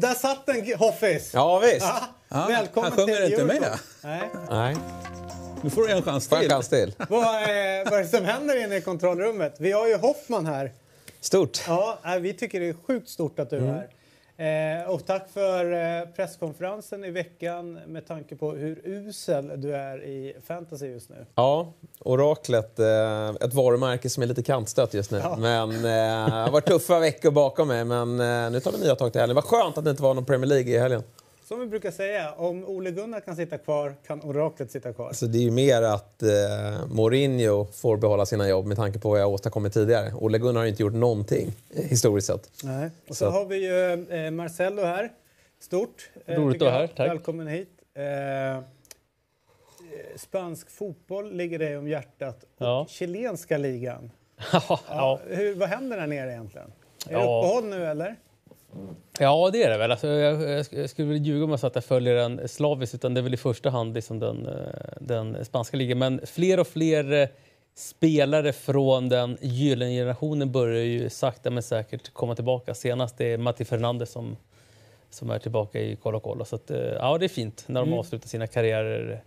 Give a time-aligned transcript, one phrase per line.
[0.00, 1.30] Där satt den Hoffis!
[1.34, 1.80] Ja, visst.
[1.80, 3.78] Ja, Ja, Välkommen han sjunger till inte med.
[4.04, 4.20] Nej.
[4.50, 4.76] Nej,
[5.62, 6.50] Nu får du en chans till.
[6.50, 6.94] chans till.
[7.08, 9.54] Vad, är, vad är det som händer inne i kontrollrummet?
[9.58, 10.72] Vi har ju Hoffman här.
[11.20, 11.60] Stort.
[11.66, 13.74] Ja, nej, vi tycker det är sjukt stort att du är Mm.
[13.74, 13.86] här.
[14.38, 20.04] Eh, och tack för eh, presskonferensen i veckan med tanke på hur usel du är
[20.04, 21.26] i fantasy just nu.
[21.34, 25.18] Ja, Oraklet, eh, ett varumärke som är lite kantstött just nu.
[25.18, 25.36] Ja.
[25.36, 28.94] Men eh, det har varit tuffa veckor bakom mig, men eh, nu tar vi nya
[28.94, 29.34] tag till helgen.
[29.34, 31.02] Vad skönt att det inte var någon Premier League i helgen.
[31.48, 35.06] Som vi brukar säga, om Ole Gunnar kan sitta kvar kan oraklet sitta kvar.
[35.08, 36.28] Alltså, det är ju mer att eh,
[36.90, 40.12] Mourinho får behålla sina jobb med tanke på vad jag åstadkommit tidigare.
[40.14, 42.50] Ole Gunnar har inte gjort någonting eh, historiskt sett.
[42.64, 42.90] Nej.
[43.08, 43.30] Och så, Så.
[43.30, 45.12] har vi ju eh, Marcello här.
[45.60, 46.10] Stort.
[46.26, 47.08] eh, Roligt att vara här, tack.
[47.10, 47.70] Välkommen hit.
[47.94, 48.62] Eh, eh,
[50.16, 52.42] spansk fotboll ligger dig om hjärtat.
[52.42, 52.86] Och Ja.
[52.88, 54.10] chilenska ligan.
[54.52, 55.20] ja, Ja.
[55.28, 56.72] Hur, vad händer där nere egentligen?
[57.08, 57.40] Är det Ja.
[57.40, 58.16] uppehåll nu eller?
[59.18, 59.90] Ja, det är det väl.
[59.90, 62.48] Alltså, jag, jag, sk- jag skulle väl ljuga om jag sa att jag följer den
[62.48, 64.52] slaviskt, utan det är väl i första hand liksom den, eh,
[65.00, 65.98] den spanska ligan.
[65.98, 67.28] Men fler och fler eh,
[67.74, 72.74] spelare från den gyllene generationen börjar ju sakta men säkert komma tillbaka.
[72.74, 74.36] Senast är Mati Fernandes som,
[75.10, 76.44] som är tillbaka i Colo Colo.
[76.44, 79.22] Så att, eh, ja, det är fint när de avslutar sina karriärer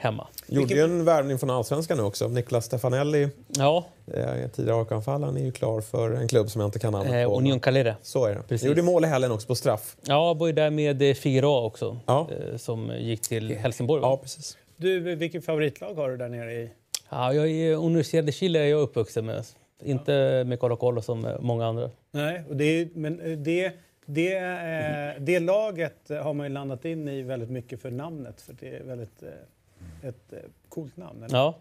[0.00, 0.26] hemma.
[0.46, 2.28] Gjorde ju en värvning från Allsvenskan nu också.
[2.28, 3.84] Niklas Stefanelli, Ja,
[4.14, 7.24] eh, tidigare AIK-anfallaren, är ju klar för en klubb som jag inte kan namnet eh,
[7.28, 7.38] på.
[7.38, 7.94] Union Calera.
[8.02, 8.42] Så är det.
[8.48, 8.68] Precis.
[8.68, 9.96] Gjorde mål i helgen också på straff.
[10.06, 12.28] Ja, var ju där med eh, Figueroa också, Ja.
[12.50, 14.02] eh, som gick till Helsingborg.
[14.02, 14.08] va?
[14.08, 14.56] Ja, precis.
[14.76, 16.70] Du, vilket favoritlag har du där nere i?
[17.10, 19.44] Ja, jag är Universidad de Chile är jag uppvuxen med.
[19.84, 21.90] Inte med Colo Colo som många andra.
[22.10, 23.72] Nej, och det, är- men det,
[24.06, 28.40] det, eh, det laget har man ju landat in i väldigt mycket för namnet.
[28.40, 29.28] För det är väldigt eh,
[30.02, 31.22] ett eh, coolt namn.
[31.22, 31.36] Eller?
[31.38, 31.58] Ja.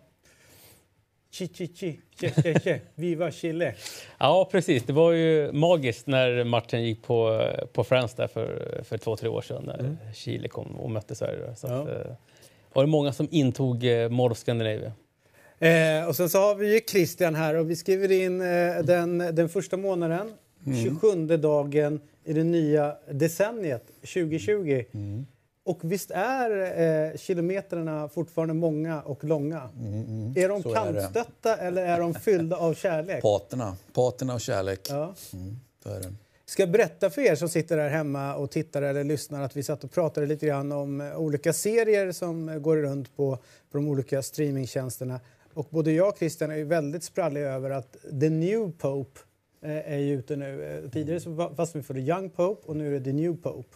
[1.31, 2.81] Chi, chi, chi, che, che, che.
[2.95, 3.75] Viva Chile!
[4.19, 4.83] ja, precis.
[4.83, 9.29] Det var ju magiskt när matchen gick på, på Friends där för, för två, tre
[9.29, 11.55] år sedan när Chile kom och mötte Sverige.
[11.55, 11.73] Så Ja.
[11.81, 12.11] att, eh,
[12.73, 14.91] var det många som intog eh, of Scandinavia.
[15.59, 18.47] Eh, och sen så har vi ju Christian här och vi skriver in eh,
[18.83, 20.33] den, den första månaden,
[20.83, 24.83] 27 dagen i det nya decenniet 2020.
[25.69, 26.81] Och visst är
[27.12, 29.69] eh, kilometrarna fortfarande många och långa?
[30.35, 31.02] Är de Så är det.
[31.02, 33.22] kantstötta eller är de fyllda av kärlek?
[33.22, 33.75] Paterna.
[33.94, 34.79] Paterna och kärlek.
[34.90, 35.13] Ja.
[35.85, 36.13] Är det.
[36.46, 39.63] Ska jag berätta för er som sitter där hemma och tittar eller lyssnar att vi
[39.63, 43.35] satt och pratade lite grann om eh, olika serier som eh, går runt på,
[43.72, 45.19] på de olika streamingtjänsterna.
[45.53, 47.91] Och både jag och Christian är väldigt spralliga över att
[48.22, 49.19] The New Pope
[49.62, 50.63] eh, är ute nu.
[50.85, 53.35] Eh, Tidigare så fastnade vi för The Young Pope och nu är det The New
[53.41, 53.75] Pope.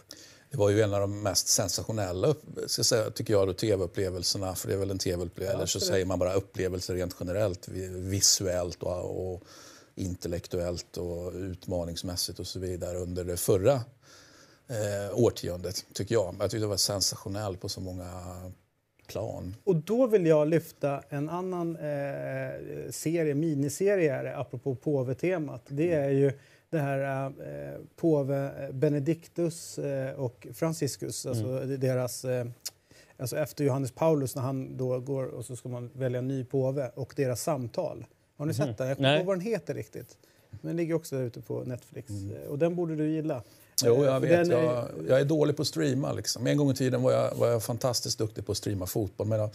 [0.54, 2.34] Det var ju en av de mest sensationella
[2.66, 4.54] ska säga, tycker jag, tv-upplevelserna.
[4.54, 5.56] För det är väl en tv-upplevelse.
[5.56, 7.68] Eller så säger man bara upplevelser rent generellt.
[7.68, 9.42] vi- Visuellt och, och
[9.94, 13.72] intellektuellt och utmaningsmässigt och så vidare under det förra
[14.68, 16.34] eh, årtiondet, tycker jag.
[16.40, 18.10] Jag tyckte det var sensationellt på så många
[19.06, 19.54] plan.
[19.64, 25.62] Och då vill jag lyfta en annan eh, serie, miniserie här, apropå påvetemat.
[25.68, 26.32] Det är ju
[26.74, 32.46] det här eh, påve Benedictus eh, och Franciscus, alltså deras eh,
[33.16, 36.44] Alltså efter Johannes Paulus när han då går och så ska man välja en ny
[36.44, 38.06] påve och deras samtal.
[38.36, 38.88] Har ni sett den?
[38.88, 40.16] Jag kommer inte ihåg vad den heter riktigt.
[40.50, 42.10] Men den ligger också ute på Netflix.
[42.10, 43.42] Eh, Och den borde du gilla.
[43.84, 44.48] Jo, Eh, jag för vet.
[44.50, 46.12] den Jag, jag är dålig på att streama.
[46.12, 46.46] Liksom.
[46.46, 49.26] En gång i tiden var jag, var jag fantastiskt duktig på att streama fotboll.
[49.26, 49.50] Men jag,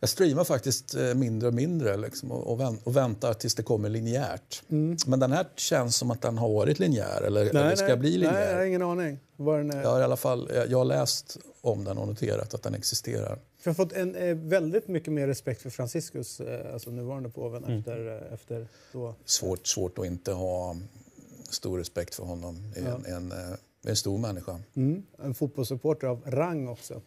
[0.00, 3.62] jag streamar faktiskt eh, mindre och mindre liksom, och, och, vänt, och väntar tills det
[3.62, 4.62] kommer linjärt.
[5.06, 8.18] Men den här känns som att den har varit linjär eller, eller ska bli nej,
[8.18, 8.50] linjär.
[8.50, 9.18] jag har ingen aning.
[9.36, 9.82] Var den är.
[9.82, 12.74] Jag har i alla fall jag, jag har läst om den och noterat att den
[12.74, 13.38] existerar.
[13.62, 17.64] Jag har fått en, eh, väldigt mycket mer respekt för Franciscus, eh, alltså nuvarande påven,
[17.64, 19.14] efter, eh, efter då.
[19.24, 20.76] Svårt, svårt att inte ha
[21.50, 22.72] stor respekt för honom.
[22.74, 23.32] Det är en,
[23.84, 24.60] en, en stor människa.
[24.76, 27.00] Mm, en fotbollssupporter av rang också.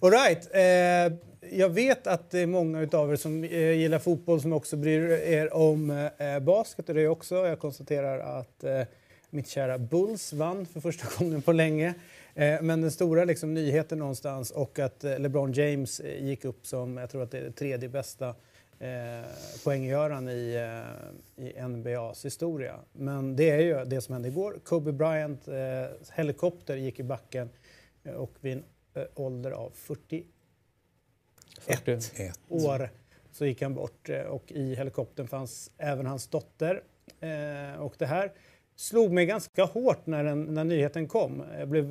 [0.00, 0.48] All right.
[0.52, 1.18] Eh,
[1.58, 5.10] jag vet att det är många av er som eh, gillar fotboll som också bryr
[5.10, 7.34] er om eh, basket och det är också.
[7.34, 8.82] Jag konstaterar att eh,
[9.30, 11.94] mitt kära Bulls vann för första gången på länge.
[12.34, 16.66] Eh, men den stora liksom, nyheten någonstans och att eh, LeBron James eh, gick upp
[16.66, 18.34] som, jag tror att det är det tredje bästa
[18.78, 19.24] eh,
[19.64, 20.54] poänggöraren i,
[21.36, 22.80] eh, i NBAs historia.
[22.92, 24.60] Men det är ju det som hände igår.
[24.64, 25.54] Kobe Bryant, eh,
[26.12, 27.50] helikopter gick i backen
[28.04, 28.64] eh, och vid en
[28.94, 30.26] eh, ålder av 41
[31.60, 31.92] 40.
[32.22, 32.40] Ett.
[32.48, 32.90] år
[33.30, 36.82] så gick han bort eh, och i helikoptern fanns även hans dotter.
[37.78, 38.32] Och det här
[38.76, 41.42] slog mig ganska hårt när, den, när nyheten kom.
[41.58, 41.90] Jag blev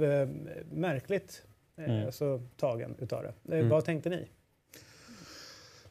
[0.72, 1.44] märkligt
[1.78, 3.58] eh, så tagen utav det.
[3.58, 4.28] Eh, Vad tänkte ni?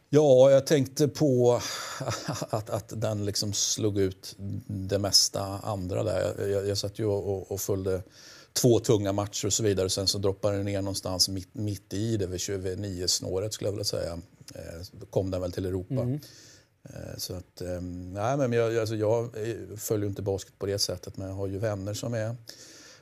[0.09, 1.61] Ja, jag tänkte på
[2.51, 4.35] att, att den liksom slog ut
[4.67, 6.35] det mesta andra där.
[6.39, 8.03] Jag, jag, jag satt ju och, och följde
[8.53, 9.91] två tunga matcher och så vidare.
[9.91, 13.85] Sen så droppade den ner någonstans mitt, mitt i det, vid 29-snåret skulle jag vilja
[13.85, 14.13] säga.
[14.55, 15.95] Eh, då kom den väl till Europa.
[15.95, 16.21] Mm.
[16.83, 17.81] Eh, så att, eh,
[18.13, 19.31] nej, men jag, alltså jag
[19.77, 22.37] följer inte basket på det sättet, men jag har ju vänner som är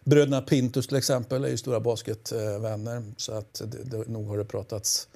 [0.05, 3.03] Bröderna Pintus till exempel är ju stora basketvänner.
[3.17, 5.09] Så att det, det, nog har det pratats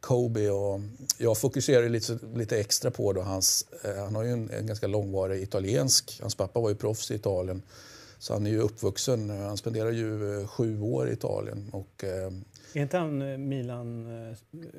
[0.00, 0.80] Kobe och
[1.18, 4.86] jag fokuserar lite, lite extra på då hans, eh, han har ju en, en, ganska
[4.86, 7.62] långvarig italiensk, hans pappa var ju proffs i Italien.
[8.18, 11.70] Så han är ju uppvuxen, han spenderar ju eh, sju år i Italien.
[11.72, 12.32] Och, eh,
[12.72, 14.06] är inte han Milan,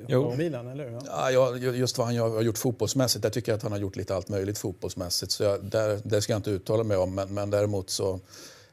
[0.06, 0.34] jo.
[0.36, 1.00] Milan eller?
[1.06, 4.14] Ja, jag, just vad han har gjort fotbollsmässigt, jag tycker att han har gjort lite
[4.16, 5.32] allt möjligt fotbollsmässigt.
[5.32, 8.20] Så jag, där, det ska jag inte uttala mig om, men, men däremot så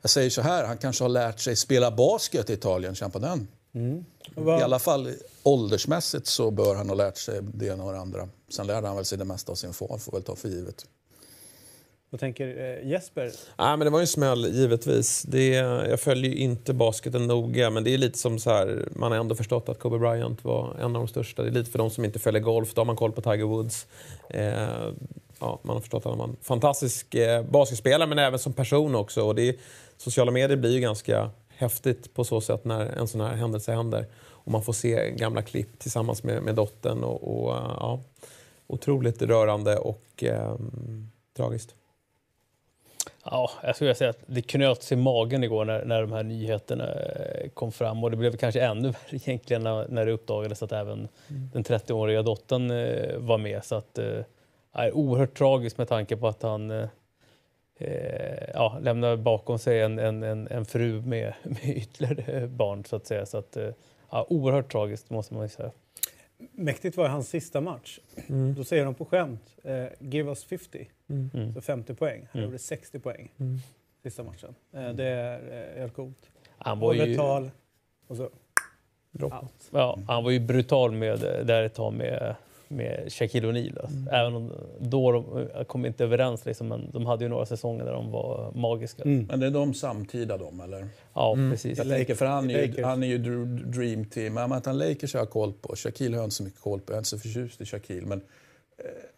[0.06, 3.20] jag säger så här, han kanske har lärt sig spela basket i Italien, känn på
[3.20, 3.48] den.
[3.76, 4.06] Mm.
[4.38, 5.10] I alla fall
[5.44, 8.30] åldersmässigt så bör han ha lärt sig det ena och det andra.
[8.50, 10.86] Sen lärde han väl sig det mesta av sin far, får väl ta för givet.
[12.10, 13.32] Vad tänker eh, Jesper?
[13.58, 15.22] Ja, men det var ju en smäll, givetvis.
[15.22, 15.48] Det,
[15.90, 19.20] jag följer ju inte basketen noga, men det är lite som så här, man har
[19.20, 21.42] ändå förstått att Kobe Bryant var en av de största.
[21.44, 23.44] Det är lite för de som inte följer golf, då har man koll på Tiger
[23.44, 23.88] Woods.
[24.30, 24.54] Eh,
[25.40, 28.96] ja, man har förstått att han var en fantastisk eh, basketspelare, men även som person
[28.96, 29.24] också.
[29.24, 29.56] Och det
[29.98, 34.06] sociala medier blir ju ganska häftigt på så sätt när en sån här händelse händer.
[34.16, 37.04] Och man får se gamla klipp tillsammans med, med dottern.
[37.04, 38.00] Och, och ja,
[38.68, 40.56] otroligt rörande och eh,
[41.38, 41.76] tragiskt.
[43.24, 46.94] Ja, jag skulle säga att det knöts i magen igår när, när de här nyheterna
[46.94, 50.72] eh, kom fram och det blev kanske ännu värre egentligen när, när det uppdagades att
[50.72, 51.50] även mm.
[51.54, 53.66] den 30-åriga dottern eh, var med.
[53.66, 54.22] Så att, eh,
[54.72, 56.88] är oerhört tragiskt med tanke på att han
[57.78, 62.96] eh, ja, lämnar bakom sig en, en, en, en fru med, med ytterligare barn så
[62.96, 63.26] att säga.
[63.26, 63.70] Så att, eh,
[64.12, 65.72] ja, oerhört tragiskt måste man ju säga.
[66.38, 68.00] Mäktigt var hans sista match.
[68.28, 68.54] Mm.
[68.54, 70.90] Då säger de på skämt, eh, give us 50.
[71.08, 71.30] Mm.
[71.34, 71.54] mm.
[71.54, 72.28] Så 50 poäng.
[72.32, 72.50] Han mm.
[72.50, 73.60] gjorde 60 poäng mm.
[74.04, 74.56] sista matchen.
[74.74, 76.30] Eh, det är eh, helt coolt.
[76.58, 77.16] Han var ju...
[77.16, 77.52] tal
[78.08, 78.30] och så...
[79.72, 82.36] Ja, han var ju brutal med, där ett tag med
[82.68, 83.82] med Shaquille O'Neal.
[83.82, 83.98] Alltså.
[83.98, 84.14] Mm.
[84.14, 87.94] Även om då de kom inte överens, liksom, men de hade ju några säsonger där
[87.94, 89.04] de var magiska.
[89.04, 89.26] Mm.
[89.26, 90.88] Men det är de samtida de, eller?
[91.14, 91.52] Ja, mm.
[91.52, 91.78] precis.
[91.78, 94.34] Jag tänker, för han är ju, han är ju dream team.
[94.34, 95.76] Men att han Lakers har jag koll på.
[95.76, 96.94] Shaquille har jag inte så mycket koll på.
[96.94, 98.08] Jag är inte så förtjust i Shaquille.
[98.08, 98.22] Men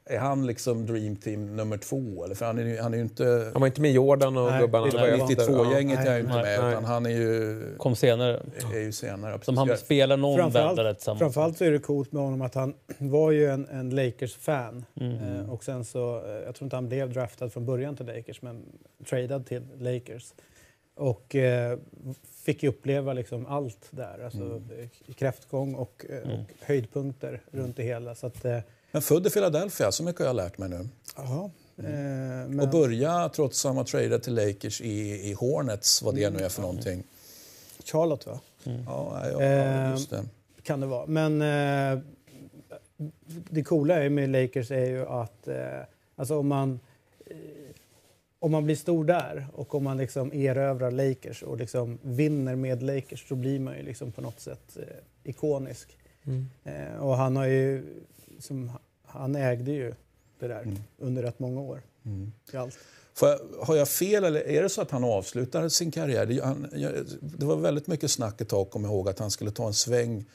[0.09, 2.23] är han liksom Dream Team nummer två?
[2.25, 2.35] Eller?
[2.35, 3.49] För han, är ju, han är ju inte...
[3.53, 4.87] Han var inte med Jordan och nej, gubbarna.
[4.87, 6.43] 92-gänget är ju inte med.
[6.43, 6.69] Nej.
[6.71, 7.61] Utan han är ju...
[7.77, 8.41] Kom senare.
[8.73, 9.39] Är ju senare.
[9.41, 11.19] Som han spelar någon framförallt, tillsammans.
[11.19, 14.85] Framförallt så är det coolt med honom att han var ju en, en Lakers-fan.
[14.99, 15.17] Mm.
[15.17, 18.41] Eh, och sen så, eh, jag tror inte han blev draftad från början till Lakers,
[18.41, 18.65] men
[19.05, 20.33] tradad till Lakers.
[20.95, 21.77] Och eh,
[22.45, 24.19] fick uppleva liksom allt där.
[24.25, 24.89] Alltså mm.
[25.15, 26.39] kräftgång och, eh, mm.
[26.39, 28.15] och höjdpunkter runt det hela.
[28.15, 28.59] Så att, eh,
[28.97, 30.89] men född i Philadelphia, så mycket har jag lärt mig nu.
[31.15, 31.51] Aha.
[31.77, 31.91] Mm.
[31.91, 32.59] Eh, men...
[32.59, 36.39] Och börja, trots att han var tradad till Lakers, i, i Hornets, vad det mm.
[36.39, 37.03] nu är för någonting.
[37.83, 38.39] Charlotte, va?
[38.63, 38.83] Mm.
[38.85, 40.23] Ja, ja, ja, just det.
[40.63, 41.05] Kan det vara.
[41.05, 41.99] Men eh,
[43.27, 45.55] det coola med Lakers är ju att eh,
[46.15, 46.79] alltså om man
[47.25, 47.35] eh,
[48.39, 52.83] om man blir stor där och om man liksom erövrar Lakers och liksom vinner med
[52.83, 55.97] Lakers så blir man ju liksom på något sätt eh, ikonisk.
[56.23, 56.49] Mm.
[56.63, 57.83] Eh, och han har ju
[58.39, 58.71] som,
[59.07, 59.93] han ägde ju
[60.39, 60.77] det där mm.
[60.97, 61.81] under rätt många år.
[62.05, 62.31] Mm.
[62.53, 62.77] allt.
[63.21, 66.25] Jag, har jag fel eller är det så att han avslutar sin karriär?
[66.25, 66.67] Det, han,
[67.21, 70.25] det var väldigt mycket snack ett tag, kom ihåg, att han skulle ta en sväng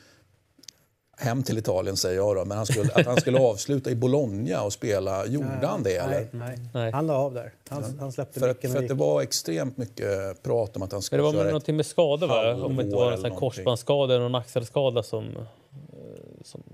[1.17, 4.63] hem till Italien säger jag då, men han skulle, att han skulle avsluta i Bologna
[4.63, 5.27] och spela.
[5.27, 5.97] Gjorde han det?
[5.97, 6.29] Eller?
[6.31, 6.93] Nej, nej.
[6.93, 7.53] han la av där.
[7.69, 7.89] Han, ja.
[8.01, 11.23] han släppte för, att, för att det var extremt mycket prat om att han skulle
[11.23, 12.55] köra Det var någonting med skada va?
[12.55, 15.25] Om det inte var en korsbandsskada eller någon axelskada som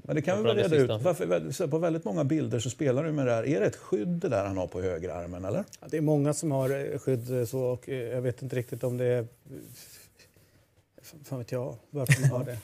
[0.03, 1.03] men det kan vi väl reda ut.
[1.03, 3.47] Varför, på väldigt många bilder så spelar du med det här.
[3.47, 5.65] Är det ett skydd det där han har på högerarmen eller?
[5.81, 8.57] Ja, det är många som har eh, skydd eh, så och eh, jag vet inte
[8.57, 9.27] riktigt om det är...
[11.25, 12.59] Fan vet jag varför man har det.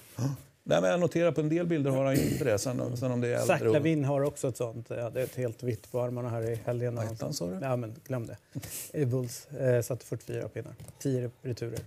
[0.67, 2.59] Nej, men jag noterar på en del bilder har han inte det.
[2.59, 4.87] Sen, sen om det är Zach Lavin har också ett sånt.
[4.91, 6.95] Ja, det är ett helt vitt på armarna här i helgen.
[6.95, 7.59] Vad hette han sa du?
[7.63, 8.37] Ja, men glöm det.
[8.93, 9.47] I Bulls.
[9.47, 10.75] Eh, satte 44 pinnar.
[10.99, 11.79] 10 returer.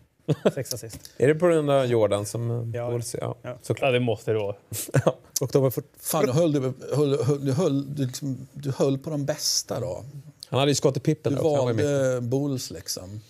[0.53, 1.11] Sex assist.
[1.17, 2.71] är det på den där Jordan som...
[2.75, 3.35] Ja, Bulls, ja.
[3.41, 3.57] Ja.
[3.81, 4.55] ja, det måste det vara.
[5.41, 5.83] och de var för...
[5.99, 9.79] Fan, du höll, du, höll, höll, du, höll, du, liksom, du höll på de bästa
[9.79, 10.03] då.
[10.49, 11.35] Han hade ju skott i Pippen.
[11.35, 13.21] Du valde Bulls liksom.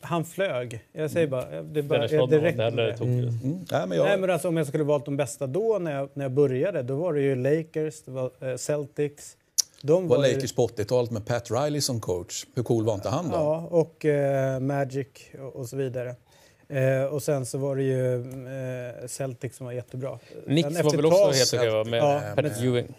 [0.00, 0.84] Han flög.
[0.92, 1.62] Jag säger bara...
[1.62, 2.92] Det, bara, det, det räckte med det.
[2.92, 3.18] Mm.
[3.18, 3.58] Mm.
[3.70, 4.04] Nej, men jag...
[4.04, 6.82] Nej, men alltså, om jag skulle valt de bästa då, när jag, när jag började,
[6.82, 9.36] då var det ju Lakers, det var uh, Celtics,
[9.82, 12.46] de var, var Lakers på 80-talet med Pat Riley som coach.
[12.54, 13.34] Hur cool var inte han då?
[13.34, 15.06] Ja, och uh, Magic
[15.38, 16.16] och, och, så vidare.
[16.72, 20.18] Uh, och sen så var det ju uh, Celtic som var jättebra.
[20.44, 22.94] Knicks var väl också helt okej med ja, Pat Ewing?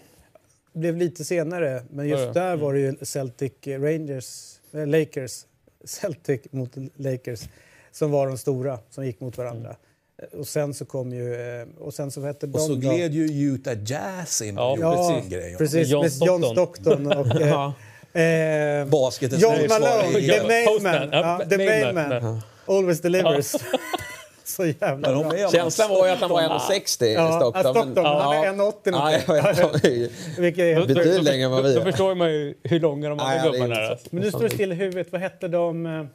[0.73, 5.45] blev lite senare, men just ja, där var det ju Celtic Rangers, Lakers,
[5.83, 7.41] Celtic mot Lakers.
[7.91, 9.75] som var de stora, som gick mot varandra.
[10.39, 11.33] Och sen så kom ju...
[11.61, 14.75] eh, Och sen så hette Och så då- gled ju Utah Jazz in och Ja,
[14.75, 15.55] gjorde Ja, sin grej.
[15.57, 15.87] precis.
[15.89, 17.05] John med John Stockton.
[17.05, 17.73] Stockton och...
[18.15, 19.51] Eh, eh, Basketens John.
[19.69, 20.33] Malone, Ja.
[20.41, 20.93] the main Postman.
[20.99, 21.09] man.
[21.11, 22.23] Ja, Ja, the main main man.
[22.23, 22.41] man.
[22.67, 23.55] Always delivers.
[24.43, 25.33] så jävla bra.
[25.37, 27.63] är Känslan var ju att han var 1,60 Ja, Stockton.
[27.73, 27.93] Stockton.
[27.93, 28.51] men- Han är Ja.
[28.53, 30.07] 1,80 Ja, någonting.
[30.37, 31.83] Vilket är Betydligt längre än vad vi Då är.
[31.85, 33.99] förstår man ju hur långa de andra gubbarna är.
[34.09, 35.07] Men nu står det still i huvudet.
[35.11, 36.07] Vad hette de?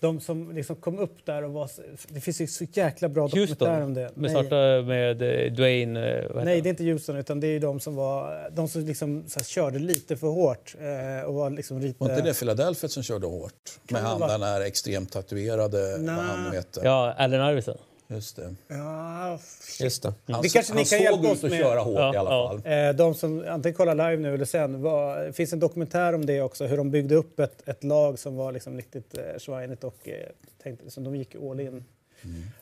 [0.00, 1.70] De som liksom kom upp där och var...
[2.08, 4.10] Det finns ju så jäkla bra dokumentärer om Houston, det.
[4.14, 4.30] med, Nej.
[4.30, 6.18] starta med eh, Dwayne...
[6.18, 8.50] eh, Nej, det är inte Houston, utan det är de som var...
[8.50, 12.04] De som liksom så här, körde lite för hårt eh, och var liksom lite...
[12.04, 13.52] Var inte det Philadelphia som körde hårt?
[13.90, 16.16] Med han den här extremt tatuerade, Nej.
[16.16, 16.84] vad han heter.
[16.84, 17.78] Ja, Allen Iverson.
[18.10, 18.54] Just det.
[18.68, 19.38] Ja,
[19.80, 20.14] Just det.
[20.28, 21.60] Han, Det kanske han ni kan såg hjälpa ut oss att med.
[21.60, 22.48] köra hårt Ja, i alla ja.
[22.62, 22.72] fall.
[22.72, 26.26] Eh, De som antingen kollar live nu eller sen, var, det finns en dokumentär om
[26.26, 29.84] det också, hur de byggde upp ett, ett lag som var liksom riktigt eh, svajigt
[29.84, 30.14] och eh,
[30.62, 31.84] tänkte, liksom, de gick all in.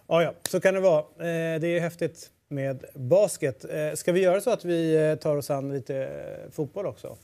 [0.09, 1.01] Ja, ja, så kan det vara.
[1.01, 3.65] Eh, det är häftigt med basket.
[3.71, 7.17] Eh, ska vi göra så att vi eh, tar oss an lite eh, fotboll också?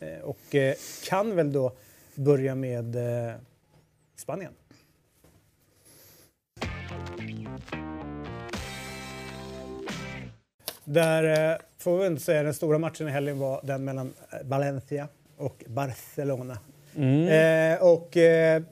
[0.00, 0.74] Eh, och eh,
[1.08, 1.72] kan väl då
[2.14, 2.96] börja med
[3.28, 3.32] eh,
[4.16, 4.52] Spanien.
[10.84, 14.38] Där eh, får vi inte säga den stora matchen i helgen var den mellan eh,
[14.44, 16.58] Valencia och Barcelona.
[16.96, 18.62] Eh, och eh,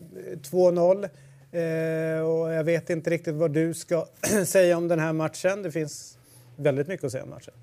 [0.43, 1.09] 2-0.
[1.53, 4.07] Eh, och jag vet inte riktigt vad du ska
[4.47, 5.63] säga om den här matchen.
[5.63, 6.19] Det finns
[6.57, 7.55] väldigt mycket att säga om matchen.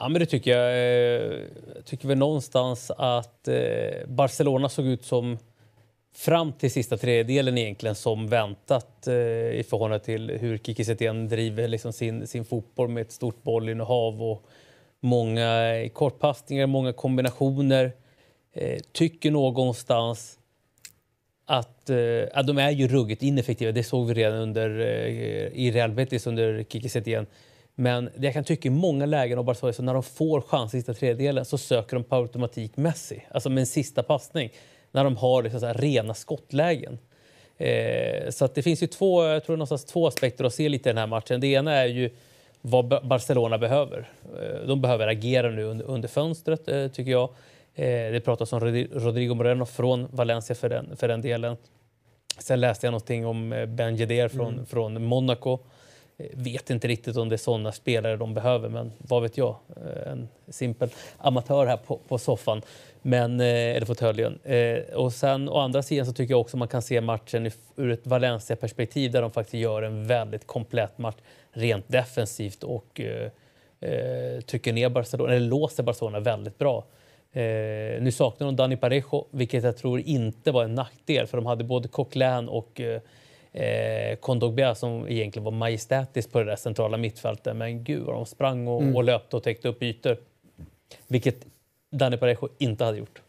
[0.00, 0.70] Ja, men det tycker jag.
[0.70, 1.38] Eh,
[1.76, 3.54] Jag tycker väl någonstans att eh,
[4.06, 5.38] Barcelona såg ut som
[6.18, 11.68] fram till sista tredjedelen egentligen som väntat eh, i förhållande till hur Kiki Setien driver
[11.68, 14.46] liksom sin, sin fotboll med ett stort bollinnehav och
[15.00, 17.92] många kortpassningar, många kombinationer.
[18.52, 20.38] Eh, tycker någonstans
[21.46, 23.72] att, eh, att de är ju ruggigt ineffektiva.
[23.72, 27.26] Det såg vi redan under, eh, i Real Betis under Kiki Setien.
[27.74, 30.74] Men det jag kan tycka i många lägen av Barcelona, så när de får chans
[30.74, 33.22] i sista tredjedelen så söker de på automatik Messi.
[33.30, 34.50] Alltså med en sista passning.
[34.98, 36.98] När de har liksom så här rena skottlägen.
[37.58, 40.92] Eh, så det finns ju två, jag tror någonstans två aspekter att se lite i
[40.92, 41.40] den här matchen.
[41.40, 42.10] Det ena är ju
[42.60, 44.10] vad Ba- Barcelona behöver.
[44.42, 47.30] Eh, de behöver agera nu under, under fönstret, eh, tycker jag.
[47.74, 51.56] Eh, det pratas om Rodrigo Moreno från Valencia för den, för den delen.
[52.38, 55.58] Sen läste jag någonting om Ben Yedder från, från Monaco.
[56.32, 59.56] Vet inte riktigt om det är sådana spelare de behöver, men vad vet jag?
[60.06, 60.88] En simpel
[61.18, 62.62] amatör här på, på soffan,
[63.08, 63.46] men, eh,
[63.76, 64.38] eller fåtöljen.
[64.44, 67.90] Eh, Och sen å andra sidan så tycker jag också man kan se matchen ur
[67.90, 71.16] ett Valencia-perspektiv där de faktiskt gör en väldigt komplett match
[71.52, 76.84] rent defensivt och eh, trycker ner Barcelona, eller låser Barcelona väldigt bra.
[77.32, 81.46] Eh, nu saknar de Dani Parejo, vilket jag tror inte var en nackdel för de
[81.46, 87.56] hade både Coquelin och eh, Kondogbia som egentligen var majestätiskt på det centrala mittfältet.
[87.56, 90.16] Men gud vad de sprang och, och löpte och täckte upp ytor.
[91.06, 91.46] Vilket
[91.90, 93.22] Dani Parejo inte hade gjort.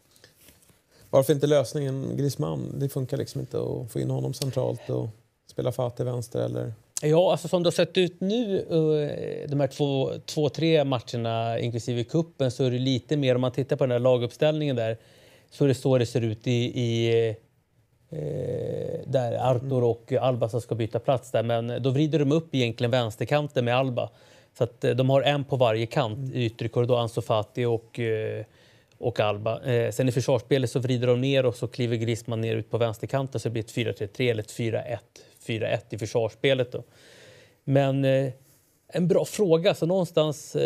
[1.10, 2.74] Varför inte lösningen Griezmann?
[2.78, 5.08] Det funkar liksom inte att få in honom centralt och
[5.46, 6.72] spela Fatih vänster eller...
[7.02, 11.58] Ja, alltså som det har sett ut nu, eh, de här två, två tre matcherna
[11.58, 14.96] inklusive kuppen så är det lite mer, om man tittar på den här laguppställningen där,
[15.50, 20.60] så är det så det ser ut i, i eh, där Artur och Alba som
[20.60, 21.42] ska byta plats där.
[21.42, 24.10] Men då vrider de upp egentligen vänsterkanten med Alba.
[24.58, 27.98] Så att eh, de har en på varje kant i yttre korridor, Ansu Fati och,
[27.98, 28.44] eh,
[28.98, 29.62] och Alba.
[29.62, 32.78] Eh, sen i försvarsspelet så vrider de ner och så kliver Griezmann ner ut på
[32.78, 34.98] vänsterkanten så det blir ett 4-3-3 eller ett 4-1.
[35.46, 36.72] 4-1 i försvarsspelet.
[36.72, 36.82] Då.
[37.64, 38.04] Men
[38.88, 39.74] en bra fråga.
[39.74, 40.56] Så någonstans...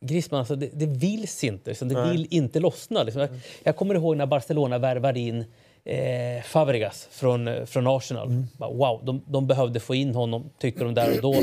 [0.00, 1.70] Griezmann, alltså det, det vills inte.
[1.70, 2.12] Liksom, det Nej.
[2.12, 3.02] vill inte lossna.
[3.02, 3.20] Liksom.
[3.20, 3.30] Jag,
[3.62, 5.44] jag kommer ihåg när Barcelona värvade in
[5.84, 8.44] eh, Fabregas från, från Arsenal.
[8.56, 11.34] Bara, Wow, de, de behövde få in honom, tyckte de där och då.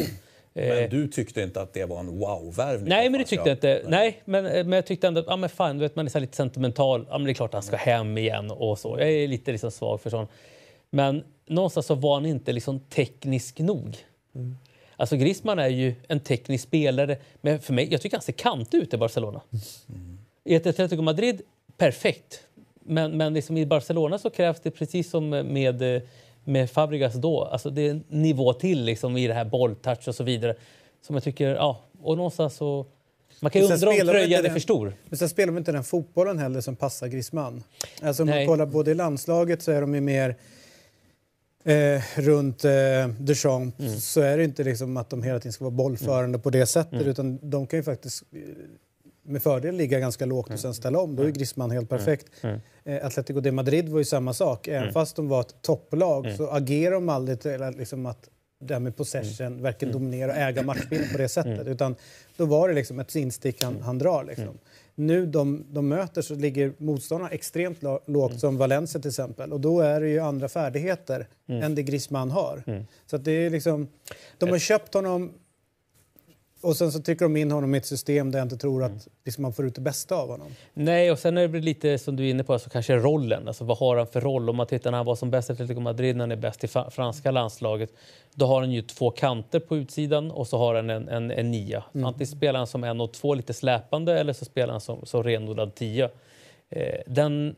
[0.54, 2.90] Eh, Men du tyckte inte att det var en wow-värvning?
[2.90, 3.82] Nej, men det tyckte jag inte.
[3.88, 4.22] Nej.
[4.26, 6.36] Men, men jag tyckte ändå att ja, men fan, du vet, man är så lite
[6.36, 7.06] sentimental.
[7.10, 8.96] Ja, men det är klart att han ska hem igen och så.
[9.00, 10.30] Jag är lite liksom svag för sånt.
[10.90, 13.98] Men någonstans så var han inte liksom teknisk nog.
[14.96, 18.78] Alltså Griezmann är ju en teknisk spelare, men för mig, jag tycker han ser kantig
[18.78, 19.42] ut i Barcelona.
[20.44, 21.42] I ett Atletico Madrid,
[21.78, 22.48] perfekt.
[22.84, 26.02] Men, men liksom i Barcelona så krävs det precis som med,
[26.44, 30.16] med Fabregas då, alltså det är en nivå till liksom i det här bolltouch och
[30.16, 30.56] så vidare.
[31.02, 32.86] Som jag tycker, ja, och någonstans så...
[33.40, 34.94] Man kan ju undra om tröjan är för stor.
[35.10, 37.64] Men sen spelar de inte den fotbollen heller som passar Griezmann.
[38.02, 38.40] Alltså om Nej.
[38.48, 40.36] man kollar både i landslaget så är de ju mer
[41.64, 42.72] eh, runt eh,
[43.20, 44.00] Deschamps Mm.
[44.00, 46.94] så är det inte liksom att de hela tiden ska vara bollförande på det sättet
[46.94, 47.08] Mm.
[47.08, 48.40] utan de kan ju faktiskt eh,
[49.24, 51.16] med fördel ligga ganska lågt och sen ställa om.
[51.16, 52.26] Då är Griezmann helt perfekt.
[52.84, 54.68] Eh, Atletico de Madrid var ju samma sak.
[54.68, 58.30] Även fast de var ett topplag så agerar de aldrig till att, liksom att
[58.62, 61.68] det här med possession, verkligen dominera och äga matchbilden på det sättet.
[61.68, 61.96] Utan
[62.38, 64.24] då var det liksom ett instick han, han drar.
[64.24, 64.58] Liksom.
[64.96, 69.54] Nu de, de möter så ligger motståndarna extremt lågt som Valencia till exempel.
[69.54, 72.64] Och då är det ju andra färdigheter än det Griezmann har.
[73.06, 73.88] Så att det är liksom,
[74.38, 75.32] de har köpt honom
[76.62, 79.08] och sen så trycker de in honom i ett system där jag inte tror att
[79.26, 80.48] liksom, man får ut det bästa av honom.
[80.74, 83.48] Nej, och sen är det lite som du är inne på, alltså kanske rollen.
[83.48, 84.50] Alltså vad har han för roll?
[84.50, 86.64] Om man tittar när han var som bäst i Atletico Madrid, när han är bäst
[86.64, 87.94] i franska landslaget,
[88.34, 91.52] då har han ju två kanter på utsidan och så har han en, en, en
[91.52, 91.84] nia.
[91.94, 95.24] Antingen spelar han som en och två lite släpande eller så spelar han som, som
[95.24, 96.10] renodlad tia.
[96.70, 97.56] Eh, den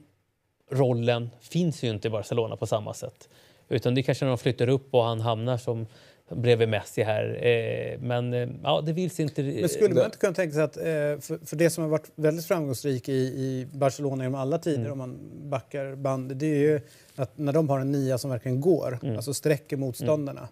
[0.72, 3.30] rollen finns ju inte i Barcelona på samma sätt.
[3.70, 5.88] Utan det är kanske när de flyttar upp och han hamnar som
[6.30, 7.46] bredvid Messi här.
[7.46, 9.44] Eh, men eh, ja, det vill inte...
[9.44, 12.12] Men skulle man inte kunna tänka sig att, eh, för, för det som har varit
[12.16, 16.82] väldigt framgångsrikt i, i Barcelona genom alla tider, om man backar band, det är ju
[17.16, 20.48] att när de har en nia som verkligen går, alltså sträcker motståndarna,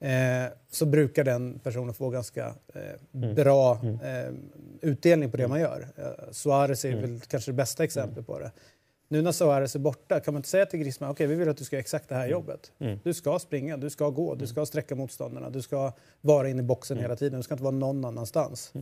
[0.00, 4.32] eh, så brukar den personen få ganska eh, bra eh,
[4.80, 5.86] utdelning på det man gör.
[6.30, 8.50] Suarez är väl kanske det bästa exemplet på det.
[9.12, 11.56] Nu när Suarez är borta, kan man inte säga till Griezmann okej vi vill att
[11.56, 12.72] du ska göra exakt det här jobbet.
[13.02, 16.62] Du ska springa, du ska gå, du ska sträcka motståndarna, du ska vara inne i
[16.62, 18.72] boxen hela tiden, du ska inte vara någon annanstans.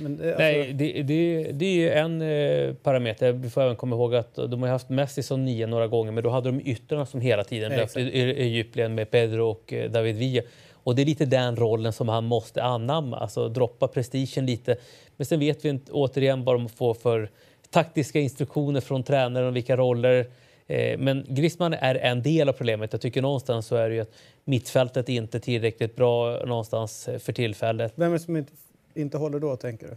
[0.00, 3.32] Men, eh, alltså, Nej, det, det, det är ju en eh, parameter.
[3.32, 6.24] Vi får även komma ihåg att de har haft Messi som nia några gånger men
[6.24, 10.16] då hade de yttrarna som hela tiden löpte i, djupled med Pedro och eh, David
[10.16, 10.42] Villa.
[10.72, 14.76] Och det är lite den rollen som han måste anamma, alltså droppa prestigen lite.
[15.16, 17.30] Men sen vet vi inte återigen vad de får för
[17.70, 20.26] taktiska instruktioner från tränaren och vilka roller.
[20.66, 22.92] Eh, men Griezmann är en del av problemet.
[22.92, 24.12] Jag tycker någonstans så är det ju att
[24.44, 27.92] mittfältet är inte tillräckligt bra någonstans eh, för tillfället.
[27.96, 28.52] Vem är det som inte,
[28.94, 29.96] inte håller då, tänker du?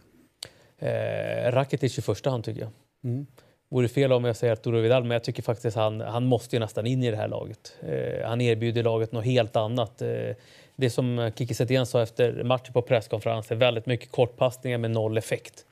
[0.87, 2.71] Eh, Rakitic i första hand tycker jag.
[3.03, 3.25] Mm.
[3.71, 6.59] Vore fel om jag säger Arturo Vidal, men jag tycker faktiskt han, han måste ju
[6.59, 7.75] nästan in i det här laget.
[7.81, 10.01] Eh, han erbjuder laget något helt annat.
[10.01, 10.35] Eh,
[10.75, 15.65] det som Kiki Setien sa efter matchen på presskonferensen, väldigt mycket kortpassningar med noll effekt.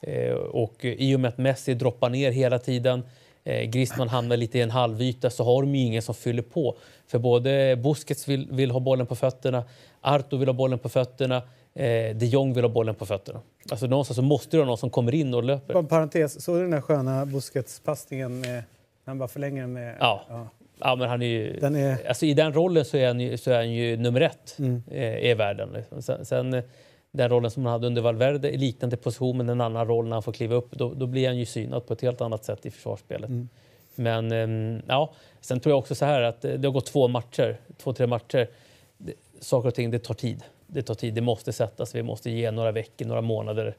[0.00, 3.02] Eh, och i och med att Messi droppar ner hela tiden,
[3.44, 6.76] eh, Griezmann hamnar lite i en halvyta så har de ju ingen som fyller på.
[7.06, 9.64] För både Busquets vill, vill ha bollen på fötterna,
[10.00, 11.36] Arto vill ha bollen på fötterna,
[11.74, 13.40] eh, de Jong vill ha bollen på fötterna.
[13.70, 15.74] Alltså någonstans så måste det vara någon som kommer in och löper.
[15.74, 18.62] Bara en parentes, såg du den där sköna Busquets-passningen när
[19.04, 19.96] han bara förlänger den med...
[20.00, 20.24] Ja.
[20.80, 23.36] Ja, men han är ju, Den är- alltså, I den rollen så är han ju,
[23.36, 24.82] så är han ju nummer ett Mm.
[24.90, 25.68] eh, i världen.
[25.72, 26.02] Liksom.
[26.02, 26.62] Sen, sen
[27.18, 30.12] den rollen som han hade under Valverde i liknande position men en annan roll när
[30.16, 32.66] han får kliva upp, då, då blir han ju synad på ett helt annat sätt
[32.66, 33.28] i försvarsspelet.
[33.28, 33.48] Mm.
[33.94, 37.08] Men ehm, ja, sen tror jag också så här att eh, det har gått två
[37.08, 38.48] matcher, två, tre matcher.
[38.98, 40.42] Det, saker och ting, det tar tid.
[40.66, 43.76] Det tar tid, det måste sättas, vi måste ge några veckor, några månader.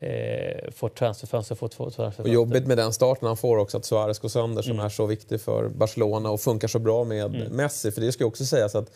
[0.00, 2.34] Eh, få transferfönster, få två Och transferfönster.
[2.34, 4.84] jobbigt med den starten han får också, att Suarez går sönder som Mm.
[4.84, 7.90] är så viktig för Barcelona och funkar så bra med Messi.
[7.92, 8.90] För det ska också sägas att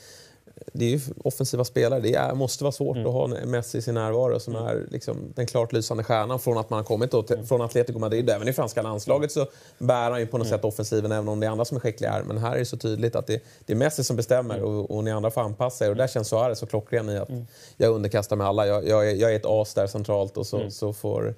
[0.72, 2.00] det är ju offensiva spelare.
[2.00, 3.08] Det är, måste vara svårt Mm.
[3.08, 6.70] att ha Messi i sin närvaro som är liksom den klart lysande stjärnan från att
[6.70, 7.46] man har kommit då till, Mm.
[7.46, 8.30] från Atletico Madrid.
[8.30, 9.46] Även i franska landslaget så
[9.78, 10.58] bär han ju på något Mm.
[10.58, 12.22] sätt offensiven även om det är andra som är skickliga.
[12.26, 14.68] Men här är det så tydligt att det, det är Messi som bestämmer Mm.
[14.68, 15.90] och, och ni andra får anpassa er.
[15.90, 17.28] Och där känns Suarez så klockren i att
[17.76, 18.66] jag underkastar mig alla.
[18.66, 20.70] Jag, jag, är, jag är ett as där centralt och så, Mm.
[20.70, 21.34] så får...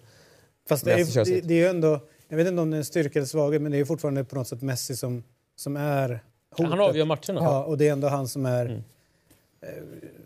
[0.69, 1.49] Fast Messi är, det, sitt.
[1.49, 3.73] det är ju ändå, jag vet inte om det är en styrka eller svaghet, men
[3.73, 5.23] det är fortfarande på något sätt Messi som,
[5.57, 6.25] som är
[6.57, 6.71] hotet.
[6.71, 7.41] Han avgör matcherna.
[7.43, 8.67] Ja, och det är ändå han som är...
[8.67, 8.83] Mm.
[9.63, 9.69] Eh,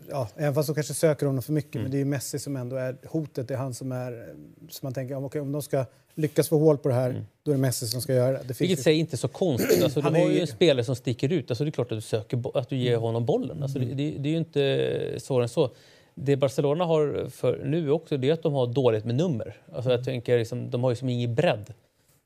[0.09, 2.75] Ja, även fast de kanske söker honom för mycket, men det är Messi som ändå
[2.75, 3.47] är hotet.
[3.47, 4.33] Det är han som är...
[4.69, 7.51] Som man tänker, om, okej, om de ska lyckas få hål på det här, då
[7.51, 8.43] är det Messi som ska göra det.
[8.47, 9.83] det Vilket ju- säger inte så konstigt.
[9.83, 11.51] Alltså, du har är ju en spelare som sticker ut.
[11.51, 13.63] Alltså, det är klart att du, söker, att du ger honom bollen.
[13.63, 15.69] Alltså, det, det, det är ju inte svårare än så.
[16.15, 19.57] Det Barcelona har för nu också det är att de har dåligt med nummer.
[19.73, 21.73] Alltså, jag tänker, liksom, de har ju som ingen bredd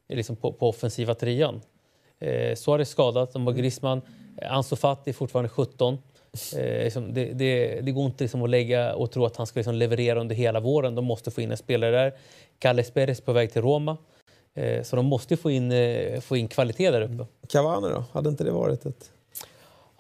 [0.10, 1.62] liksom, på, på offensiva trian.
[2.20, 4.02] Eh, Suarez skadad, de har Griezmann.
[4.38, 5.98] Eh, Ansu Fati är fortfarande 17.
[6.58, 9.60] Eh, liksom, det, det, det går inte liksom, att lägga och tro att han ska
[9.60, 10.96] liksom, leverera under hela våren.
[10.96, 12.14] De måste få in en spelare där.
[12.60, 13.98] Carles Perez på väg till Roma.
[14.54, 17.26] Eh, så de måste få in, eh, få in kvalitet där uppe.
[17.50, 18.04] Cavani då?
[18.12, 19.12] Hade inte det varit ett...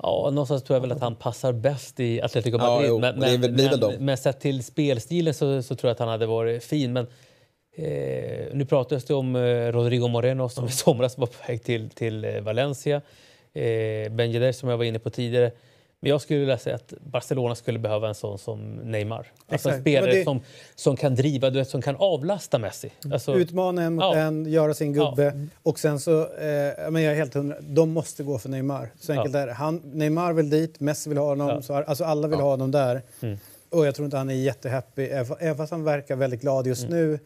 [0.03, 2.89] Ja, någonstans tror jag väl att han passar bäst i Atletico Ja, Madrid.
[2.89, 3.93] jo, men, väl men, de.
[3.99, 6.93] men sett till spelstilen så, så tror jag att han hade varit fin.
[6.93, 7.07] Men
[7.75, 11.89] eh, nu pratas det om eh, Rodrigo Moreno som i somras var på väg till,
[11.89, 13.01] till eh, Valencia.
[13.53, 15.51] Eh, Ben Yedder som jag var inne på tidigare.
[16.03, 19.27] Men jag skulle vilja säga att Barcelona skulle behöva en sån som Neymar.
[19.47, 20.41] Alltså en spelare det- som,
[20.75, 22.91] som kan driva, du vet, som kan avlasta Messi.
[23.13, 24.15] Alltså, Utmana en mot Ja.
[24.15, 25.47] en, göra sin gubbe.
[25.63, 28.89] Och sen så, eh, men jag är helt hundra, de måste gå för Neymar.
[28.99, 29.53] Så enkelt är det.
[29.53, 31.61] Han, Neymar vill dit, Messi vill ha honom, Ja.
[31.61, 33.01] så, alltså alla vill ha honom där.
[33.69, 36.67] Och jag tror inte han är jättehappy, även fa- även fast han verkar väldigt glad
[36.67, 37.19] just nu.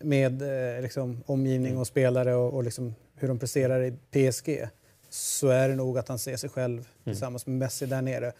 [0.00, 0.42] med
[0.76, 4.68] eh, liksom, omgivning och spelare och, och liksom, hur de presterar i PSG
[5.16, 6.86] så är det nog att han ser sig själv mm.
[7.04, 8.32] tillsammans med Messi där nere.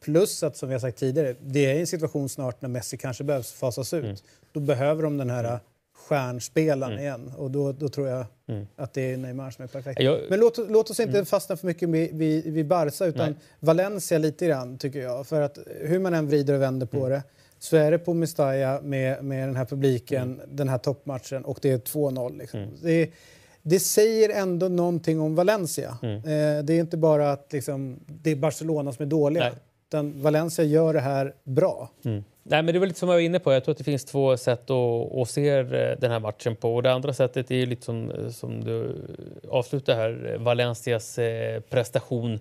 [0.00, 3.24] Plus att, som vi har sagt tidigare, det är en situation snart när Messi kanske
[3.24, 4.04] behövs fasas ut.
[4.04, 4.16] Mm.
[4.52, 5.58] Då behöver de den här mm.
[5.94, 7.04] stjärnspelaren mm.
[7.04, 8.66] igen och då, då tror jag mm.
[8.76, 10.00] att det är Neymar som är perfekt.
[10.00, 10.20] Jag...
[10.30, 11.26] Men låt, låt oss inte mm.
[11.26, 13.40] fastna för mycket vid, vid, vid Barca utan Nej.
[13.60, 15.26] Valencia lite grann tycker jag.
[15.26, 17.22] För att hur man än vrider och vänder på det
[17.58, 21.70] så är det på Mestalla med, med den här publiken, den här toppmatchen och det
[21.70, 22.38] är 2-0.
[22.38, 22.66] Liksom.
[22.82, 23.10] Det,
[23.62, 25.98] det, säger ändå någonting om Valencia.
[26.02, 26.16] Mm.
[26.16, 29.44] Eh, det är inte bara att liksom, det är Barcelona som är dåliga.
[29.44, 29.52] Nej.
[29.88, 31.90] Utan Valencia gör det här bra.
[32.04, 32.24] Mm.
[32.42, 33.52] Nej, men det var lite som jag var inne på.
[33.52, 35.64] Jag tror att det finns två sätt att, att se eh,
[35.98, 36.74] den här matchen på.
[36.74, 38.96] Och det andra sättet är lite som, som du
[39.50, 40.36] avslutar här.
[40.38, 42.38] Valencias eh, prestation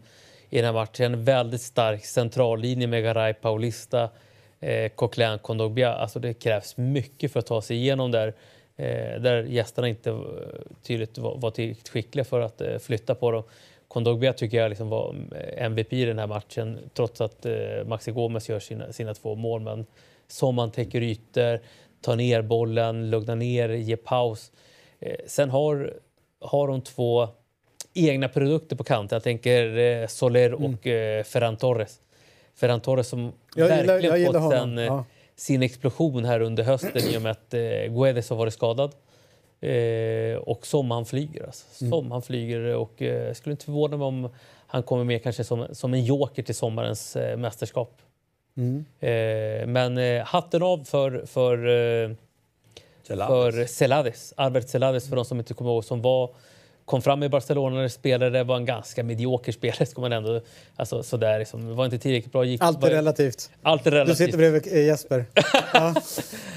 [0.50, 1.24] i den här matchen.
[1.24, 4.10] Väldigt stark centrallinje med Garay Paulista
[4.60, 5.94] eh, Coquelin Kondogbia.
[5.94, 8.34] Alltså det krävs mycket för att ta sig igenom där.
[8.82, 10.18] Eh, där gästerna inte eh,
[10.84, 13.44] tydligt var, var tillräckligt skickliga för att eh, flytta på dem.
[13.88, 15.16] Kondogbia tycker jag liksom var
[15.58, 17.46] MVP i den här matchen trots att
[17.86, 19.62] Maxi Gomes gör sina, sina två mål.
[19.62, 19.86] Men
[20.28, 21.60] som man täcker ytor,
[22.02, 24.52] tar ner bollen, lugnar ner, ger paus.
[25.26, 25.94] Sen har,
[26.40, 27.28] har de två
[27.94, 29.16] egna produkter på kanten.
[29.16, 31.24] Jag tänker Soler och mm.
[31.24, 32.00] Ferran Torres.
[32.56, 35.06] Ferran Torres som jag verkligen gillar, fått sen, eh, ja.
[35.36, 38.96] Sin explosion här under hösten i och med att eh, Guedes har varit skadad.
[39.62, 41.44] Eh, och som han flyger.
[41.46, 41.66] Alltså.
[41.72, 42.12] Som mm.
[42.12, 44.30] han flyger och eh, skulle inte förvåna mig om
[44.68, 48.02] han kommer med kanske som, som en joker till sommarens eh, mästerskap.
[48.58, 48.86] Mm.
[49.00, 52.16] Eh, men eh, hatten av för, för, eh,
[53.04, 54.34] för Celades.
[54.38, 56.30] Albert Celades, för de som inte kommer ihåg, som var
[56.86, 59.86] kom fram i Barcelona när spelade, var en ganska medioker spelare.
[59.86, 60.42] Ska man ändå,
[60.76, 62.44] alltså, sådär, liksom, var inte tillräckligt bra.
[62.44, 63.50] Gick, allt är relativt.
[63.62, 64.18] Allt är relativt.
[64.18, 65.26] Du sitter bredvid Jesper.
[65.74, 65.96] ja.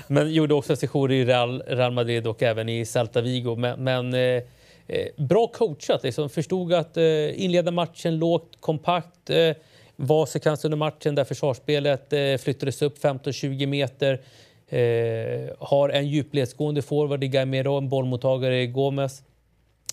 [0.07, 3.57] Men gjorde också sessioner i Real, Real, Madrid och även i Celta Vigo.
[3.57, 4.43] Men, men eh,
[4.87, 6.03] eh, bra coachat.
[6.03, 6.31] Liksom.
[6.31, 9.31] Förstod att eh, inleda matchen lågt, kompakt.
[9.31, 9.51] Eh,
[9.97, 14.21] var sekvens under matchen där försvarsspelet eh, flyttades upp 15-20 meter.
[14.69, 19.23] Eh, har en djupledsgående forward i Gaimero, en bollmottagare i Gomes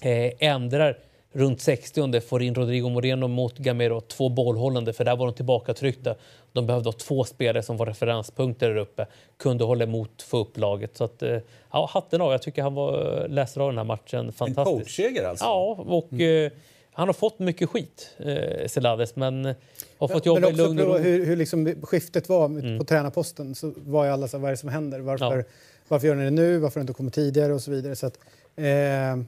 [0.01, 0.97] eh, ändrar
[1.33, 6.15] runt 60 får in Rodrigo Moreno mot Gamero, två bollhållande för där var de tillbakatryckta.
[6.53, 10.57] De behövde ha två spelare som var referenspunkter där uppe, kunde hålla emot, få upp
[10.57, 10.97] laget.
[10.97, 11.37] Så att, eh,
[11.71, 14.67] ja, hatten av, jag tycker han var, läser av den här matchen fantastiskt.
[14.67, 15.45] En coachseger alltså?
[15.45, 16.45] Ja, och mm.
[16.45, 16.51] eh,
[16.93, 19.55] han har fått mycket skit, eh, Selades, men
[19.97, 20.97] har fått jobba i lugn och ro.
[20.97, 22.79] Hur, hur liksom skiftet var mm.
[22.79, 24.99] på tränarposten så var ju alla så vad är det som händer?
[24.99, 25.43] Varför, ja.
[25.87, 26.57] varför gör ni det nu?
[26.57, 27.53] Varför har det inte kommit tidigare?
[27.53, 27.95] Och så vidare.
[27.95, 28.19] Så att,
[28.55, 29.23] eh,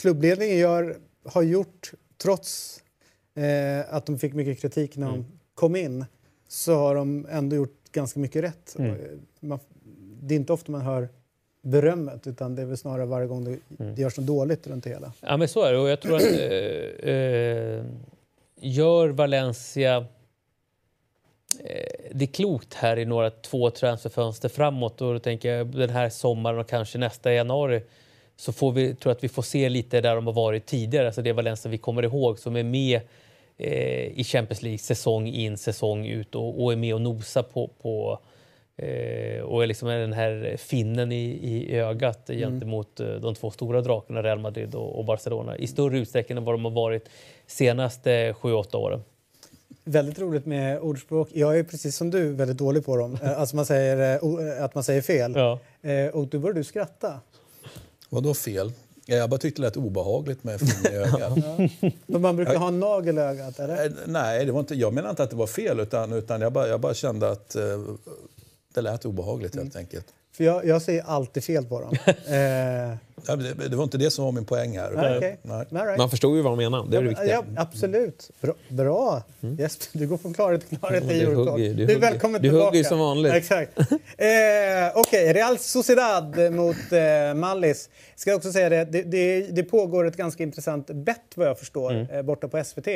[0.00, 2.80] klubbledningen gör, har gjort, trots
[3.34, 5.20] eh, att de fick mycket kritik när mm.
[5.20, 6.04] de kom in,
[6.48, 8.76] så har de ändå gjort ganska mycket rätt.
[8.78, 8.96] Mm.
[9.40, 9.58] Man,
[10.22, 11.08] det är inte ofta man hör
[11.62, 13.94] berömmet utan det är väl snarare varje gång det, mm.
[13.94, 15.12] det görs något dåligt runt det hela.
[15.20, 17.84] Ja men så är det och jag tror att eh, eh,
[18.56, 19.96] gör Valencia
[21.58, 25.90] eh, det är klokt här i några två transferfönster framåt och då tänker jag den
[25.90, 27.82] här sommaren och kanske nästa januari
[28.40, 31.06] så får vi, tror jag att vi får se lite där de har varit tidigare,
[31.06, 33.00] alltså det Valencia vi kommer ihåg som är med
[33.56, 37.70] eh, i Champions League säsong in, säsong ut och, och är med och nosar på,
[37.82, 38.18] på
[38.76, 42.40] eh, och är liksom den här finnen i, i ögat mm.
[42.40, 46.44] gentemot eh, de två stora drakarna Real Madrid och, och, Barcelona i större utsträckning än
[46.44, 47.08] vad de har varit
[47.46, 49.02] senaste sju, åtta åren.
[49.84, 51.28] Väldigt roligt med ordspråk.
[51.32, 53.18] Jag är precis som du väldigt dålig på dem.
[53.22, 55.32] Eh, alltså man säger, eh, att man säger fel.
[55.36, 55.58] Ja.
[56.12, 57.20] Och då börjar du skratta.
[58.10, 58.72] Vadå fel?
[59.06, 61.38] Jag bara tyckte det lät obehagligt med film i ögat.
[62.06, 63.86] Man brukar ha en nagel i ögat, eller?
[63.86, 66.52] Eh, nej, det var inte, jag menar inte att det var fel, utan, utan jag,
[66.52, 67.94] bara, jag bara kände att uh,
[68.74, 69.84] det lät obehagligt helt mm.
[69.84, 70.06] enkelt.
[70.32, 71.92] För jag, jag säger alltid fel på dem.
[72.06, 72.96] eh,
[73.36, 74.92] det, det, var inte det som var min poäng här.
[74.96, 75.36] Nej, okay.
[75.42, 75.66] Nej.
[75.70, 75.98] Right.
[75.98, 76.90] Man förstod ju vad de menade.
[76.90, 77.28] Det är det viktiga.
[77.28, 78.30] Ja, absolut.
[78.40, 78.54] Bra.
[78.68, 79.22] Bra.
[79.40, 79.60] Mm.
[79.60, 81.02] Yes, du går från klarhet till klarhet.
[81.02, 82.66] Mm, du, hugger, du, du är välkommen du tillbaka.
[82.66, 83.32] hugger som vanligt.
[83.32, 83.78] Exakt.
[83.78, 85.32] eh, Okej, okay.
[85.32, 87.88] Real Sociedad mot eh, Mallis.
[88.16, 91.92] Ska också säga det, det, det, det, pågår ett ganska intressant bett vad jag förstår
[91.92, 92.10] mm.
[92.10, 92.88] eh, borta på SVT.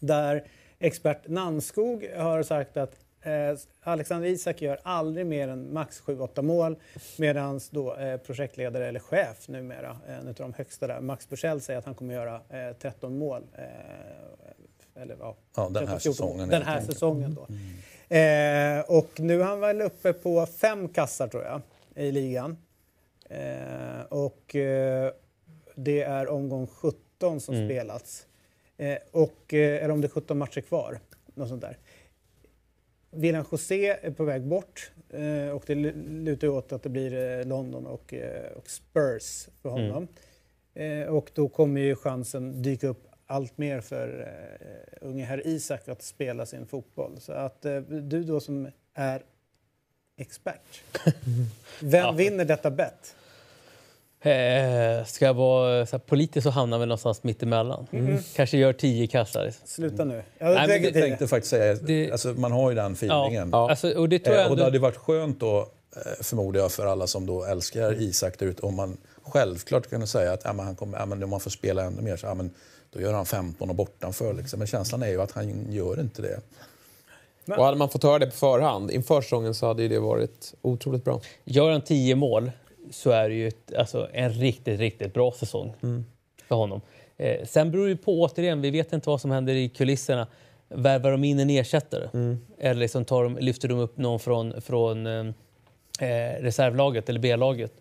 [0.00, 0.44] Där
[0.78, 6.76] expert Nanskog har sagt att Eh, Alexander Isak gör aldrig mer än max 7-8 mål
[7.16, 7.60] medan
[7.98, 11.84] eh, projektledare eller chef numera, eh, en av de högsta där, Max Bursell säger att
[11.84, 13.42] han kommer göra eh, 13 mål.
[14.94, 16.48] Eller, ja, ja, den här 14, säsongen.
[16.48, 17.46] Den här säsongen då.
[17.48, 18.84] Mm.
[18.88, 21.60] Och nu är han väl uppe på fem kassar tror jag
[21.94, 22.56] i ligan.
[24.08, 24.56] och
[25.74, 27.68] det är omgång 17 som mm.
[27.68, 28.26] spelats.
[29.10, 30.98] och, eller om det är 17 matcher kvar.
[31.34, 31.78] Något sånt där
[33.14, 37.46] William José är på väg bort eh, och det lutar åt att det blir eh,
[37.46, 39.82] London och, eh, och Spurs för Mm.
[39.90, 40.08] honom.
[40.74, 44.20] Eh, och då kommer ju chansen dyka upp allt mer för
[44.60, 47.20] eh, unge herr Isak att spela sin fotboll.
[47.20, 49.22] Så att eh, du då som är
[50.16, 50.82] expert,
[51.80, 52.12] vem Ja.
[52.12, 53.16] vinner detta bett?
[54.24, 57.86] Eh, ska jag vara så här, politisk så hamnar vi någonstans mitt emellan.
[58.36, 59.52] Kanske gör tio kassar.
[59.64, 60.22] Sluta nu.
[60.38, 63.48] Jag Nej, men till tänkte faktiskt säga, Det- alltså, man har ju den feelingen.
[63.52, 63.70] Ja.
[63.70, 65.58] Alltså, och det tror Eh, jag och det hade varit skönt då,
[65.96, 70.06] eh, förmodar jag, för alla som då älskar Isak där ute, om man självklart kunde
[70.06, 72.26] säga att ja, men han kommer, ja, men om man får spela ännu mer så
[72.26, 72.50] ja, men
[72.92, 74.34] då gör han 15 och bortanför.
[74.34, 74.58] Liksom.
[74.58, 76.40] Men känslan är ju att han gör inte det.
[77.56, 80.54] Och hade man fått höra det på förhand inför säsongen så hade ju det varit
[80.62, 81.20] otroligt bra.
[81.44, 82.50] Gör han tio mål
[82.90, 85.74] så är det ju ett, alltså, en riktigt, riktigt bra säsong
[86.48, 86.80] för honom.
[87.16, 90.26] Eh, sen beror det på, återigen, vi vet inte vad som händer i kulisserna.
[90.68, 92.08] Värvar de in en ersättare?
[92.58, 95.26] Eller liksom tar de, lyfter de upp någon från, från eh,
[96.00, 97.72] eh, reservlaget eller B-laget?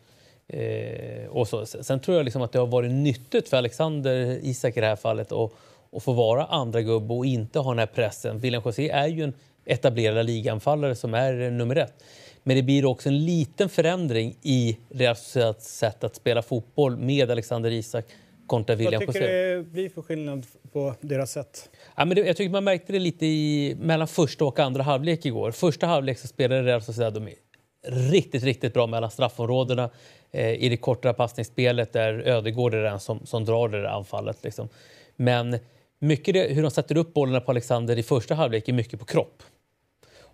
[0.48, 1.66] Eh, och så.
[1.66, 4.96] Sen tror jag liksom att det har varit nyttigt för Alexander Isak i det här
[4.96, 5.52] fallet att,
[5.92, 8.40] att få vara andra gubb och inte ha den här pressen.
[8.40, 9.34] William José är ju en
[9.66, 12.04] etablerad liganfallare som är nummer ett.
[12.44, 14.78] Men det blir också en liten förändring i
[15.16, 18.06] Sociedads sätt att spela fotboll med Alexander Isak
[18.48, 19.34] kontra Vad William tycker José.
[19.34, 21.70] du det blir för skillnad på deras sätt?
[21.96, 25.26] Ja, men det, jag tycker man märkte det lite i, mellan första och andra halvlek
[25.26, 25.52] igår.
[25.52, 27.34] Första halvlek så spelade Real Sociedad de är
[28.12, 29.90] riktigt, riktigt bra mellan straffområdena
[30.32, 34.44] eh, i det korta passningsspelet där Ödegård är den som, som drar det där anfallet.
[34.44, 34.70] Liksom.
[35.16, 35.60] Men
[36.00, 39.06] mycket det, hur de sätter upp bollarna på Alexander i första halvlek är mycket på
[39.06, 39.44] kropp.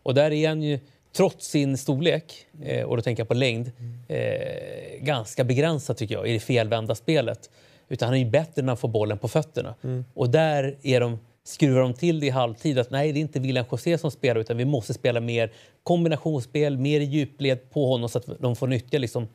[0.04, 0.80] Och där är han ju,
[1.18, 3.72] trots sin storlek, eh, och då tänker jag på längd,
[4.08, 7.50] eh, ganska begränsad tycker jag i det felvända spelet.
[7.90, 9.76] Utan han är ju bättre när han får bollen på fötterna.
[10.14, 13.40] Och där är de, skruvar de till det i halvtid att nej, det är inte
[13.40, 15.52] William José som spelar utan vi måste spela mer
[15.84, 19.28] kombinationsspel, mer i djupled på honom så att de får nyttja liksom,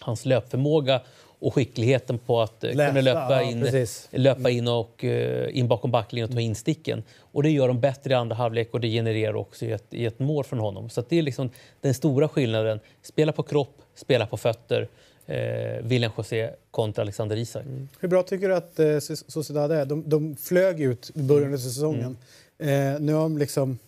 [0.00, 1.00] hans löpförmåga
[1.40, 5.68] och skickligheten på att eh, kunna Läsa, löpa ja, in, löpa in, och, eh, in
[5.68, 7.02] bakom backlinjen och ta in sticken.
[7.32, 10.06] Och det gör de bättre i andra halvlek och det genererar också i ett, i
[10.06, 10.90] ett mål från honom.
[10.90, 11.50] Så det är liksom
[11.80, 12.80] den stora skillnaden.
[13.02, 14.88] Spela på kropp, spela på fötter.
[15.26, 17.64] Eh, William José kontra Alexander Isak.
[18.00, 19.86] Hur bra tycker du att eh, Sociedad är?
[19.86, 22.16] De, de flög ut i början av säsongen.
[22.58, 22.68] Eh,
[23.00, 23.78] nu har de liksom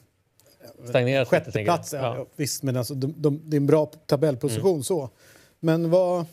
[0.88, 1.78] Stagnerat lite, tänker jag.
[1.78, 1.92] sjätte plats.
[1.92, 2.16] Ja.
[2.16, 2.26] Ja.
[2.36, 5.10] Visst, men alltså, de, de, det är en bra tabellposition så.
[5.60, 6.26] Men vad,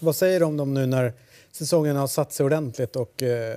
[0.00, 1.12] vad säger du om dem nu när
[1.52, 3.56] säsongen har satt sig ordentligt och eh,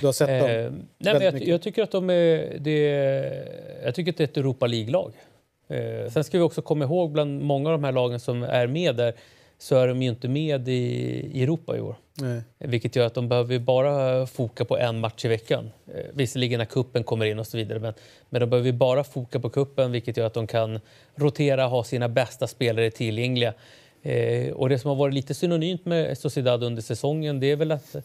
[0.00, 0.88] du har sett Eh, dem?
[0.98, 2.78] nej, men jag, jag tycker att de är, det,
[3.84, 5.12] jag tycker att det är ett Europa League-lag.
[5.68, 8.66] Eh, sen ska vi också komma ihåg bland många av de här lagen som är
[8.66, 9.14] med där
[9.58, 10.72] så är de ju inte med i,
[11.32, 11.94] i Europa i år.
[12.14, 12.42] Nej.
[12.58, 15.70] Vilket gör att de behöver bara foka på en match i veckan.
[15.94, 17.78] Eh, visserligen när kuppen kommer in och så vidare.
[17.78, 17.94] Men,
[18.30, 20.80] men de behöver bara foka på kuppen vilket gör att de kan
[21.14, 23.54] rotera ha sina bästa spelare tillgängliga.
[24.02, 27.72] Eh, och det som har varit lite synonymt med Sociedad under säsongen det är väl
[27.72, 27.96] att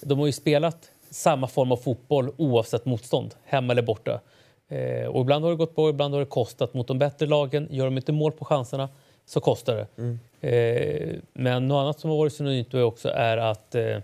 [0.00, 4.20] de har ju spelat samma form av fotboll oavsett motstånd, hemma eller borta.
[4.68, 7.68] Eh, och ibland har det gått bra, ibland har det kostat mot de bättre lagen.
[7.70, 8.88] Gör de inte mål på chanserna
[9.26, 10.18] så kostar det.
[10.48, 13.98] Eh, men något annat som har varit synonymt då också är att eh,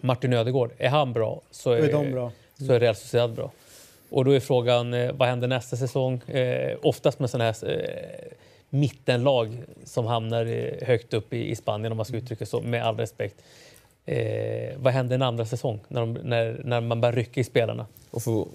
[0.00, 2.32] Martin Ödegård, är han bra så är, är de bra.
[2.58, 3.50] så är Real Sociedad bra.
[4.10, 6.22] Och då är frågan, eh, vad händer nästa säsong?
[6.28, 8.32] Eh, oftast med sådana här eh,
[8.74, 10.44] mittenlag som hamnar
[10.84, 13.42] högt upp i, i Spanien om man ska uttrycka så, med all respekt.
[14.06, 17.86] Eh, vad händer en andra säsong när, de, när, när man börjar rycka i spelarna?
[18.10, 18.48] Och få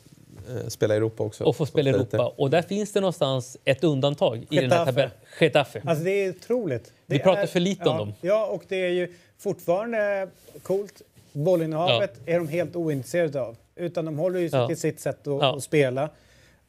[0.50, 1.44] eh, spela i Europa också.
[1.44, 1.94] Och få spela i.
[1.94, 2.34] Europa.
[2.38, 4.86] Och där finns det någonstans ett undantag i den här Getafe.
[4.92, 5.12] tabellen.
[5.40, 5.82] Getafe.
[5.86, 6.94] Alltså det är otroligt.
[7.06, 8.14] Vi Det pratar är, för lite om ja, dem.
[8.22, 10.28] Ja, och det är ju fortfarande
[10.64, 11.02] coolt.
[11.34, 13.56] Bollinnehavet är de helt ointresserade av.
[13.76, 14.68] Utan de håller ju sig Ja.
[14.68, 15.56] till sitt sätt att, Ja.
[15.58, 16.10] Att spela.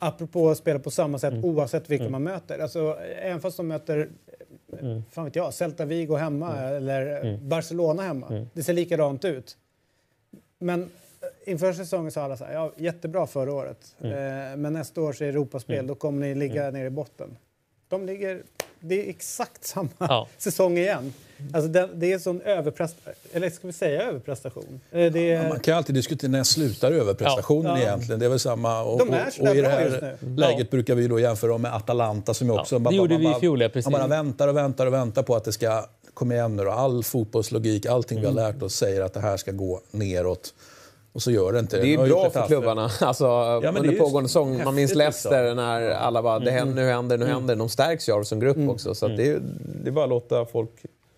[0.02, 2.58] Apropå att spela på samma sätt oavsett vilka man möter.
[2.58, 4.08] Alltså, även fast de möter
[4.82, 5.02] Mm.
[5.10, 8.26] fan vet jag, Celta Vigo hemma eller Barcelona hemma.
[8.28, 8.46] Mm.
[8.52, 9.56] Det ser likadant ut.
[10.58, 10.88] Men eh,
[11.52, 13.96] inför säsongen sa alla så här, ja, jättebra förra året.
[14.00, 14.12] Mm.
[14.52, 17.36] Eh, men nästa års Europaspel, då kommer ni ligga nere i botten.
[17.88, 18.42] De ligger,
[18.80, 20.28] det är exakt samma Ja.
[20.38, 21.12] säsong igen.
[21.54, 24.80] Alltså det, det är sån överprestation, eller ska vi säga överprestation?
[24.92, 27.78] Eh, Det är, Man kan alltid diskutera när slutar överprestationen Ja.
[27.78, 27.82] Ja.
[27.84, 28.18] egentligen.
[28.20, 28.82] Det är väl samma.
[28.82, 30.64] Och, De är och, och i det här läget Ja.
[30.70, 32.78] brukar vi då jämföra dem med Atalanta som Ja, också...
[32.78, 33.90] det gjorde vi i bara- fjol, ja, precis.
[33.92, 36.70] Man bara väntar och väntar och väntar på att det ska komma igen nu då.
[36.70, 38.34] All fotbollslogik, allting Mm.
[38.34, 40.54] vi har lärt oss säger att det här ska gå neråt.
[41.12, 42.90] Och så gör det inte Det är ju ju bra för klubbarna.
[43.00, 43.24] Alltså,
[43.62, 44.64] men det är under pågående säsong.
[44.64, 45.56] Man minns Leicester liksom.
[45.56, 47.56] när alla bara det händer, nu händer, nu händer.
[47.56, 48.94] De stärks ju av som grupp också.
[48.94, 49.40] Så att det, är,
[49.82, 50.70] det är bara att låta folk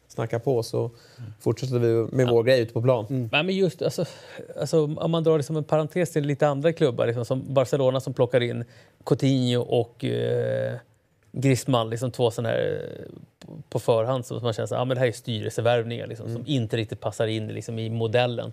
[0.08, 0.90] snackar på så
[1.40, 3.06] fortsätter vi med vår grej ute på plan.
[3.08, 4.04] Nej, men just, alltså,
[4.60, 8.14] alltså, om man drar liksom en parentes till lite andra klubbar, liksom, som Barcelona som
[8.14, 8.64] plockar in
[9.04, 10.74] Coutinho och eh,
[11.32, 15.06] Griezmann, liksom två sådana här eh, på förhand som man känner att ja, det här
[15.06, 18.52] är styrelsevärvningar liksom, som inte riktigt passar in liksom, i modellen.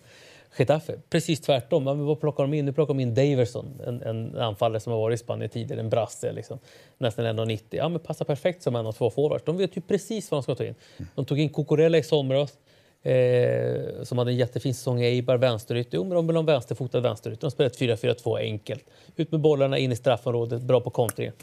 [0.57, 1.83] Getafe, precis tvärtom.
[1.83, 2.65] Men vad plockar de in?
[2.65, 5.89] Nu plockar de in Daverson, en, en anfallare som har varit i Spanien tidigare, en
[5.89, 6.59] brasse, liksom,
[6.97, 7.59] nästan 1,90.
[7.69, 9.43] Ja, men passar perfekt som en av två forwards.
[9.45, 10.75] De vet ju precis vad de ska ta in.
[11.15, 12.57] De tog in Cucurella i somras,
[13.01, 15.97] eh, som hade en jättefin säsong i Eibar, vänsterytter.
[15.97, 17.41] Jo, men de vill ha en vänsterfotad vänsterytter.
[17.41, 18.85] De spelar ett 4-4-2 enkelt.
[19.15, 21.33] Ut med bollarna, in i straffområdet, bra på kontringen.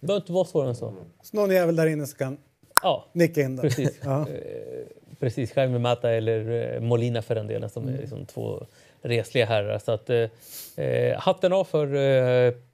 [0.00, 0.94] Det behöver inte vara svårare än så.
[1.22, 2.38] Så någon jävel där inne som kan
[2.82, 3.62] Ja, nicka in den.
[3.62, 4.00] precis.
[4.04, 4.20] Ja.
[4.20, 4.86] Eh,
[5.20, 8.66] precis, Jaime Mata eller eh, Molina för den delen som är liksom två
[9.02, 9.78] resliga herrar.
[9.78, 11.94] Så att, eh, eh, hatten av för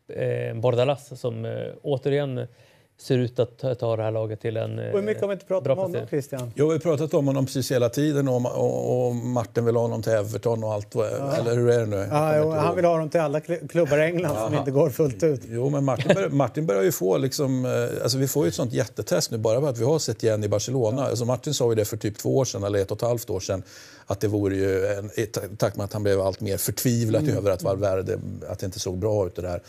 [0.09, 2.47] eh, Bordalas som eh, återigen
[2.98, 5.46] ser ut att ta- det här laget till en Och hur mycket har vi inte
[5.46, 6.09] pratat bra om honom, placering.
[6.09, 6.52] Christian?
[6.54, 9.82] Jag har ju pratat om honom precis hela tiden och, och, och Martin vill ha
[9.82, 10.94] honom till Everton och allt.
[10.94, 11.06] vad-
[11.38, 12.09] Eller hur är det nu?
[12.11, 14.90] Ja, jo, han vill ha dem till alla kl- klubbar i England som inte går
[14.90, 15.40] fullt ut.
[15.48, 18.54] Jo, men Martin, bör, Martin börjar ju få liksom, eh, alltså vi får ju ett
[18.54, 21.06] sånt jättetest nu bara för att vi har sett igen i Barcelona.
[21.06, 23.30] Alltså Martin sa ju det för typ två år sedan eller ett och ett halvt
[23.30, 23.62] år sedan
[24.06, 25.11] att det vore ju en,
[25.56, 27.37] takt med att han blev allt mer förtvivlad Mm.
[27.37, 29.61] över att Valverde, att det inte såg bra ut det där.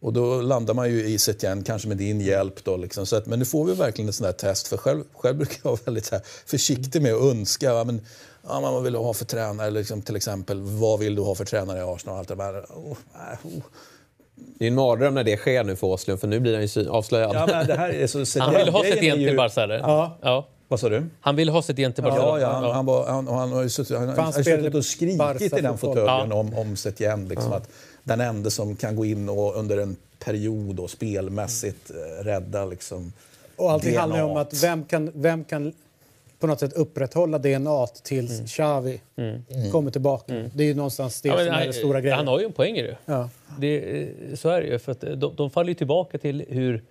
[0.00, 2.64] Och då landar man ju i Setien, kanske med din hjälp.
[2.64, 3.06] Då, liksom.
[3.06, 4.68] så att, men nu får vi verkligen ett sånt här test.
[4.68, 7.74] För själv, själv brukar jag vara väldigt så här, försiktig med att önska.
[7.74, 7.84] Va?
[7.84, 8.00] Men,
[8.48, 9.66] ja, men vad vill du ha för tränare?
[9.66, 12.18] Eller liksom, till exempel, vad vill du ha för tränare i Arsenal?
[12.18, 12.60] Allt det där.
[12.60, 12.92] Oh,
[13.42, 13.62] oh.
[14.58, 16.90] Det är en mardröm när det sker nu för Åslund för nu blir han ju
[16.90, 17.34] avslöjad.
[17.34, 19.78] Ja, men det här är så, Han vill ha är igen ju- till Barca, eller?
[19.78, 20.18] Ja.
[20.22, 20.48] ja.
[20.68, 21.06] Vad sa du?
[21.20, 22.40] Han vill ha sitt igen till Barcelona.
[22.40, 24.74] Ja, ja, han, han, var, han, han har ju suttit, han, han har ju suttit
[24.74, 27.28] och skrikit i den fåtöljen om, om Setien.
[27.28, 27.68] Liksom, att
[28.04, 33.12] den enda som kan gå in och under en period och spelmässigt eh, rädda liksom,
[33.56, 34.00] Och allting DNA.
[34.00, 35.72] handlar om att vem kan, vem kan
[36.38, 39.00] på något sätt upprätthålla DNA tills Xavi
[39.72, 40.50] kommer tillbaka.
[40.54, 42.16] Det är ju någonstans det Ja, men som är han, den stora grejen.
[42.18, 42.96] han har ju en poäng i det.
[43.06, 43.28] Ja.
[43.58, 44.78] det eh, så är det ju.
[44.78, 46.82] För att de, de faller ju tillbaka till hur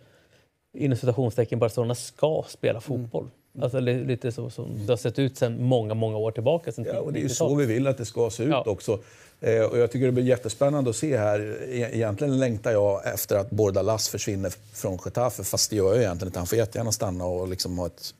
[0.77, 3.27] inom citationstecken Barcelona ska spela fotboll.
[3.61, 6.71] Alltså li- lite så som det har sett ut sedan många, många år tillbaka.
[6.71, 7.51] Sedan Ja, och det är ju 90-talet.
[7.51, 8.63] så vi vill att det ska se ut Ja.
[8.67, 8.99] också.
[9.41, 11.57] Eh, och jag tycker det blir jättespännande att se här.
[11.69, 16.27] E- Egentligen längtar jag efter att Bordalas försvinner från Getafe, fast det gör jag egentligen
[16.29, 16.39] inte.
[16.39, 18.13] Han får jättegärna stanna och liksom ha ett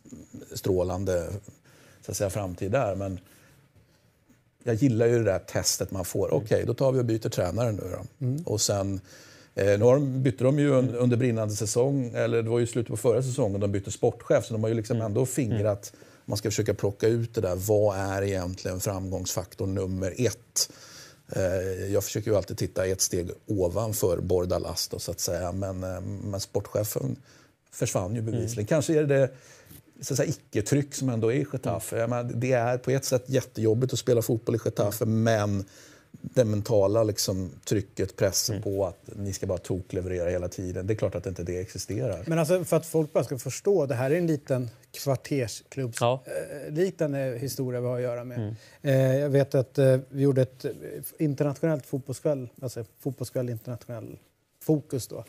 [0.53, 1.27] strålande
[2.05, 2.95] så att säga, framtid där.
[2.95, 3.19] Men
[4.63, 6.33] jag gillar ju det där testet man får.
[6.33, 8.25] Okej, då tar vi och byter tränare nu då.
[8.51, 9.01] Och sen,
[9.55, 12.67] eh, nu har de, bytte de ju un, under brinnande säsong, eller det var ju
[12.67, 14.45] slutet på förra säsongen, de bytte sportchef.
[14.45, 15.93] Så de har ju liksom ändå fingrat,
[16.25, 17.55] man ska försöka plocka ut det där.
[17.55, 20.69] Vad är egentligen framgångsfaktor nummer ett?
[21.31, 25.51] Eh, Jag försöker ju alltid titta ett steg ovanför Bordalas då, så att säga.
[25.51, 27.15] Men, eh, men sportchefen
[27.71, 28.67] försvann ju bevisligen.
[28.67, 29.29] Kanske är det
[30.01, 32.07] så säga, icke-tryck som ändå är i Getafe.
[32.07, 35.65] Menar, det är på ett sätt jättejobbigt att spela fotboll i Getafe men
[36.11, 40.87] det mentala liksom, trycket, pressen på att ni ska bara tokleverera hela tiden.
[40.87, 42.23] Det är klart att inte det existerar.
[42.27, 46.23] Men alltså för att folk bara ska förstå, det här är en liten kvartersklubbs Ja.
[46.25, 48.55] eh, liten eh, historia vi har att göra med.
[48.81, 50.65] Eh, jag vet att eh, vi gjorde ett
[51.19, 54.17] internationellt fotbollskväll, alltså fotbollskväll internationell
[54.63, 55.25] fokus då.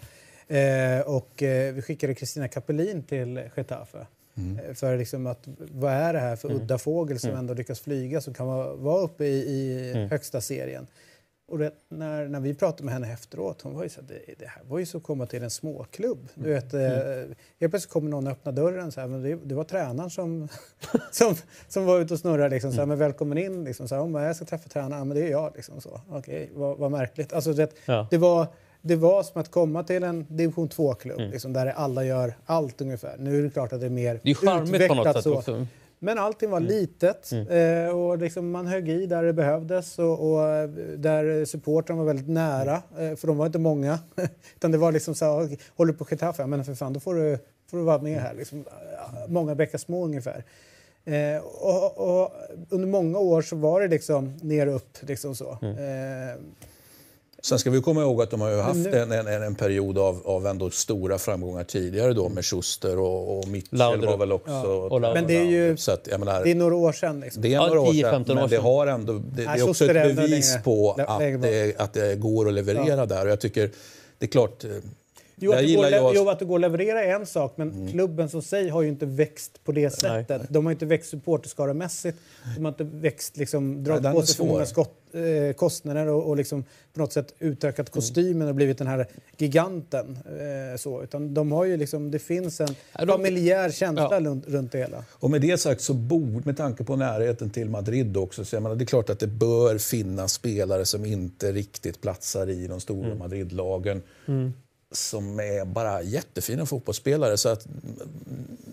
[0.55, 4.07] Eh, och eh, vi skickade Kristina Kapelin till Getafe.
[4.37, 8.21] Eh, För liksom att, vad är det här för udda fågel som ändå lyckas flyga
[8.21, 10.87] som kan vara, vara uppe i, i högsta serien?
[11.49, 14.47] Och det, när, när vi pratade med henne efteråt, hon var ju så det, det
[14.47, 16.29] här var ju så att komma till en småklubb.
[16.35, 16.81] Du vet, eh,
[17.61, 20.49] helt plötsligt kommer någon och öppnar dörren, så här, men det, det var tränaren som,
[21.13, 21.35] som,
[21.69, 22.49] som var ute och snurrade.
[22.49, 23.65] Liksom, så här, men välkommen in.
[23.65, 25.53] Liksom, så här, om jag ska träffa tränaren, ja, men det är jag.
[25.57, 26.01] Liksom, så.
[26.11, 27.33] Okej, vad, vad märkligt.
[27.33, 28.07] Alltså, det, Ja.
[28.11, 28.47] det, var,
[28.83, 33.17] det var som att komma till en division 2-klubb liksom, där alla gör allt ungefär.
[33.19, 35.35] Nu är det klart att det är mer Det är utvecklat så.
[35.37, 35.67] också.
[36.03, 40.49] Men allting var litet eh, och liksom man högg i där det behövdes och, och
[40.49, 43.99] eh, där supportrarna var väldigt nära, eh, för de var inte många.
[44.57, 46.47] Utan det var liksom så här, "Okej, håller du på Getafe?
[46.47, 47.39] Men för fan, då får du,
[47.71, 48.35] får du vara med här.
[48.35, 48.65] Liksom,
[49.29, 50.45] många bäckar små ungefär.
[51.05, 52.33] Eh, och, och
[52.69, 54.97] under många år så var det liksom ner upp.
[55.01, 55.51] Liksom så.
[55.63, 56.41] Eh,
[57.43, 59.99] Sen ska vi komma ihåg att de har ju haft nu- en, en, en period
[59.99, 64.53] av, av ändå stora framgångar tidigare då med Schuster och, och Mitchell var väl också...
[64.53, 65.15] och Laudrup.
[65.15, 67.21] Men det är ju- Så att, jag menar, det är några år sedan.
[67.21, 67.43] Liksom.
[67.43, 69.69] Det är Ja, några år 10-15 sedan, år men det, har ändå, det, det är
[69.69, 73.25] också ett bevis på att det, att det går att leverera där.
[73.25, 73.71] Och jag tycker,
[74.19, 74.71] det är klart, eh,
[75.41, 78.29] Jo, att, gillar jag- jo, att det går att leverera är en sak, men klubben
[78.29, 80.43] som sig har ju inte växt på det sättet.
[80.49, 82.19] De har inte växt supporterskaramässigt.
[82.57, 86.29] De har inte växt, liksom, dragit den på sig för många skott, eh, kostnader och,
[86.29, 86.65] och liksom
[86.95, 89.07] på något sätt utökat kostymen och blivit den här
[89.39, 90.19] giganten.
[90.27, 91.03] Eh, så.
[91.03, 94.21] Utan de har ju liksom, det finns en Ja, familjär känsla Ja.
[94.21, 95.05] runt, runt det hela.
[95.11, 98.63] Och med det sagt så borde, med tanke på närheten till Madrid också, så jag
[98.63, 102.81] menar, det är klart att det bör finnas spelare som inte riktigt platsar i de
[102.81, 103.19] stora Mm.
[103.19, 104.03] Madridlagen.
[104.93, 107.37] Som är bara jättefina fotbollsspelare.
[107.37, 107.99] Så att mm,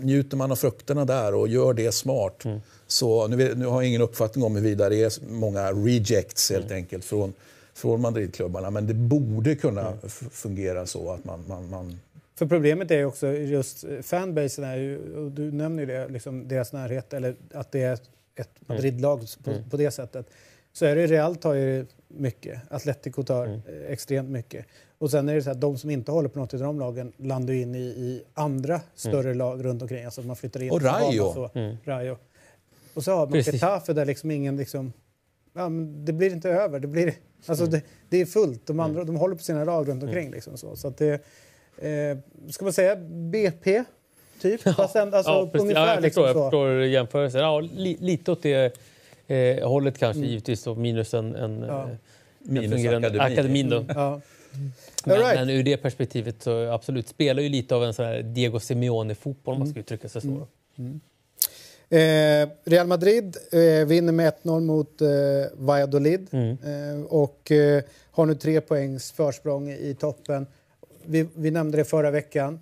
[0.02, 2.46] njuter man av frukterna där och gör det smart.
[2.46, 2.60] Mm.
[2.88, 6.78] Så nu, nu har jag ingen uppfattning om huruvida det är många rejects helt Mm.
[6.78, 7.34] enkelt från,
[7.74, 8.70] från Madridklubbarna.
[8.70, 12.00] Men det borde kunna f- fungera så att man, man, man
[12.36, 16.48] För problemet är också just eh, fanbasen är ju, och du nämner ju det, liksom
[16.48, 18.02] deras närhet eller att det är ett
[18.36, 18.78] Mm.
[18.78, 20.26] Madrid-lag på, på det sättet.
[20.74, 23.62] Så är det Real tar ju mycket, Atletico tar Mm.
[23.68, 24.66] eh, extremt mycket.
[25.00, 27.14] Och sen är det så att de som inte håller på något av de lagen
[27.18, 30.06] landar in i, i andra större lag runt omkring.
[30.06, 30.76] Alltså att man flyttar in Mm.
[30.76, 31.22] Och Rayo.
[31.24, 31.52] Och,
[31.84, 32.18] Rayo.
[32.94, 33.40] Och så har man.
[33.40, 34.94] Getafe där liksom ingen liksom,
[35.54, 36.80] ja, men det blir inte över.
[36.80, 37.14] Det, blir,
[37.46, 38.68] alltså det, det är fullt.
[38.68, 40.32] De, andra, de håller på sina lag runt omkring.
[40.32, 40.76] Liksom så.
[40.76, 41.14] Så att det,
[41.78, 42.18] eh,
[42.50, 43.84] ska man säga BP?
[44.42, 44.62] Typ?
[44.62, 45.62] Fast ändå, alltså, ja, precis.
[45.62, 46.44] ungefär ja, jag liksom förstår, jag så.
[46.72, 47.42] förstår jämförelsen.
[47.42, 48.78] Ja, li, lite åt det
[49.28, 51.84] eh, hållet kanske givetvis då, minus en, en, Ja.
[51.84, 51.90] eh,
[52.40, 53.34] Minus en fungerande akademi.
[53.34, 53.70] akademin.
[53.70, 54.22] Då.
[55.06, 55.36] Men, right.
[55.36, 59.54] men ur det perspektivet så absolut, spelar ju lite av en sån här Diego Simeone-fotboll
[59.54, 60.28] om man ska uttrycka sig så.
[60.28, 60.48] då.
[61.90, 65.08] Eh, Real Madrid eh, vinner med 1-0 mot eh,
[65.54, 70.48] Valladolid eh, och eh, har nu tre poängs försprång i toppen.
[71.06, 72.60] Vi, vi nämnde det förra veckan.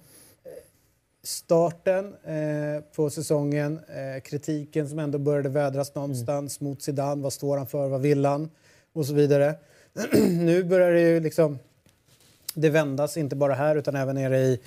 [1.23, 3.79] Starten eh, på säsongen,
[4.23, 7.23] kritiken som ändå började vädras någonstans mot Zidane.
[7.23, 7.87] Vad står han för?
[7.87, 8.49] Vad vill han?
[8.93, 9.55] Och så vidare.
[10.29, 11.59] nu börjar det ju liksom
[12.55, 14.59] det vändas, inte bara här utan även nere i,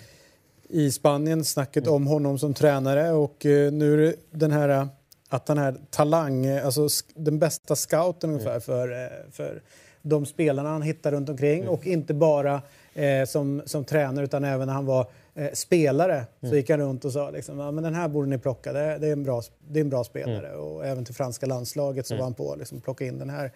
[0.68, 1.44] i Spanien.
[1.44, 4.86] Snacket om honom som tränare och eh, nu den här eh,
[5.28, 9.62] att han är talang, eh, alltså den bästa scouten ungefär för, eh, för
[10.02, 11.68] de spelarna han hittar runt omkring.
[11.68, 12.62] Och inte bara
[12.94, 16.24] eh, som, som tränare utan även när han var eh, spelare.
[16.40, 18.80] Så gick han runt och sa liksom, ja, men den här borde ni plocka, det,
[18.80, 20.56] är- det, är, en bra, det är en bra spelare.
[20.56, 23.52] Och även till franska landslaget så var han på liksom, plocka in den här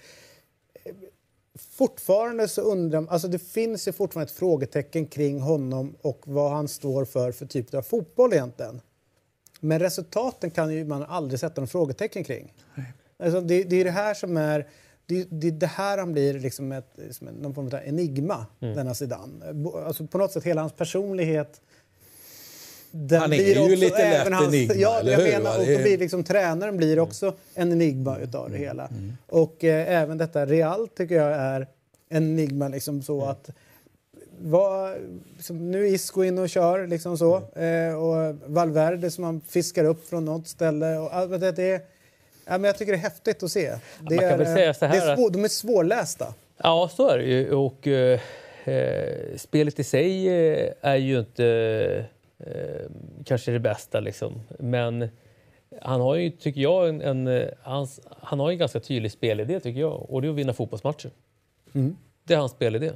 [1.59, 6.69] fortfarande så undrar alltså det finns ju fortfarande ett frågetecken kring honom och vad han
[6.69, 8.81] står för för typ av fotboll egentligen.
[9.61, 12.55] Men resultaten kan ju man aldrig sätta någon frågetecken kring.
[13.19, 14.69] Alltså det, det är det här som är
[15.07, 19.47] det, det det här han blir liksom ett, någon form av enigma, denna Zidane.
[19.87, 21.61] Alltså på något sätt hela hans personlighet
[22.93, 25.33] den Han är ju lite lätt även hans, enigma, ja, eller jag hur?
[25.33, 28.91] menar, och blir liksom, tränaren blir också en enigma utav det hela.
[29.27, 31.67] Och eh, även detta Real tycker jag är
[32.09, 33.51] en enigma liksom så att
[34.39, 34.95] vad,
[35.37, 39.85] liksom, nu är Isco in och kör liksom så eh, och Valverde som man fiskar
[39.85, 41.73] upp från något ställe och allt det, det
[42.45, 43.71] ja, men jag tycker det är häftigt att se.
[44.01, 46.35] Det man kan är, väl säga så det här är svår, de är svårlästa.
[46.57, 47.55] Ja, så är det ju.
[47.55, 48.21] Och, eh,
[48.65, 52.05] eh, spelet i sig eh, är ju inte
[52.43, 52.91] eh,
[53.25, 54.01] kanske det bästa.
[54.01, 54.41] Liksom.
[54.59, 55.09] Men
[55.81, 59.61] han har ju, tycker jag, en, en, eh, hans, han har en ganska tydlig spelidé,
[59.61, 60.11] tycker jag.
[60.11, 61.11] Och det är att vinna fotbollsmatcher.
[62.25, 62.91] Det är hans spelidé.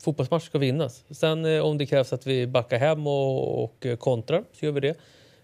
[0.00, 1.04] Fotbollsmatcher ska vinnas.
[1.10, 4.80] Sen eh, om det krävs att vi backar hem och, och kontrar, så gör vi
[4.80, 4.96] det.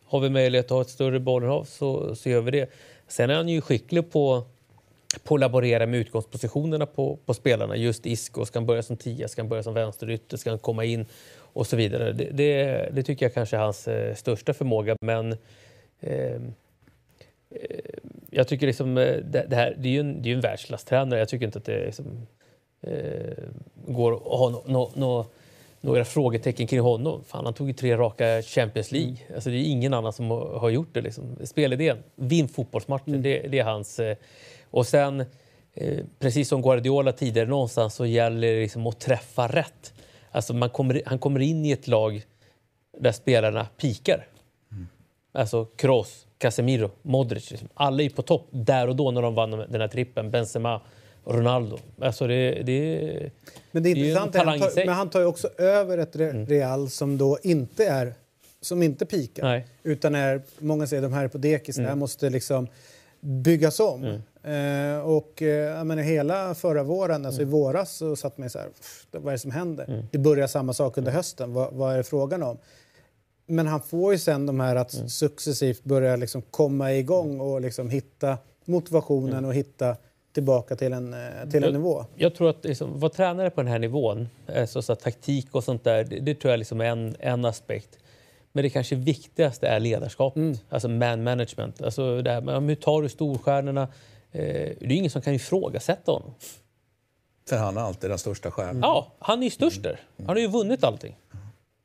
[0.05, 2.71] Har vi möjlighet att ha ett större bollinnehav så, så gör vi det.
[3.09, 4.45] Sen är han ju skicklig på
[5.25, 7.77] på att laborera med utgångspositionerna på, på spelarna.
[7.77, 10.85] Just Isco, ska han börja som tia, ska han börja som vänsterytter, ska han komma
[10.85, 11.07] in
[11.57, 12.13] och så vidare.
[12.13, 14.97] Det, det, det tycker jag kanske är hans eh, största förmåga.
[15.01, 15.33] Men
[16.01, 16.41] eh, eh,
[18.31, 21.19] jag tycker liksom, eh, det, det, här, det är ju en, det är en världsklasstränare.
[21.19, 22.27] Jag tycker inte att det liksom,
[22.83, 23.45] eh,
[23.87, 25.27] går att ha no, no, no,
[25.81, 27.25] några frågetecken kring honom.
[27.27, 29.17] Fan, han tog ju tre raka Champions League.
[29.35, 31.01] Alltså, det är ingen annan som har gjort det.
[31.01, 31.37] Liksom.
[31.45, 34.01] Spelidén, vinn fotbollsmatcher, det, det är hans...
[34.01, 34.17] Eh,
[34.71, 35.25] och sen,
[35.75, 39.93] eh, precis som Guardiola tidigare någonstans, så gäller det liksom att träffa rätt.
[40.37, 42.27] Alltså man kommer, han kommer in i ett lag
[42.99, 44.27] där spelarna pikar.
[45.33, 47.51] Alltså Kroos, Casemiro, Modric.
[47.51, 47.69] Liksom.
[47.75, 50.31] Alla är på topp där och då när de vann den här trippen.
[50.31, 50.81] Benzema,
[51.25, 51.79] Ronaldo.
[52.01, 53.31] Alltså det, det,
[53.71, 54.71] Men det är Det är intressant, han tar.
[54.71, 54.87] Mm.
[54.87, 58.15] men han tar ju också över ett Re- Real som då inte är
[58.61, 59.43] som inte pikar.
[59.43, 59.57] Nej.
[59.57, 59.69] Mm.
[59.83, 62.69] Utan är, många säger de här är på dekis, det här måste liksom
[63.21, 64.05] byggas om.
[64.43, 67.49] Eh, och eh, jag menar, hela förra våren, alltså Mm.
[67.55, 70.05] i våras, så satt man så här, "Pff, vad är det som händer?
[70.11, 72.59] Det börjar samma sak under hösten, vad, vad är det frågan om?
[73.47, 77.91] Men han får ju sen de här att successivt börja liksom komma igång och liksom
[77.91, 79.97] hitta motivationen och hitta
[80.35, 82.05] tillbaka till en, eh, till en jag, nivå.
[82.15, 85.65] Jag tror att liksom, vara tränare på den här nivån, eh, så, så taktik och
[85.65, 87.99] sånt där, det, det tror jag liksom är en, en aspekt.
[88.57, 90.57] Men det kanske viktigaste är ledarskapet, mm.
[90.69, 91.83] alltså man management.
[91.83, 93.83] Alltså det här, men hur tar du storstjärnorna?
[94.33, 94.41] Eh,
[94.81, 96.35] det är ingen som kan ifrågasätta honom.
[97.49, 98.81] För han är alltid den största stjärnan.
[98.83, 100.01] Ja, han är ju störst där.
[100.17, 101.17] Han har ju vunnit allting.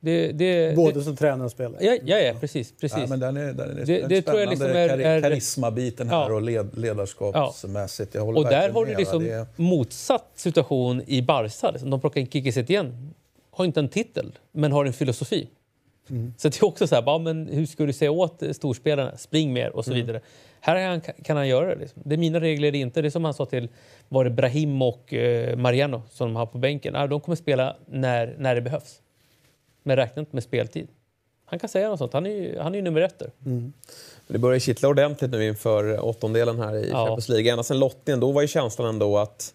[0.00, 1.84] Det, det, Både det, som tränare och spelare?
[1.84, 2.72] Ja, ja, ja precis.
[2.80, 2.98] precis.
[2.98, 6.30] Ja, men den är, den är det, det tror jag liksom är, är, karismabiten här
[6.30, 6.34] ja.
[6.34, 8.14] och led, ledarskapsmässigt.
[8.14, 9.46] Jag och där har du liksom det...
[9.56, 11.72] motsatt situation i Barca.
[11.72, 13.14] De plockar in Kikki igen.
[13.50, 15.48] Har inte en titel, men har en filosofi.
[16.10, 16.34] Mm.
[16.36, 19.16] Så det är också så här, bara, men hur ska du säga åt storspelarna?
[19.16, 20.06] Spring mer och så mm.
[20.06, 20.22] vidare.
[20.60, 21.80] Här kan han göra det.
[21.80, 22.02] Liksom.
[22.04, 23.02] Det är mina regler, det är inte.
[23.02, 23.68] Det är som han sa till
[24.08, 27.10] var det Brahim och eh, Mariano som de har på bänken.
[27.10, 29.00] de kommer spela när, när det behövs.
[29.82, 30.88] Men räkna inte med speltid.
[31.44, 32.12] Han kan säga något sånt.
[32.12, 33.30] Han är ju, han är ju nummer ett där.
[33.46, 33.72] Mm.
[34.26, 36.96] Det börjar kittla ordentligt nu inför åttondelen här i ja.
[36.96, 37.50] Champions League.
[37.50, 39.54] Ända sen lottningen, då var ju känslan ändå att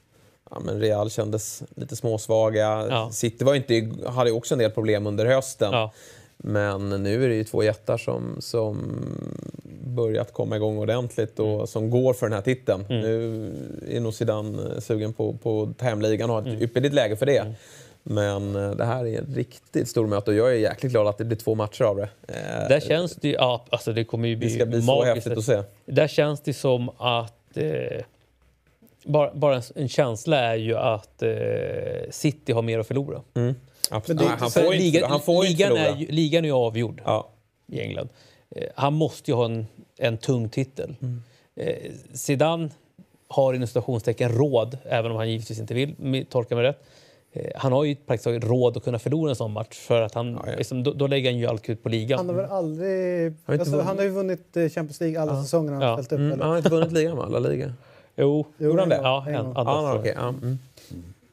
[0.49, 2.87] ja, men Real kändes lite småsvaga.
[2.89, 3.09] Ja.
[3.11, 5.73] City var inte, hade också en del problem under hösten.
[5.73, 5.91] Ja.
[6.37, 9.05] Men nu är det ju två jättar som, som
[9.83, 11.67] börjat komma igång ordentligt och mm.
[11.67, 12.85] som går för den här titeln.
[12.89, 13.01] Mm.
[13.01, 13.51] Nu
[13.89, 16.61] är nog Zidane sugen på, på att ta hem ligan och har ett mm.
[16.61, 17.37] ypperligt läge för det.
[17.37, 17.53] Mm.
[18.03, 21.17] Men eh, det här är ett riktigt stort möte och jag är jäkligt glad att
[21.17, 22.09] det blir två matcher av det.
[22.27, 25.37] Eh, där känns det ja, alltså det kommer ju bli Det ska bli så häftigt
[25.37, 25.63] att se.
[25.85, 28.03] Där känns det som att eh,
[29.03, 31.29] bara, bara en känsla är ju att eh,
[32.09, 33.21] City har mer att förlora.
[33.33, 33.55] Mm.
[33.91, 34.21] Absolut.
[34.21, 36.01] Det, han, får ligan, inte, han får ligan inte förlora.
[36.01, 37.29] Är, ligan är avgjord ja.
[37.67, 38.09] i England.
[38.49, 39.67] Eh, han måste ju ha en,
[39.97, 40.95] en tung titel.
[41.01, 41.23] Mm.
[41.55, 42.69] Eh, Zidane
[43.27, 46.83] har inom citationstecken råd, även om han givetvis inte vill, tolka mig rätt,
[47.37, 50.13] Eh, han har ju praktiskt taget råd att kunna förlora en sån match för att
[50.13, 50.55] han, ja, ja.
[50.57, 52.17] Liksom, då, då, lägger han ju all krut på ligan.
[52.17, 53.33] Han har väl aldrig...
[53.45, 55.41] Han, alltså, han har ju vunnit Champions League alla ja.
[55.43, 56.19] säsonger han har ställt upp.
[56.19, 57.73] Mm, han har inte vunnit ligan med alla liga?
[58.15, 58.45] Jo.
[58.57, 58.99] Gjorde han det?
[59.03, 60.13] Ja, en, en, ah, okay.
[60.15, 60.33] ja.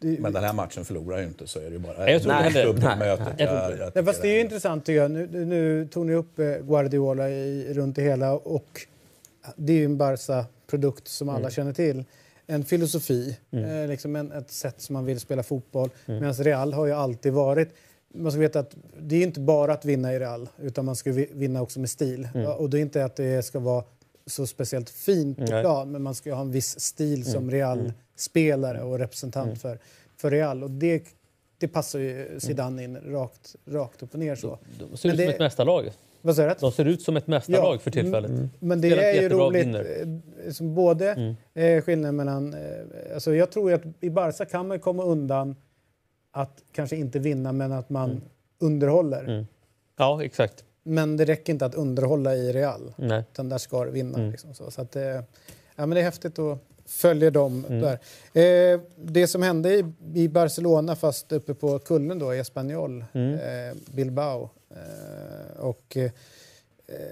[0.05, 0.23] Mm.
[0.23, 2.53] Men den här matchen förlorar ju inte så är det ju bara jag tror nej,
[2.99, 5.11] nej, nej, Fast det är ju intressant tycker jag.
[5.11, 8.87] Nu, nu tog ni upp eh, Guardiola i, runt det hela och
[9.57, 11.51] det är ju en Barca-produkt som alla mm.
[11.51, 12.05] känner till
[12.47, 13.65] en filosofi, mm.
[13.65, 15.91] eh, liksom en, ett sätt som man vill spela fotboll.
[16.07, 16.21] Mm.
[16.21, 17.69] Medan Real har ju alltid varit...
[18.15, 21.13] Man ska veta att det är inte bara att vinna i Real, utan man ska
[21.13, 22.29] vinna också med stil.
[22.35, 22.47] Mm.
[22.47, 23.85] Och det är inte att det ska vara
[24.27, 27.33] så speciellt fint på plan, men man ska ha en viss stil mm.
[27.33, 27.51] som
[28.15, 29.57] Real-spelare och representant mm.
[29.57, 29.79] för,
[30.17, 30.63] för Real.
[30.63, 31.05] Och det,
[31.59, 34.37] det passar ju Zidane in rakt, rakt upp och ner.
[34.37, 34.59] Så.
[34.79, 35.91] De, de ser ut som ett mästarlag.
[36.23, 38.31] Vad säger De ser ut som ett mästarlag ja, för tillfället.
[38.31, 38.51] Mm.
[38.59, 39.75] Men det är ju roligt.
[39.75, 41.35] Eh, som både mm.
[41.55, 42.55] eh, skillnaden mellan...
[42.55, 45.57] Eh, alltså jag tror att i Barca kan man komma undan
[46.31, 48.23] att kanske inte vinna, men att man mm.
[48.59, 49.25] underhåller.
[49.25, 49.47] Mm.
[49.97, 50.65] Ja, exakt.
[50.83, 52.95] Men det räcker inte att underhålla i Real.
[52.97, 53.25] Nej.
[53.33, 54.19] Utan där ska det vinna.
[54.19, 54.31] Mm.
[54.31, 54.71] Liksom så.
[54.71, 55.23] Så att, eh, ja,
[55.77, 57.81] men det är häftigt att följa dem mm.
[57.81, 57.99] där.
[58.75, 63.35] Eh, det som hände i, i, Barcelona, fast uppe på kullen då, i Espanyol, mm.
[63.35, 66.11] eh, Bilbao, Eh, och eh,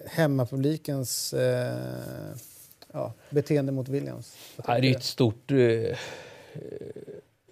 [0.06, 2.34] hemmapublikens eh,
[2.92, 4.36] ja, beteende mot Williams.
[4.66, 5.52] Ja, det är ett stort...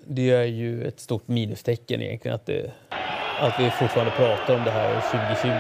[0.05, 2.73] Det är ju ett stort minustecken egentligen att, det,
[3.41, 5.51] att vi fortfarande pratar om det här 2020.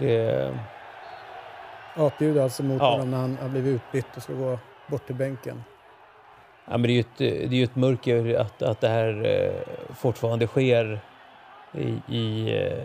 [0.00, 0.58] Det...
[1.98, 2.90] Apljud alltså mot ja.
[2.90, 4.58] honom när han har blivit utbytt och ska gå
[4.90, 5.62] bort till bänken.
[6.64, 9.26] Ja, men det är ju ett, det är ju ett mörker att, att det här
[9.26, 11.00] eh, fortfarande sker
[11.72, 12.84] i, i eh,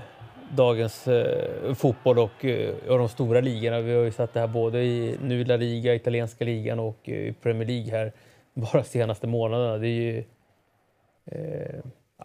[0.52, 2.46] dagens eh, fotboll och,
[2.88, 3.80] och de stora ligorna.
[3.80, 7.34] Vi har ju sett det här både i nu La Liga, italienska ligan och i
[7.34, 8.12] Premier League här
[8.54, 9.78] bara senaste månaderna.
[9.78, 10.24] Det är ju...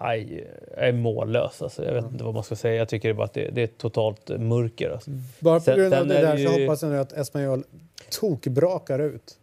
[0.00, 0.46] Aj,
[0.76, 1.62] är mållös.
[1.62, 1.84] Alltså.
[1.84, 2.74] Jag vet inte vad man ska säga.
[2.74, 4.90] Jag tycker bara att det, det är totalt mörker.
[4.90, 5.10] Alltså.
[5.38, 7.64] Bara på grund av det där så hoppas jag nu att Espanyol
[8.10, 9.38] tokbrakar ut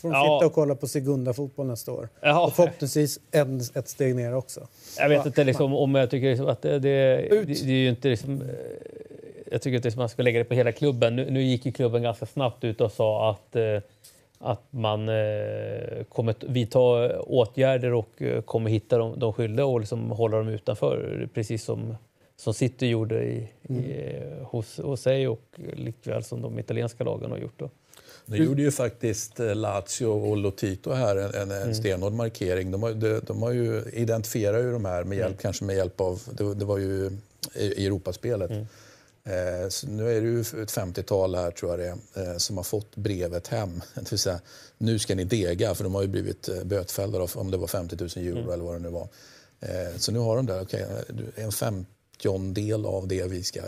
[0.00, 0.38] får de ja.
[0.38, 2.08] sitta och kolla på Segunda-fotboll nästa år.
[2.20, 2.46] Ja.
[2.46, 4.66] Och förhoppningsvis en, ett steg ner också.
[4.98, 6.88] Jag vet inte liksom, om jag tycker liksom att det, det,
[7.30, 8.48] det, det, är ju inte liksom, eh,
[9.50, 11.16] Jag tycker att man ska lägga det på hela klubben.
[11.16, 13.62] Nu, nu gick ju klubben ganska snabbt ut och sa att eh,
[14.42, 16.78] att man eh, kommer vidta
[17.20, 21.28] åtgärder och eh, kommer hitta de, de skyldiga och liksom hålla dem utanför.
[21.34, 21.94] Precis som,
[22.36, 23.84] som City gjorde i, mm.
[23.84, 27.58] i, hos, hos sig och likväl som de italienska lagen har gjort.
[27.58, 27.70] Då.
[28.26, 31.74] Nu gjorde ju faktiskt eh, Lazio och Lotito här en, en, en mm.
[31.74, 32.70] stenhård markering.
[32.70, 35.38] De, har, de, de har ju identifierat ju de här med hjälp, mm.
[35.38, 37.10] kanske med hjälp av, det, det var ju
[37.54, 38.50] i Europaspelet.
[38.50, 38.66] Mm.
[39.24, 42.56] Eh, så nu är det ju ett 50-tal här tror jag det är, eh, som
[42.56, 43.80] har fått brevet hem.
[43.94, 44.40] Det vill säga,
[44.78, 47.96] nu ska ni dega, för de har ju blivit eh, bötfällda om det var 50
[47.96, 48.50] 000 euro mm.
[48.50, 49.08] eller vad det nu var.
[49.96, 50.84] Så nu har de där, okay,
[51.34, 53.60] en femtiondel av det vi ska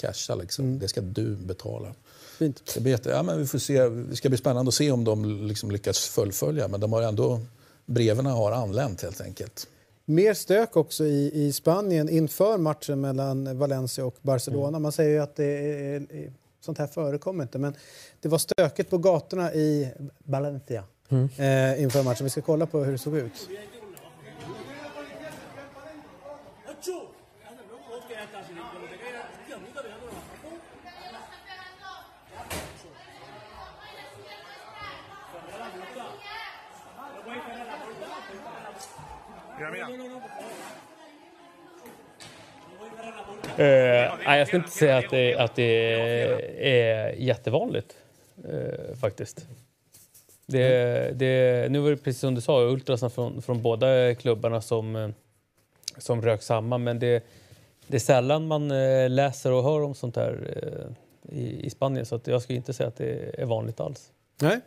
[0.00, 0.34] casha.
[0.34, 0.78] Liksom.
[0.78, 1.94] Det ska du betala.
[2.38, 2.76] Fint.
[2.78, 5.46] Det, jätte, ja, men vi får se, det ska bli spännande att se om de
[5.46, 6.68] liksom lyckas fullfölja.
[6.68, 7.40] Men de har ändå,
[7.86, 9.66] breven har anlänt helt enkelt.
[10.04, 14.68] Mer stök också i, i Spanien inför matchen mellan Valencia och Barcelona.
[14.68, 14.82] Mm.
[14.82, 17.74] Man säger att det är, är, sånt här förekommer inte, men
[18.20, 21.28] det var stökigt på gatorna i Valencia Mm.
[21.36, 22.24] eh, inför matchen.
[22.24, 23.48] Vi ska kolla på hur det såg ut.
[43.58, 45.94] Eh, nej, jag skulle inte säga att det, att det
[46.58, 47.96] är jättevanligt,
[48.48, 49.46] eh, faktiskt.
[50.46, 54.96] Det, det, nu var det precis som du sa, ultrasen från, från båda klubbarna som,
[54.96, 55.08] eh,
[55.98, 56.84] som rök samman.
[56.84, 57.24] Men det,
[57.86, 58.68] det är sällan man
[59.14, 60.54] läser och hör om sånt här
[61.28, 62.06] i, i Spanien.
[62.06, 64.10] Så jag skulle inte säga att det är vanligt alls.
[64.40, 64.60] Nej.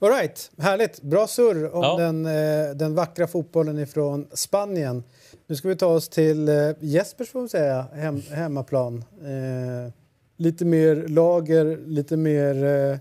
[0.00, 0.50] All right.
[0.58, 1.02] Härligt.
[1.02, 1.96] Bra surr om Ja.
[1.96, 5.04] den, eh, den vackra fotbollen ifrån Spanien.
[5.46, 9.04] Nu ska vi ta oss till eh, Jespers får säga, hem, hemmaplan.
[9.22, 9.92] Eh,
[10.36, 12.98] lite mer lager, lite mer eh,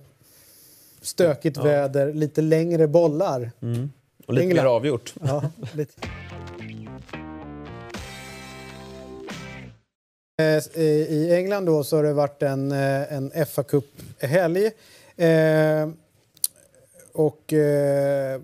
[1.02, 3.52] stökigt väder, lite längre bollar.
[4.28, 4.64] Och lite England.
[4.66, 5.14] mer avgjort.
[5.22, 5.44] Ja,
[5.74, 5.94] lite.
[10.42, 14.66] Eh, I England då så har det varit en, en fa Cup-helg.
[15.18, 15.90] Eh,
[17.18, 17.54] och...
[17.54, 18.42] Eh,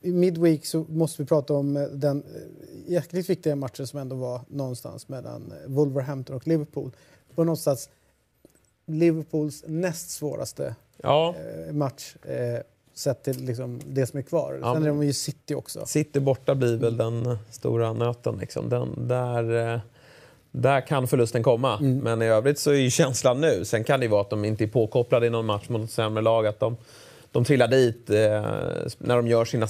[0.00, 4.16] I midweek så måste vi prata om eh, den eh, jäkligt viktiga matchen som ändå
[4.16, 6.90] var någonstans mellan eh, Wolverhampton och Liverpool.
[7.34, 7.88] Var någonstans
[8.86, 11.34] Liverpools näst svåraste Ja,
[11.72, 12.16] match
[12.94, 14.58] sett till liksom, det som är kvar.
[14.62, 15.86] Ja, Sen är de ju City också.
[15.86, 18.36] City borta blir väl den stora nöten.
[18.36, 18.68] Liksom.
[18.68, 19.80] Den, där,
[20.56, 21.78] där kan förlusten komma.
[21.80, 23.64] Men i övrigt så är ju känslan nu.
[23.64, 25.90] Sen kan det ju vara att de inte är påkopplade i någon match mot ett
[25.90, 26.46] sämre lag.
[26.46, 26.76] Att de,
[27.32, 28.16] de trillar dit eh,
[28.98, 29.68] när de gör sina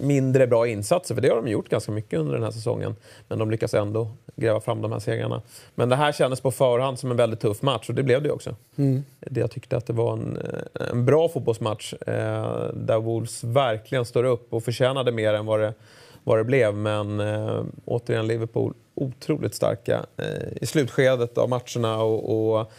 [0.00, 1.14] mindre bra insatser.
[1.14, 2.96] För det har de gjort ganska mycket under den här säsongen.
[3.28, 5.42] Men de lyckas ändå gräva fram de här segrarna.
[5.74, 8.30] Men det här kändes på förhand som en väldigt tuff match och det blev det
[8.30, 8.56] också.
[9.20, 14.04] Det jag tyckte att det var en, eh, en bra fotbollsmatch eh, där Wolves verkligen
[14.04, 15.74] står upp och förtjänade mer än vad det,
[16.28, 16.74] vad det blev.
[16.74, 22.02] Men eh, återigen Liverpool otroligt starka eh, i slutskedet av matcherna.
[22.02, 22.72] och, och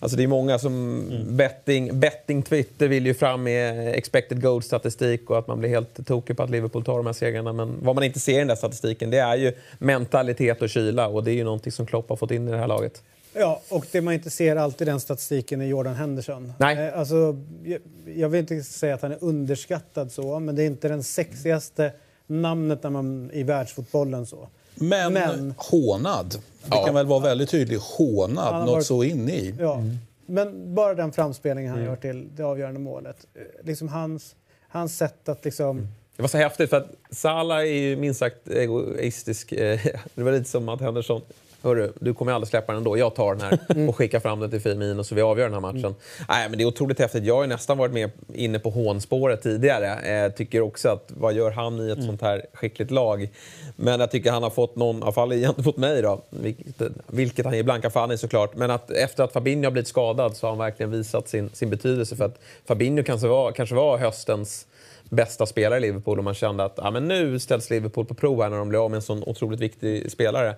[0.00, 5.38] Alltså det är många som betting, betting Twitter vill ju fram med expected goal-statistik och
[5.38, 7.52] att man blir helt tokig på att Liverpool tar de här segrarna.
[7.52, 11.08] Men vad man inte ser i den där statistiken det är ju mentalitet och kyla
[11.08, 13.02] och det är ju någonting som Klopp har fått in i det här laget.
[13.32, 16.52] Ja, och det man inte ser alltid i den statistiken är Jordan Henderson.
[16.58, 16.86] Nej.
[16.86, 17.80] Eh, alltså, jag,
[18.14, 21.92] jag vill inte säga att han är underskattad så, men det är inte den sexigaste
[22.28, 24.48] namnet när man, i världsfotbollen så.
[24.74, 26.34] Men, Men- hånad.
[26.64, 26.84] Vi Ja.
[26.84, 27.78] kan väl vara väldigt tydlig.
[27.78, 29.54] Hånad, något varit- så in i.
[29.58, 29.82] Ja.
[30.26, 33.26] Men bara den framspelningen han gör till det avgörande målet.
[33.34, 34.34] Eh, Liksom hans,
[34.68, 35.88] hans sätt att liksom...
[36.16, 39.52] Det var så häftigt för att Salah är ju minst sagt egoistisk.
[39.52, 39.80] Eh,
[40.14, 41.20] Det var lite som att Henderson
[41.62, 42.98] Hörru, du kommer aldrig släppa den ändå.
[42.98, 45.60] Jag tar den här och skickar fram den till Firmino så vi avgör den här
[45.60, 45.94] matchen.
[46.28, 47.24] Nej, men det är otroligt häftigt.
[47.24, 50.24] Jag har ju nästan varit med inne på hånspåret tidigare.
[50.24, 53.28] Eh, tycker också att vad gör han i ett sånt här skickligt lag?
[53.76, 57.44] Men jag tycker han har fått någon, i alla fall gentemot mig då, vilket, vilket
[57.44, 58.56] han ger blanka fan i såklart.
[58.56, 61.70] Men att efter att Fabinho har blivit skadad så har han verkligen visat sin, sin
[61.70, 62.16] betydelse.
[62.16, 64.66] För att Fabinho kanske var, kanske var höstens
[65.10, 68.42] bästa spelare i Liverpool och man kände att ja, men nu ställs Liverpool på prov
[68.42, 70.54] här när de blir av med en sån otroligt viktig spelare.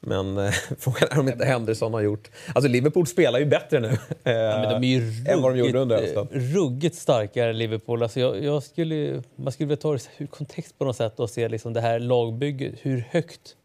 [0.00, 2.30] Men eh, frågan är om inte Henderson har gjort...
[2.54, 3.88] Alltså Liverpool spelar ju bättre nu.
[4.24, 6.40] Eh, Ja, men de är ju än vad de gjorde under ruggigt, hösten.
[6.54, 8.02] ruggigt starkare Liverpool.
[8.02, 11.30] Alltså jag, jag skulle, man skulle vilja ta det i kontext på något sätt och
[11.30, 12.74] se liksom det här lagbygget.
[12.82, 13.56] Hur högt...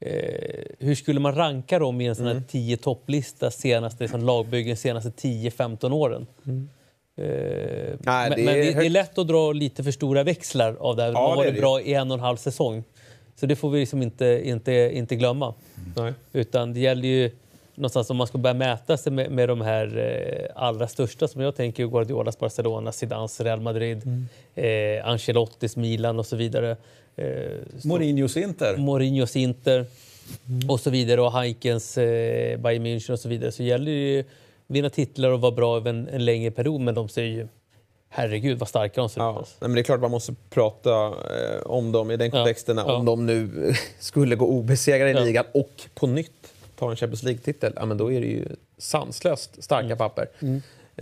[0.00, 4.76] Eh, hur skulle man ranka dem i en sån här 10 topplista senaste liksom, lagbyggen
[4.76, 6.26] senaste 10-15 åren?
[6.46, 7.26] Eh,
[8.00, 10.76] Nej, men det men är det, det är lätt att dra lite för stora växlar
[10.80, 11.12] av det här.
[11.12, 11.60] De Ja, har det är varit det.
[11.60, 12.84] bra i en och en halv säsong.
[13.36, 15.54] Så det får vi liksom inte, inte, inte glömma.
[15.96, 16.12] Nej.
[16.32, 17.30] Utan det gäller ju
[17.74, 21.40] någonstans om man ska börja mäta sig med, med de här eh, allra största som
[21.40, 26.76] jag tänker Guardiolas Barcelona, Zidans Real Madrid, eh, Ancelottis Milan och så vidare.
[27.16, 27.26] Eh,
[27.84, 28.76] Mourinhos Inter.
[28.76, 29.86] Mourinhos Inter
[30.68, 34.24] och så vidare och Heikens eh, Bayern München och så vidare så gäller det ju
[34.66, 37.48] vinna titlar och vara bra över en, en längre period men de ser ju
[38.08, 39.22] herregud vad starka de ser ut.
[39.22, 39.54] Ja, alltså.
[39.60, 42.76] nej, men det är klart man måste prata eh, om dem i den kontexten.
[42.78, 42.96] Ja.
[42.96, 45.20] Om de nu skulle gå obesegrade i Ja.
[45.20, 48.44] ligan och på nytt ta en Champions League-titel, ja, men då är det ju
[48.78, 49.98] sanslöst starka Mm.
[49.98, 50.28] papper.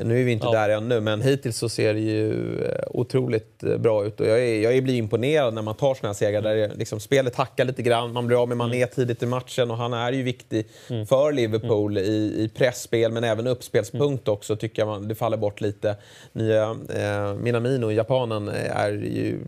[0.02, 0.52] Nu är vi inte Ja.
[0.52, 4.20] där ännu, men hittills så ser det ju eh, otroligt eh, bra ut.
[4.20, 7.00] Och jag, är, jag blir imponerad när man tar såna här segrar där det, liksom,
[7.00, 10.12] spelet hackar lite grann, man blir av med Mané tidigt i matchen och han är
[10.12, 15.14] ju viktig för Liverpool i, i pressspel men även uppspelspunkt också tycker jag man, det
[15.14, 15.96] faller bort lite.
[16.32, 19.38] Nya eh, Minamino, japanen, är ju...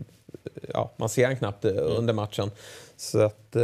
[0.73, 2.51] Ja, man ser han knappt eh, under matchen.
[2.97, 3.61] Så att, eh,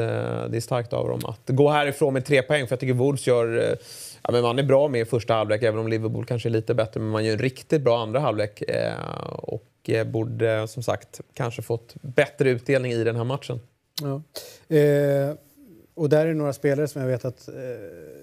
[0.50, 2.68] det är starkt av dem att gå härifrån med tre poäng.
[2.68, 3.70] För jag tycker Wolves gör...
[3.70, 3.76] Eh,
[4.24, 6.74] ja, men man är bra med i första halvlek, även om Liverpool kanske är lite
[6.74, 6.99] bättre.
[6.99, 8.61] Men man gör en riktigt bra andra halvlek.
[8.61, 8.93] Eh,
[9.32, 13.59] och eh, borde som sagt kanske fått bättre utdelning i den här matchen.
[14.01, 14.21] Ja.
[14.78, 15.36] Eh,
[15.95, 17.53] och där är det några spelare som jag vet att eh,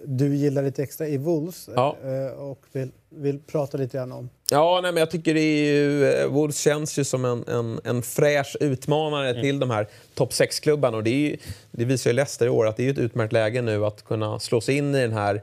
[0.05, 1.97] du gillar lite extra i Wolves Ja.
[2.05, 4.31] eh, och vill, vill prata lite grann om.
[4.51, 7.81] Ja, nej, men jag tycker det är ju, eh, Wolves känns ju som en, en,
[7.85, 10.97] en fräsch utmanare till de här topp 6-klubbarna.
[10.97, 11.37] Och det, är ju,
[11.71, 14.39] det visar ju Leicester i år att det är ett utmärkt läge nu att kunna
[14.39, 15.43] slå sig in i den här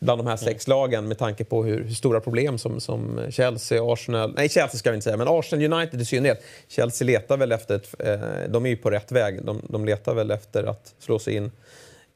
[0.00, 3.92] bland de här sex lagen med tanke på hur, hur stora problem som, som Chelsea,
[3.92, 4.34] Arsenal...
[4.36, 6.42] Nej, Chelsea ska vi inte säga, men Arsenal United i synnerhet.
[6.68, 7.76] Chelsea letar väl efter...
[7.76, 9.44] Ett, eh, de är ju på rätt väg.
[9.44, 11.50] De, de letar väl efter att slå sig in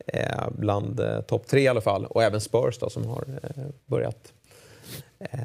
[0.07, 2.07] eh, bland eh, topp tre i alla fall.
[2.07, 4.33] Och även Spurs då, som har eh, börjat
[5.19, 5.41] eh,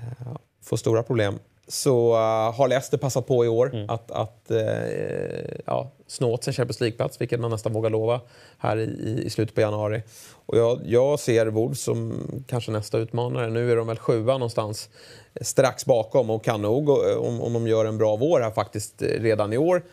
[0.63, 1.39] få stora problem.
[1.67, 6.53] Så uh, har Leicester passat på i år att, att eh, ja, snå åt sig
[6.53, 8.21] Champions League-plats, vilket man nästan vågar lova
[8.57, 10.03] här i, i slutet på januari.
[10.45, 13.49] Och jag, jag ser Wolves som kanske nästa utmanare.
[13.49, 14.89] Nu är de väl sjua någonstans
[15.33, 16.89] eh, strax bakom och kan nog,
[17.19, 19.83] om, om de gör en bra vår här faktiskt redan i år,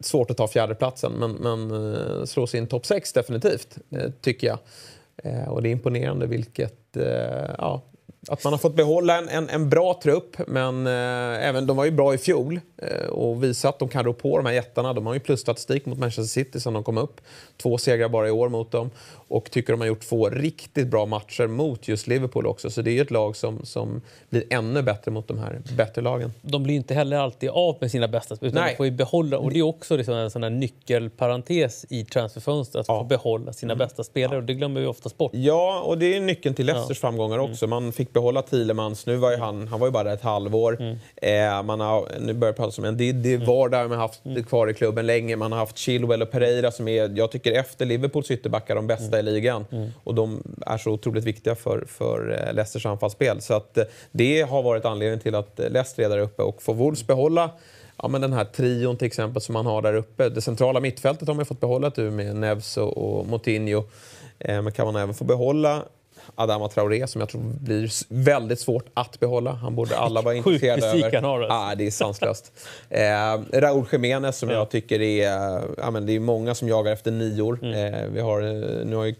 [0.00, 3.78] svårt att ta fjärdeplatsen, men, men slå sig in topp 6 definitivt,
[4.20, 4.58] tycker jag.
[5.48, 6.96] Och det är imponerande vilket,
[7.58, 7.82] ja,
[8.28, 11.84] att man har fått behålla en, en, en bra trupp, men eh, även, de var
[11.84, 14.92] ju bra i fjol eh, och visat att de kan rå på de här jättarna.
[14.92, 17.20] De har ju plusstatistik mot Manchester City sedan de kom upp.
[17.56, 18.90] Två segrar bara i år mot dem
[19.34, 22.70] och tycker de har gjort två riktigt bra matcher mot just Liverpool också.
[22.70, 26.02] Så det är ju ett lag som, som blir ännu bättre mot de här bättre
[26.02, 26.32] lagen.
[26.42, 28.72] De blir inte heller alltid av med sina bästa spelare, utan Nej.
[28.72, 29.38] de får ju behålla.
[29.38, 32.94] Och det är också liksom en sån här nyckelparentes i transferfönstret, att Ja.
[32.94, 33.04] Mm.
[33.04, 34.36] få behålla sina bästa spelare.
[34.36, 35.30] Och det glömmer vi oftast bort.
[35.34, 37.66] Ja, och det är nyckeln till Leicesters framgångar också.
[37.66, 39.06] Man fick behålla Thielemans.
[39.06, 40.96] Nu var ju han, han var ju bara ett halvår.
[41.16, 42.96] Eh, man har, nu börjar jag prata om en.
[42.96, 45.36] Det, det var där man har haft det kvar i klubben länge.
[45.36, 49.16] Man har haft Chilwell och Pereira som är, jag tycker efter Liverpools ytterbackar, de bästa
[49.24, 49.64] ligan.
[50.04, 53.40] Och de är så otroligt viktiga för, för eh, Leicesters anfallsspel.
[53.40, 56.42] Så att eh, det har varit anledningen till att eh, Leicester är där uppe.
[56.42, 57.50] Och får Wolves behålla
[57.96, 60.28] Ja, men den här trion till exempel som man har där uppe.
[60.28, 63.84] Det centrala mittfältet har man fått behålla nu med Neves och, och Moutinho.
[64.38, 65.82] Eh, men kan man även få behålla
[66.34, 69.52] Adama Traoré som jag tror blir väldigt svårt att behålla.
[69.52, 71.12] Han borde alla vara intresserade över.
[71.12, 71.54] han har, alltså.
[71.54, 72.52] ah, det är sanslöst.
[72.90, 75.62] eh, Raúl Jiménez som jag tycker är...
[75.78, 77.58] Ja, men det är många som jagar efter nior.
[77.62, 77.94] Mm.
[77.94, 79.14] Eh, vi har, eh, nu har ju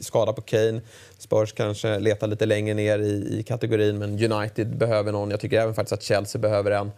[0.00, 0.80] skada på Kane.
[1.18, 5.30] Spurs kanske letar lite längre ner i, i kategorin men United behöver någon.
[5.30, 6.92] Jag tycker även faktiskt att Chelsea behöver en.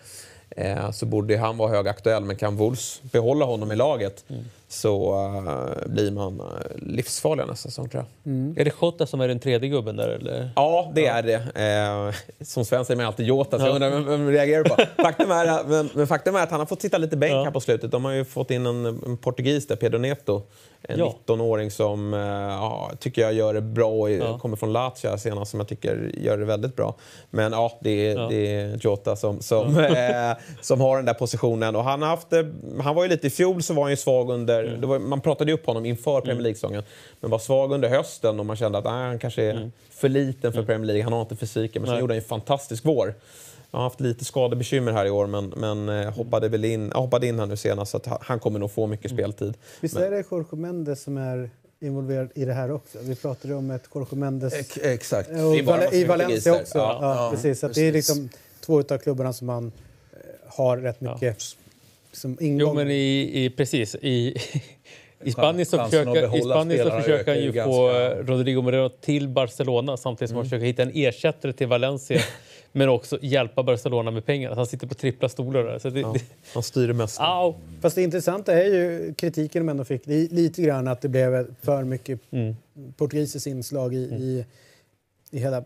[0.57, 4.45] Eh, så borde han vara högaktuell men kan Wolves behålla honom i laget Mm.
[4.73, 6.47] Så eh, blir man uh,
[6.77, 8.59] livsfarlig nästa säsong tror jag.
[8.61, 10.51] Är det Jota som är den tredje gubben där eller?
[10.57, 11.35] Ja, det är det.
[12.15, 12.15] Eh,
[12.45, 14.77] som svensk säger man alltid Jota, så jag undrar vem, vem reagerar du på?
[15.03, 17.45] Faktum är, men, men faktum är att han har fått sitta lite bänk Ja.
[17.45, 17.91] här på slutet.
[17.91, 20.43] De har ju fått in en, en portugis där, Pedro Neto.
[20.89, 21.15] En Ja.
[21.27, 24.11] 19-åring som eh, ja, tycker jag gör det bra.
[24.11, 24.39] i- Ja.
[24.39, 26.95] Kommer från Lazio här senast som jag tycker gör det väldigt bra.
[27.31, 28.27] Men ja, det är, Ja.
[28.31, 31.77] det är Jota som, som, eh, som har den där positionen.
[31.77, 32.27] Och han, har haft,
[32.83, 34.62] han var ju lite i fjol så var han ju svag under...
[34.69, 34.81] Mm.
[34.81, 36.83] Det var, man pratade ju upp honom inför Premier League-säsongen.
[37.21, 40.53] Men var svag under hösten och man kände att nej, han kanske är för liten
[40.53, 41.03] för Premier League.
[41.05, 41.83] Han har inte fysiken.
[41.83, 42.01] Men sen Mm.
[42.01, 43.15] Gjorde han en fantastisk vår.
[43.71, 47.27] Han har haft lite skadebekymmer här i år men, men eh, hoppade väl in, hoppade
[47.27, 49.19] in här nu senast så att han- kommer nog få mycket Mm.
[49.23, 49.55] speltid.
[49.81, 51.51] Visst är det Jorge Mendes som är
[51.81, 52.99] involverad i det här också?
[53.03, 55.29] Vi pratade om ett Jorge Mendes Ex- Exakt.
[55.29, 56.79] och Det är bara Val- i Valencia också.
[56.79, 57.61] Ja, Ja, ja, precis.
[57.61, 58.29] Så att det är liksom
[58.61, 59.73] två av klubbarna som man
[60.13, 61.43] eh, har rätt mycket
[62.13, 62.61] som ingång.
[62.61, 63.95] Jo, men i, i, precis.
[63.95, 64.37] I,
[65.25, 67.57] I Spanien så försöker, i Spanien så försöker han ju få
[67.87, 72.21] ganska- eh, Rodrigo Moreno till Barcelona samtidigt som han försöker hitta en ersättare till Valencia.
[72.75, 74.55] men också hjälpa Barcelona med pengar.
[74.55, 75.79] Han sitter på trippla stolar där.
[75.79, 76.21] Så det, Ja, det,
[76.55, 77.23] han styr det mesta.
[77.25, 77.55] au!
[77.81, 81.55] Fast det intressanta är ju kritiken de ändå fick li, lite grann att det blev
[81.63, 82.57] för mycket Mm.
[82.97, 84.45] portugisiskt inslag i, i,
[85.31, 85.65] i hela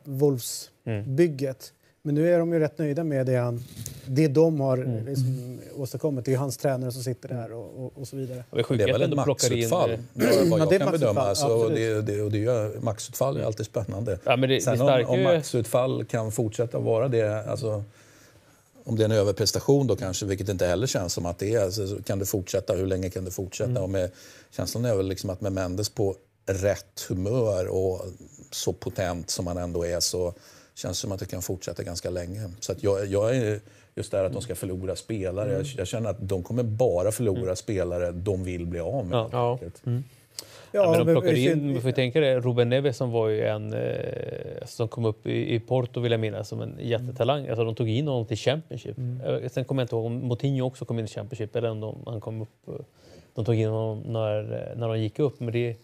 [0.86, 1.16] Mm.
[2.07, 3.64] Men nu är de ju rätt nöjda med det, han,
[4.07, 5.07] det de har Mm.
[5.07, 6.24] liksom åstadkommit.
[6.24, 8.44] Det är ju hans tränare som sitter där och, och, och så vidare.
[8.50, 9.59] Det är sjukt Det är väl ett plockar in...
[9.70, 11.34] maxutfall, eh, vad Ja, vad jag det är kan maxutfall, bedöma.
[11.34, 12.07] Så absolut.
[12.07, 14.18] det, det, och det gör, maxutfall är alltid spännande.
[14.24, 17.84] Ja, men det, Sen det om, om maxutfall kan fortsätta vara det, alltså,
[18.84, 21.70] om det är en överprestation då kanske, vilket inte heller känns som att det är,
[21.70, 23.70] så så kan det fortsätta, hur länge kan det fortsätta?
[23.70, 23.82] Mm.
[23.82, 24.11] Och med,
[24.50, 26.14] känslan är väl liksom att med Mendes på
[26.46, 28.02] rätt humör och
[28.50, 30.34] så potent som han ändå är så
[30.78, 32.50] känns som att det kan fortsätta ganska länge.
[32.60, 33.60] Så att jag, jag är
[33.94, 35.52] just det här att de ska förlora spelare.
[35.52, 39.18] Jag, jag känner att de kommer bara förlora spelare de vill bli av med.
[39.18, 39.28] Ja.
[39.32, 39.58] Ja.
[40.72, 43.72] Ja, men de plockade in, vi får tänka det, Ruben Neves som var ju en
[43.72, 47.48] eh, som kom upp i, i Porto vill jag minnas som en jättetalang.
[47.48, 48.98] Alltså de tog in honom till Championship.
[48.98, 49.48] Mm.
[49.48, 52.20] Sen kommer jag inte ihåg om Moutinho också kom in i Championship eller om han
[52.20, 52.84] kom upp.
[53.34, 55.40] De tog in honom när, när de gick upp.
[55.40, 55.76] Men det,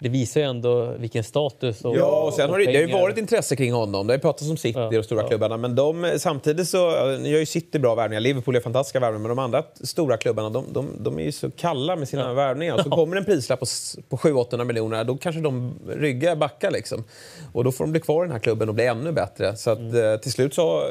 [0.00, 2.92] det visar ju ändå vilken status och Ja, och sen har det, det har ju
[2.92, 4.06] varit intresse kring honom.
[4.06, 5.28] Det har ju pratats om City och de stora ja.
[5.28, 5.56] klubbarna.
[5.56, 8.20] Men de, samtidigt så, nu gör ju City bra värvningar.
[8.20, 9.28] Liverpool är fantastiska värvningar.
[9.28, 12.32] Men de andra stora klubbarna, de, de, de är ju så kalla med sina ja.
[12.32, 12.82] värvningar.
[12.82, 13.66] Så kommer en prislapp på,
[14.08, 17.04] på 700-800 miljoner, då kanske de ryggar backar liksom.
[17.52, 19.56] Och då får de bli kvar i den här klubben och bli ännu bättre.
[19.56, 20.12] Så att mm.
[20.12, 20.62] Eh, till slut så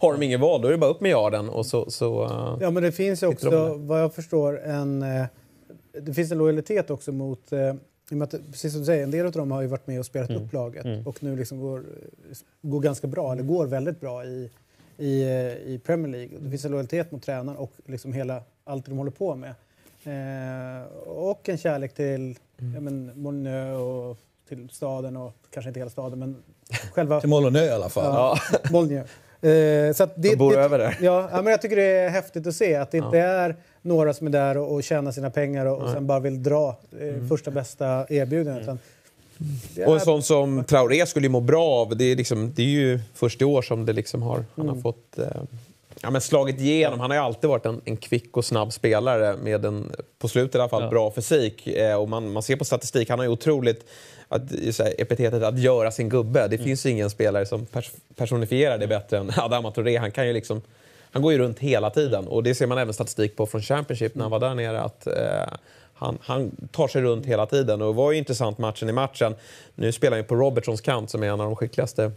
[0.00, 0.62] har de ingen val.
[0.62, 1.90] Då är det bara upp med yarden och så...
[1.90, 5.02] så eh, ja, men det finns ju också, vad jag förstår, en...
[5.02, 5.24] Eh,
[6.00, 7.52] det finns en lojalitet också mot
[8.22, 10.30] att, precis som du säger, en del av dem har ju varit med och spelat
[10.30, 10.42] mm.
[10.42, 11.06] upp laget mm.
[11.06, 11.84] och nu liksom går,
[12.62, 14.50] går ganska bra, eller går väldigt bra i,
[14.96, 15.22] i,
[15.64, 16.38] i Premier League.
[16.40, 19.54] Det finns en lojalitet mot tränaren och liksom hela, allt de håller på med.
[20.04, 22.74] Eh, och en kärlek till mm.
[22.74, 26.42] ja, men, Molyneux och till staden och kanske inte hela staden men
[26.92, 27.20] själva...
[27.20, 28.04] till Molyneux i alla fall.
[28.04, 28.38] Ja,
[28.70, 29.10] Molyneux.
[29.40, 30.98] Eh, så det, de bor det, över där.
[31.00, 34.26] Ja, men jag tycker det är häftigt att se att det inte är några som
[34.26, 37.28] är där och, och tjänar sina pengar och, och sen bara vill dra eh, mm.
[37.28, 38.62] första bästa erbjudande.
[38.62, 38.78] Mm.
[39.88, 41.96] Och en sån som Traoré skulle ju må bra av.
[41.96, 44.72] Det är, liksom, det är ju först i år som det liksom har, han har
[44.72, 44.82] mm.
[44.82, 45.26] fått eh,
[46.00, 47.00] ja, men slagit igenom.
[47.00, 50.54] Han har ju alltid varit en, en kvick och snabb spelare med en, på slutet
[50.54, 50.90] i alla fall, ja.
[50.90, 51.66] bra fysik.
[51.66, 53.84] Eh, och man, man ser på statistik, han har ju otroligt
[54.28, 54.42] att,
[54.78, 56.48] här, epitetet att göra sin gubbe.
[56.48, 56.64] Det mm.
[56.64, 59.96] finns ju ingen spelare som pers personifierar det bättre än Adama Touré.
[59.96, 60.62] Han kan ju liksom
[61.16, 64.14] han går ju runt hela tiden och det ser man även statistik på från Championship
[64.14, 64.80] när han var där nere.
[64.80, 65.56] Att, eh,
[65.94, 69.34] han, han, tar sig runt hela tiden och det var ju intressant matchen i matchen.
[69.74, 72.12] Nu spelar han ju på Robertsons kant som är en av de skickligaste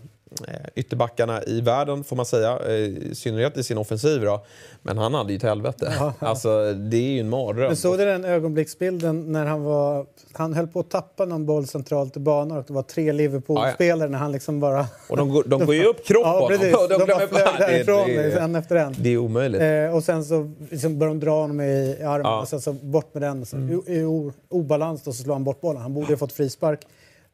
[0.75, 4.21] ytterbackarna i världen får man säga, eh, i synnerhet i sin offensiv.
[4.21, 4.45] Då.
[4.81, 5.93] Men han hade ju till helvete.
[5.99, 6.27] Ja, ja.
[6.27, 7.67] Alltså, det är ju en mardröm.
[7.67, 10.05] Men såg du den ögonblicksbilden när han var...
[10.33, 14.07] Han höll på att tappa någon boll centralt i banan och det var tre Liverpool-spelare
[14.07, 14.85] ja, när han liksom bara...
[15.09, 16.59] Och de, går, de går ju upp kropp ja, på honom.
[16.89, 18.95] De, de bara flög därifrån det, det, en efter en.
[18.97, 19.61] Det är omöjligt.
[19.61, 23.13] Eh, och sen så liksom började de dra honom i, armen och sen så bort
[23.13, 23.45] med den.
[23.45, 23.81] Så, mm.
[23.87, 25.81] I, i obalans då så slår han bort bollen.
[25.81, 26.79] Han borde ha fått frispark.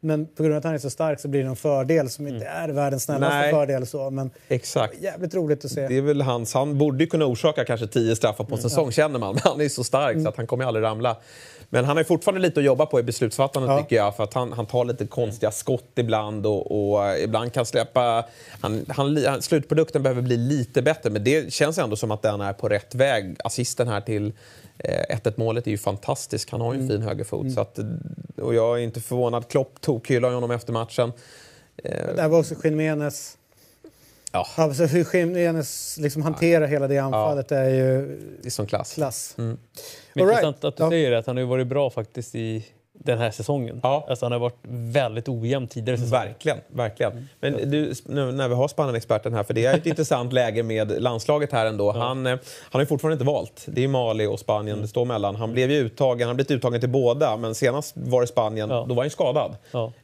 [0.05, 2.27] Men på grund av att han är så stark så blir det en fördel som
[2.27, 2.69] inte mm.
[2.69, 3.51] är världens snällaste Nej.
[3.51, 3.85] fördel.
[3.87, 4.09] Så.
[4.09, 5.01] Men Exakt.
[5.01, 5.87] Jävligt roligt att se.
[5.87, 8.69] Det är väl hans, han borde kunna orsaka kanske tio straffar på en mm.
[8.69, 9.33] säsong känner man.
[9.33, 10.23] Men han är så stark mm.
[10.23, 11.17] så att han kommer aldrig ramla.
[11.69, 13.81] Men han har fortfarande lite att jobba på i beslutsfattandet ja.
[13.81, 14.15] tycker jag.
[14.15, 18.25] För att han, han tar lite konstiga skott ibland och, och ibland kan släppa...
[18.61, 22.53] Han, han, slutprodukten behöver bli lite bättre men det känns ändå som att den är
[22.53, 23.35] på rätt väg.
[23.43, 24.33] Assisten här till
[24.77, 26.51] 1-1 eh, målet är ju fantastisk.
[26.51, 26.97] Han har ju en mm.
[26.97, 27.41] fin högerfot.
[27.41, 27.53] Mm.
[27.53, 27.79] Så att,
[28.41, 29.47] och jag är inte förvånad.
[29.47, 31.11] Klopp tokhyllar honom efter matchen.
[31.83, 33.37] Eh, Där var också Jiménez.
[34.35, 34.47] Ja.
[34.55, 36.67] Alltså hur Jiménez liksom hanterar ja.
[36.67, 37.57] hela det anfallet ja.
[37.57, 38.19] är ju...
[38.41, 38.93] Det är som klass.
[38.93, 39.35] klass.
[39.37, 39.57] Mm.
[40.15, 40.65] Intressant right.
[40.65, 40.89] att du ja.
[40.89, 42.65] säger det, att han har ju varit bra faktiskt i
[42.99, 43.79] den här säsongen.
[43.83, 44.05] Ja.
[44.09, 46.25] Alltså han har varit väldigt ojämn tidigare säsonger.
[46.25, 47.11] Verkligen, verkligen.
[47.11, 47.25] Mm.
[47.39, 51.01] Men du, nu när vi har Spanien-experten här, för det är ett intressant läge med
[51.01, 51.91] landslaget här ändå.
[51.95, 51.99] Ja.
[51.99, 52.39] Han, eh, han
[52.71, 53.65] har ju fortfarande inte valt.
[53.65, 54.81] Det är Mali och Spanien mm.
[54.81, 55.35] det står mellan.
[55.35, 58.85] Han blev ju uttagen, han blivit uttagen till båda, men senast var det Spanien, ja.
[58.89, 59.55] då var han skadad.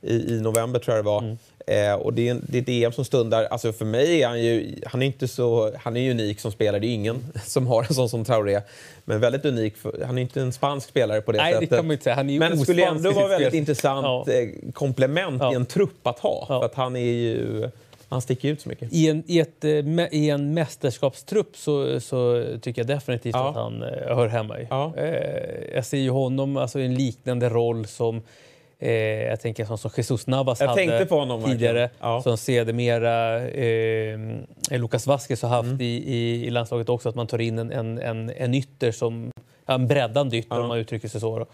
[0.01, 1.21] I, I november tror jag det var.
[1.21, 1.38] Mm.
[1.68, 3.43] Eh, och det är, det är ett EM som stundar.
[3.43, 6.80] Alltså för mig är han ju han är inte så, han är unik som spelare.
[6.80, 8.62] Det är ingen som har en sån som Traoré.
[9.05, 9.78] Men väldigt unik.
[9.78, 11.70] För, han är inte en spansk spelare på det Nej, sättet.
[11.70, 12.16] Det kan man inte säga.
[12.16, 14.34] Han är Men skulle ändå vara väldigt intressant ja.
[14.34, 15.51] Eh, komplement ja.
[15.51, 16.45] i en trupp att ha.
[16.49, 16.59] Ja.
[16.59, 17.70] För att han är ju...
[18.09, 18.93] Han sticker ut så mycket.
[18.93, 19.70] I en, i ett, eh,
[20.12, 24.68] I en mästerskapstrupp så, så tycker jag definitivt att han hör hemma i.
[25.74, 28.22] Jag ser ju honom alltså, i en liknande roll som
[28.84, 28.91] Eh,
[29.23, 31.05] jag tänker sånt som Jesus Navas jag hade
[31.45, 31.89] tidigare.
[31.99, 32.21] Ja.
[32.21, 34.19] Som sedermera eh,
[34.69, 35.82] Lucas Vasquez har haft mm.
[35.82, 37.09] i, i, i, landslaget också.
[37.09, 39.32] Att man tar in en, en, en, en ytter som,
[39.65, 40.61] en breddande ytter ja.
[40.61, 41.39] om man uttrycker sig så.
[41.39, 41.45] Då.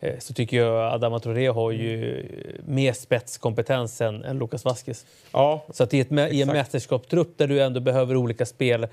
[0.00, 2.26] Eh, så tycker jag Adama Traoré har ju
[2.66, 5.06] mer spetskompetens än, än Lucas Vasquez.
[5.32, 8.86] Ja, så att i, ett, i en mästerskapstrupp där du ändå behöver olika spel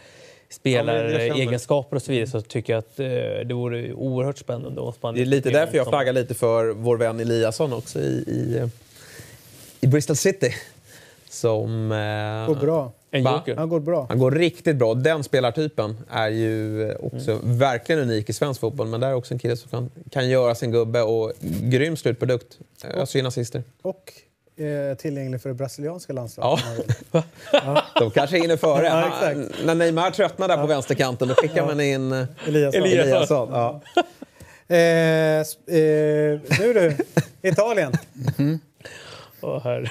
[0.51, 3.05] spelaregenskaper och så vidare så tycker jag att eh,
[3.45, 5.15] det vore oerhört spännande om Spanien...
[5.15, 8.69] Det är lite därför jag flaggar lite för vår vän Eliasson också i, i,
[9.81, 10.53] i Bristol City.
[11.29, 11.91] Som...
[11.91, 12.91] Eh, går bra.
[13.11, 13.55] En joker.
[13.55, 14.05] Han går bra.
[14.09, 14.93] Han går riktigt bra.
[14.93, 17.57] Den spelartypen är ju också mm.
[17.57, 18.87] verkligen unik i svensk fotboll.
[18.87, 22.59] Men där är också en kille som kan, kan göra sin gubbe och grym slutprodukt.
[22.83, 23.63] Öser in assister.
[23.81, 24.13] Och
[24.55, 26.65] eh, tillgänglig för det brasilianska landslaget.
[27.11, 27.23] Ja.
[27.51, 27.83] ja.
[27.99, 28.85] De kanske hinner före.
[28.85, 29.33] Ja,
[29.65, 30.61] när Neymar tröttnar där ja.
[30.61, 32.81] på vänsterkanten då skickar man in eh, Eliasson.
[32.83, 33.49] Eliasson.
[33.51, 33.81] Ja.
[34.67, 36.97] eh, eh, nu du,
[37.41, 37.93] Italien.
[38.37, 38.59] Mm.
[39.41, 39.83] Oh,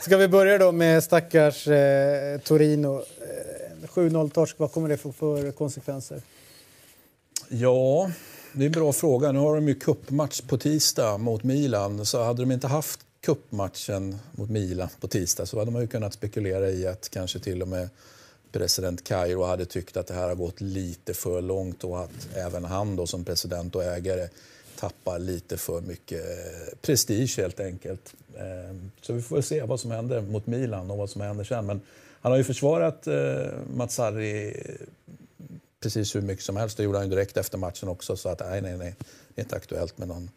[0.00, 2.96] Ska vi börja då med stackars eh, Torino.
[2.96, 6.22] Eh, 7-0-torsk, vad kommer det få för konsekvenser?
[7.48, 8.10] Ja,
[8.58, 9.32] det är en bra fråga.
[9.32, 12.06] Nu har de ju kuppmatch på tisdag mot Milan.
[12.06, 16.14] Så hade de inte haft kuppmatchen mot Milan på tisdag så hade man ju kunnat
[16.14, 17.88] spekulera i att kanske till och med
[18.52, 22.64] president Kairo hade tyckt att det här har gått lite för långt och att även
[22.64, 24.28] han då som president och ägare
[24.78, 28.14] tappar lite för mycket eh, prestige helt enkelt.
[28.36, 31.66] Eh, så vi får se vad som händer mot Milan och vad som händer sen.
[31.66, 31.80] Men
[32.20, 34.56] han har ju försvarat eh, Mazzarri
[35.88, 36.76] precis hur mycket som helst.
[36.76, 38.16] Det gjorde han direkt efter matchen också.
[38.16, 38.94] Så att nej, nej, nej,
[39.34, 40.30] det är inte aktuellt med någon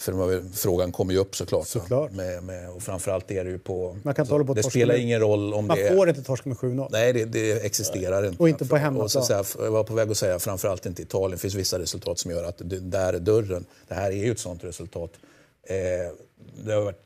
[0.00, 1.68] för frågan kommer ju upp såklart.
[1.68, 2.12] såklart.
[2.12, 3.96] Med, med, och framförallt är det ju på...
[4.02, 5.84] Man kan inte på det spelar med, ingen roll om man det...
[5.84, 6.88] Man får inte torska med 7-0.
[6.90, 8.42] Nej, det, det existerar inte.
[8.42, 9.24] Och inte på hemmaplan.
[9.58, 11.30] Jag var på väg att säga framförallt inte Italien.
[11.30, 13.64] Det finns vissa resultat som gör att det, där är dörren.
[13.88, 15.10] Det här är ju ett sånt resultat.
[15.62, 15.76] Eh,
[16.64, 17.02] det har varit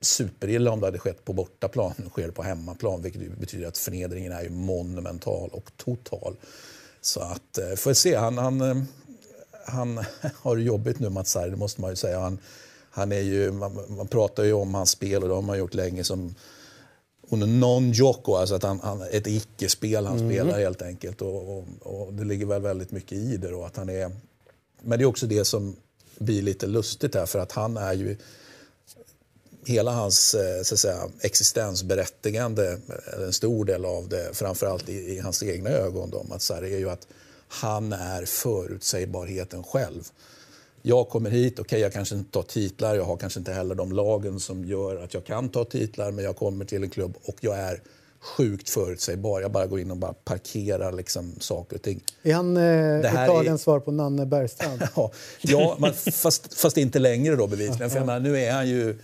[0.00, 1.94] superilla om det hade skett på bortaplan.
[1.96, 6.36] Nu sker det på hemmaplan, vilket betyder att förnedringen är ju monumental och total.
[7.04, 8.14] Så att, eh, får vi se.
[8.14, 8.76] Han, han, eh,
[9.66, 10.04] han
[10.36, 12.20] har det jobbigt nu, Mats Sarri, det måste man ju säga.
[12.20, 12.38] Han,
[12.90, 15.74] han är ju, man, man, pratar ju om hans spel och det har man gjort
[15.74, 16.34] länge som
[17.30, 20.30] non jocko, alltså att han, han, ett icke-spel han mm.
[20.30, 21.22] spelar helt enkelt.
[21.22, 24.10] Och, och, och, det ligger väl väldigt mycket i det då, att han är...
[24.82, 25.76] Men det är också det som
[26.18, 28.16] blir lite lustigt här, för att han är ju...
[29.66, 32.78] Hela hans eh, så att säga, existensberättigande,
[33.26, 36.78] en stor del av det, framförallt i, i hans egna ögon, då, Mats Sarri, är
[36.78, 37.06] ju att
[37.48, 40.02] han är förutsägbarheten själv.
[40.82, 43.74] Jag kommer hit, okej okay, jag kanske inte tar titlar, jag har kanske inte heller
[43.74, 47.16] de lagen som gör att jag kan ta titlar, men jag kommer till en klubb
[47.24, 47.80] och jag är
[48.24, 49.40] sjukt förutsägbar.
[49.40, 52.00] Jag bara går in och bara parkerar liksom saker och ting.
[52.22, 53.64] Är han eh, Italiens är...
[53.64, 54.82] svar på Nanne Bergstrand?
[55.40, 57.90] ja, men fast, fast inte längre då bevisligen.
[57.90, 58.98] För menar, nu är han ju...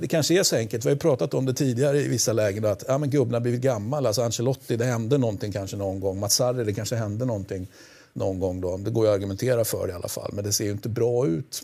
[0.00, 2.64] Det kanske är så enkelt, vi har ju pratat om det tidigare i vissa lägen,
[2.64, 4.06] att ja, men gubben har blivit gammal.
[4.06, 6.18] Alltså Ancelotti, det hände någonting kanske någon gång.
[6.18, 7.66] Mazzarri, det kanske hände någonting
[8.12, 8.60] någon gång.
[8.60, 8.76] Då.
[8.76, 11.26] Det går ju att argumentera för i alla fall, men det ser ju inte bra
[11.26, 11.62] ut.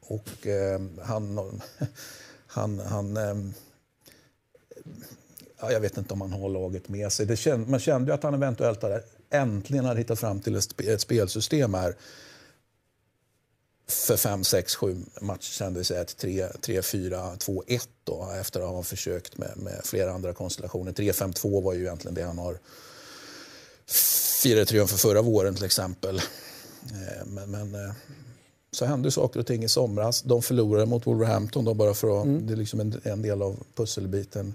[0.00, 1.50] Och eh, han...
[2.46, 3.34] han, han eh,
[5.60, 7.26] ja, jag vet inte om han har laget med sig.
[7.26, 10.80] Det känd, man kände ju att han eventuellt hade, äntligen hade hittat fram till ett,
[10.80, 11.94] ett spelsystem här
[13.86, 17.88] för 5, 6, 7 matcher sen, det vill säga ett 3, 3 4, 2, 1
[18.04, 20.92] då, efter att ha försökt med, med flera andra konstellationer.
[20.92, 22.58] 3, 5, 2 var ju egentligen det han har
[24.42, 26.18] firade triumfer förra våren till exempel.
[26.90, 27.92] Eh, men, men eh,
[28.70, 30.22] så hände saker och ting i somras.
[30.22, 32.46] De förlorade mot Wolverhampton då bara för att, mm.
[32.46, 34.54] det är liksom en, en, del av pusselbiten.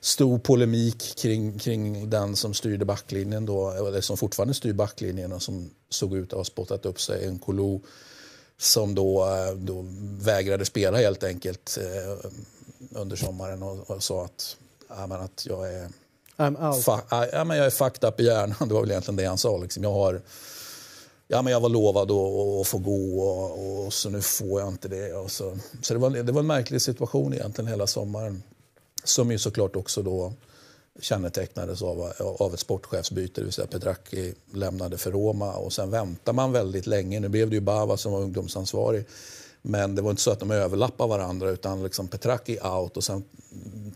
[0.00, 5.42] Stor polemik kring, kring den som styrde backlinjen då, eller som fortfarande styr backlinjen och
[5.42, 7.80] som såg ut att ha spottat upp sig, en Kolo
[8.62, 9.84] som då, eh, då
[10.20, 12.30] vägrade spela helt enkelt eh,
[12.90, 14.56] under sommaren och, och sa att,
[14.88, 15.88] ja, att jag är
[16.36, 16.84] I'm out.
[16.84, 17.02] Fa
[17.32, 18.56] ja, men jag är fucked up i hjärnan.
[18.68, 19.58] Det var väl egentligen det han sa.
[19.58, 19.82] Liksom.
[19.82, 20.20] Jag, har,
[21.28, 24.88] ja, men jag var lovad att få gå och, och, så nu får jag inte
[24.88, 25.12] det.
[25.12, 28.42] Och så så det, var, det var en märklig situation egentligen hela sommaren.
[29.04, 30.32] Som ju såklart också då
[31.00, 36.36] kännetecknades av, av ett sportchefsbyte, det vill säga Petracchi lämnade för Roma och sen väntade
[36.36, 37.20] man väldigt länge.
[37.20, 39.04] Nu blev det ju Bava som var ungdomsansvarig.
[39.62, 43.24] Men det var inte så att de överlappade varandra utan liksom Petracchi out och sen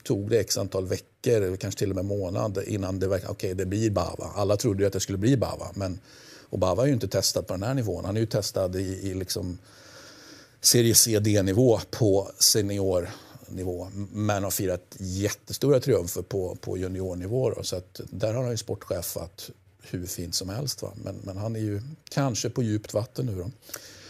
[0.03, 3.55] tog det x antal veckor, eller kanske till och med månad innan det verkade, okay,
[3.55, 4.31] det blir Bava.
[4.35, 5.67] Alla trodde ju att det skulle bli Bava.
[5.75, 6.01] Men,
[6.49, 8.05] och Bava är ju inte testad på den här nivån.
[8.05, 9.59] Han är ju testad i, i liksom
[10.61, 13.11] serie C-D-nivå på senior
[13.47, 13.89] seniornivå.
[14.13, 17.51] Men har firat jättestora triumfer på, på juniornivå.
[17.51, 17.63] Då.
[17.63, 19.51] Så att där har han ju sportchefat
[19.91, 20.83] hur fint som helst.
[20.83, 20.93] Va?
[21.05, 21.81] Men, men han är ju
[22.11, 23.35] kanske på djupt vatten nu.
[23.35, 23.51] Då.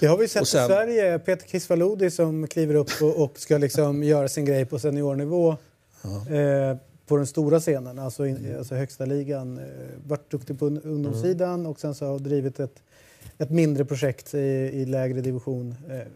[0.00, 1.18] Det har vi sett sen, i Sverige.
[1.18, 5.56] Peter Kisvalodi som kliver upp och, och ska liksom göra sin grej på seniornivå.
[6.30, 6.76] Eh,
[7.06, 8.58] på den stora scenen, alltså, in, mm.
[8.58, 9.58] alltså högsta ligan.
[9.58, 9.64] Eh,
[10.06, 11.66] varit duktig på ungdomssidan mm.
[11.66, 12.82] och sen så har drivit ett,
[13.38, 15.74] ett mindre projekt i, i lägre division.
[15.88, 16.06] Eh,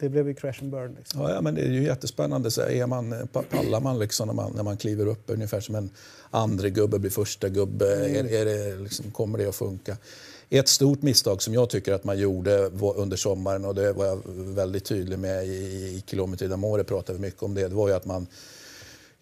[0.00, 0.94] det blev ju crash and burn.
[0.98, 1.20] Liksom.
[1.20, 2.50] Ja, ja, men det är ju jättespännande.
[2.50, 5.90] Så är man, pallar man liksom när, man när man kliver upp ungefär som en
[6.30, 7.94] andre gubbe blir första gubbe?
[7.94, 8.26] Mm.
[8.26, 9.96] Är, är det, liksom, kommer det att funka?
[10.50, 14.22] Ett stort misstag som jag tycker att man gjorde under sommaren och det var jag
[14.36, 17.68] väldigt tydlig med i, i Kilometer d'Amore pratade vi mycket om det.
[17.68, 18.26] Det var ju att man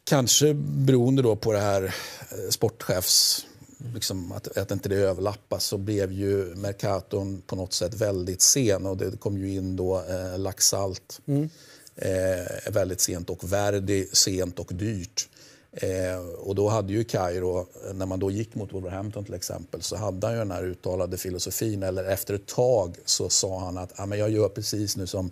[0.05, 3.47] kanske beroende då på det här eh, sportchefs
[3.95, 8.87] liksom att, att inte det överlappas så blev ju Mercaton på något sätt väldigt sen
[8.87, 11.49] och det kom ju in då eh, Laxalt mm.
[11.97, 15.29] eh, väldigt sent och Verdi sent och dyrt.
[15.72, 19.97] Eh, och då hade ju Kairo, när man då gick mot Wolverhampton till exempel, så
[19.97, 23.93] hade han ju den här uttalade filosofin, eller efter ett tag så sa han att
[23.97, 25.31] ah, men jag gör precis nu som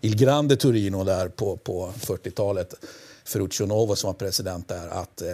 [0.00, 2.74] Il Grande Torino där på, på 40-talet.
[3.24, 5.28] Ferruccio Novo som var president där att eh,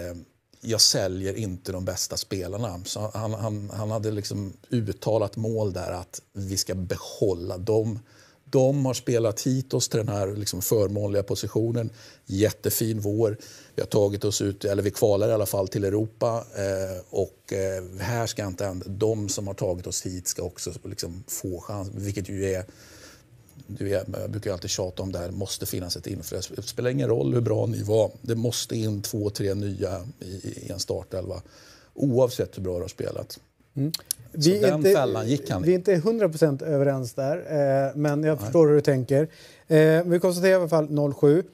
[0.65, 2.81] jag säljer inte de bästa spelarna.
[2.85, 7.99] Så han, han, han hade liksom uttalat mål där att vi ska behålla dem.
[8.45, 11.91] De har spelat hit oss till den här liksom förmånliga positionen.
[12.27, 13.37] Jättefin vår.
[13.75, 16.45] Vi har tagit oss ut, eller vi kvalar i alla fall till Europa.
[16.57, 18.87] Eh, och eh, här ska inte hända.
[18.89, 22.65] De som har tagit oss hit ska också liksom få chans, vilket ju är
[23.67, 26.43] du vet, jag brukar alltid tjata om det här, måste finnas ett inflöde.
[26.57, 30.49] Det spelar ingen roll hur bra ni var, det måste in två, tre nya i,
[30.67, 31.43] i en startelva.
[31.95, 33.41] Oavsett hur bra du har spelat.
[33.77, 33.93] Mm.
[34.33, 35.61] Vi den inte.
[35.63, 38.45] Vi är inte 100% överens där, eh, men jag Nej.
[38.45, 39.29] förstår hur du tänker.
[39.67, 41.45] Eh, vi konstaterar i alla fall 0-7.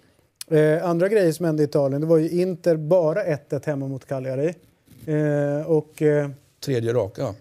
[0.50, 4.06] Eh, andra grejer som hände i Italien, det var ju Inter bara 1-1 hemma mot
[4.06, 4.54] Cagliari.
[5.06, 6.30] Eh, och, eh,
[6.60, 7.34] Tredje raka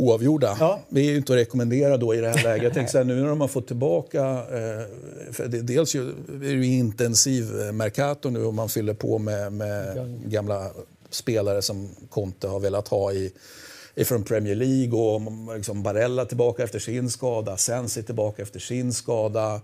[0.00, 0.56] oavgjorda.
[0.60, 0.80] Ja.
[0.88, 2.62] Vi är ju inte att rekommendera då i det här läget.
[2.64, 4.20] Jag tänkte så här, nu när de har fått tillbaka...
[4.20, 9.18] Eh, det, dels ju, är det ju intensiv eh, Mercato nu och man fyller på
[9.18, 10.70] med, med gamla
[11.10, 13.32] spelare som Conte har velat ha i
[14.04, 15.22] från Premier League och
[15.56, 19.60] liksom Barella tillbaka efter sin skada, Sensi tillbaka efter sin skada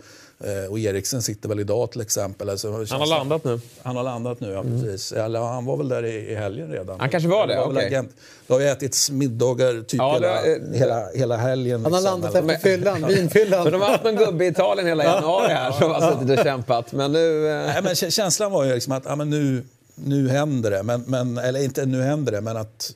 [0.70, 2.48] och Eriksen sitter väl idag till exempel.
[2.48, 3.60] Alltså, han har landat nu.
[3.82, 4.82] Han har landat nu, ja mm.
[4.82, 5.12] precis.
[5.12, 7.00] Eller, han var väl där i, i helgen redan.
[7.00, 7.56] Han kanske var det?
[7.56, 8.02] Var okay.
[8.46, 10.74] Det har ju ätits middagar typ ja, hela, är...
[10.74, 11.84] hela, hela helgen.
[11.84, 12.54] Han har liksom, landat eller...
[12.54, 13.62] efter fyllan, vinfyllan.
[13.64, 16.44] Men de har haft någon gubbe i Italien hela januari här som har suttit och
[16.44, 16.92] kämpat.
[16.92, 17.48] Men nu...
[17.48, 17.66] Eh...
[17.66, 19.64] Nej, men känslan var ju liksom att ja, men nu,
[19.94, 20.82] nu händer det.
[20.82, 22.94] Men, men, eller inte nu händer det, men att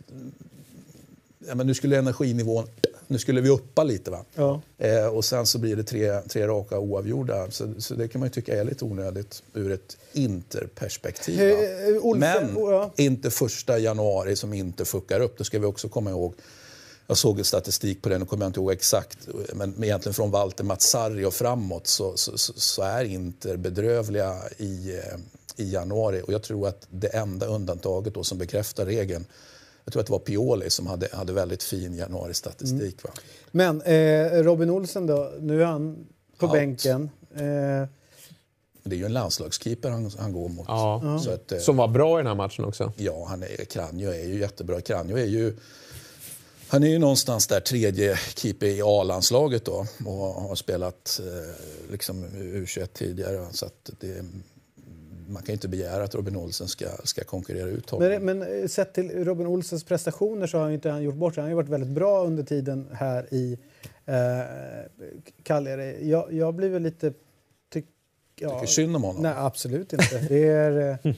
[1.49, 2.67] ja, men nu skulle energinivån
[3.11, 4.11] nu skulle vi uppa lite.
[4.11, 4.25] Va?
[4.35, 4.61] Ja.
[4.79, 7.51] Eh, och sen så blir det tre, tre raka oavgjorda.
[7.51, 11.41] Så, så det kan man tycka är lite onödigt ur ett interperspektiv.
[11.41, 12.91] Eh, men ja.
[12.97, 15.39] inte första januari som inte fuckar upp.
[15.39, 16.35] Det ska vi också komma ihåg.
[17.07, 19.19] Jag såg en statistik på den och kommer inte ihåg exakt.
[19.55, 25.19] Men egentligen från Walter Mazzarri och framåt så, så, så, är Inter bedrövliga i, eh,
[25.57, 26.23] i januari.
[26.27, 29.25] Och jag tror att det enda undantaget då som bekräftar regeln
[29.85, 32.97] jag tror att det var Pioli som hade, hade väldigt fin januaristatistik.
[33.05, 33.17] Mm.
[33.51, 36.07] Men eh, Robin Olsen då, nu är han
[36.39, 36.53] på Out.
[36.53, 37.11] bänken.
[37.35, 37.89] Eh...
[38.83, 40.65] Det är ju en landslagskeeper han, han går mot.
[40.69, 41.21] Ja.
[41.25, 42.93] Så att, eh, som var bra i den här matchen också.
[42.97, 44.81] Ja, han är, Kranjo är ju jättebra.
[44.81, 45.57] Kranjo är ju...
[46.69, 52.25] Han är ju någonstans där tredje keeper i A-landslaget då och har spelat eh, liksom
[52.25, 53.47] U21 tidigare.
[53.53, 54.25] Så att det,
[55.31, 58.09] man kan inte begära att Robin Olsen ska, ska konkurrera ut honom.
[58.09, 61.35] Men, men eh, sett till Robin Olsens prestationer så har han inte han gjort bort
[61.35, 61.43] sig.
[61.43, 63.59] Han har varit väldigt bra under tiden här i
[64.07, 64.17] eh,
[65.43, 66.11] Cagliari.
[66.11, 67.13] Jag, jag blir väl lite
[68.43, 69.23] Ja, Tycker synd om honom?
[69.23, 70.19] Nej, absolut inte.
[70.29, 71.13] Det är, eh,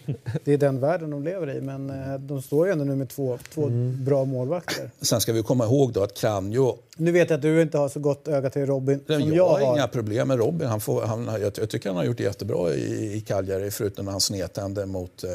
[0.44, 1.60] det är den världen de lever i.
[1.60, 4.04] Men eh, de står ju ändå nu med två, två mm.
[4.04, 4.90] bra målvakter.
[5.00, 6.78] Sen ska vi komma ihåg då att Kranjo...
[6.96, 9.48] Nu vet jag att du inte har så gott öga till Robin som jag, jag
[9.48, 9.60] har.
[9.60, 10.68] har inga problem med Robin.
[10.68, 14.04] Han får, han, jag, jag tycker han har gjort det jättebra i, i Cagliari förutom
[14.04, 15.30] när han snedtände mot eh,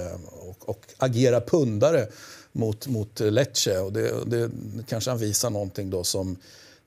[0.49, 2.07] och, och agerar pundare
[2.51, 3.79] mot, mot Lecce.
[3.79, 4.49] Och det, det
[4.87, 6.37] kanske han visar någonting då som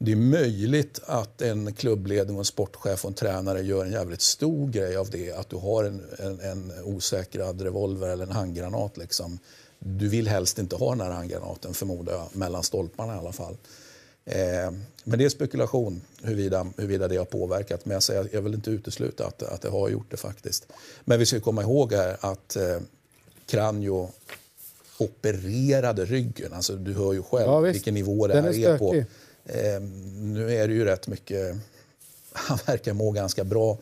[0.02, 4.68] det är möjligt att en klubbledning, en sportchef och en tränare gör en jävligt stor
[4.68, 5.32] grej av det.
[5.32, 8.96] Att du har en, en, en osäkrad revolver eller en handgranat.
[8.96, 9.38] Liksom.
[9.78, 13.56] Du vill helst inte ha den här handgranaten, förmodar jag, mellan stolparna i alla fall.
[14.24, 14.72] Eh,
[15.04, 17.84] men det är spekulation huruvida, huruvida det har påverkat.
[17.84, 20.66] Men jag, säger, jag vill inte utesluta att, att det har gjort det faktiskt.
[21.04, 22.78] Men vi ska komma ihåg här att eh,
[23.46, 24.10] Kranjo
[24.98, 26.52] opererade ryggen.
[26.52, 29.04] Alltså, du hör ju själv ja, vilken nivå det här är, är på.
[29.44, 29.80] Eh,
[30.14, 31.56] nu är det ju rätt mycket...
[32.32, 33.78] Han verkar må ganska bra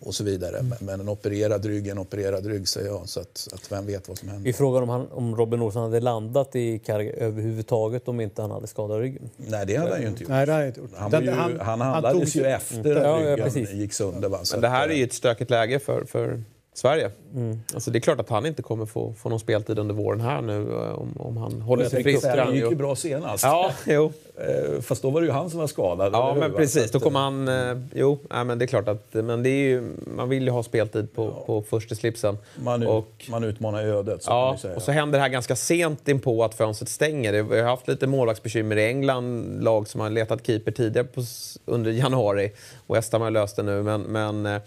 [0.00, 0.58] och så vidare.
[0.58, 0.78] Mm.
[0.80, 3.08] Men en opererad rygg är en opererad rygg, säger jag.
[3.08, 4.50] Så att, att vem vet vad som händer.
[4.50, 8.50] I frågan om, han, om Robin Olsson hade landat i Karg överhuvudtaget om inte han
[8.50, 9.30] hade skadat ryggen?
[9.36, 10.30] Nej, det hade han ju inte gjort.
[10.30, 10.90] Nej, det hade inte gjort.
[10.96, 14.28] Han, ju, han, han handlades han ju efter att ryggen ja, gick sönder.
[14.28, 14.40] Va?
[14.52, 16.42] Men det här är ju ett stökigt läge för, för
[16.76, 17.10] Sverige.
[17.34, 17.60] Mm.
[17.74, 20.42] Alltså det är klart att han inte kommer få, få någon speltid under våren här
[20.42, 22.26] nu eh, om, om han håller sig frisk.
[22.26, 23.44] Han gick ju bra senast.
[23.44, 24.12] Ja, jo.
[24.36, 26.12] Eh, fast då var det ju han som var skadad.
[26.12, 26.58] Ja, men hur?
[26.58, 26.90] precis.
[26.90, 27.48] Då kommer han...
[27.48, 29.82] Eh, jo, nej, men det är klart att men det är ju,
[30.16, 31.44] man vill ju ha speltid på, ja.
[31.46, 32.38] på första slipsen.
[32.56, 34.22] Man, och, man utmanar ödet.
[34.22, 37.42] Så ja, och så händer det här ganska sent in på att fönstret stänger.
[37.42, 41.22] Vi har haft lite målvaktsbekymmer i England, lag som har letat keeper tidigare på,
[41.64, 42.52] under januari.
[42.86, 44.60] Och West har löst det nu, men, men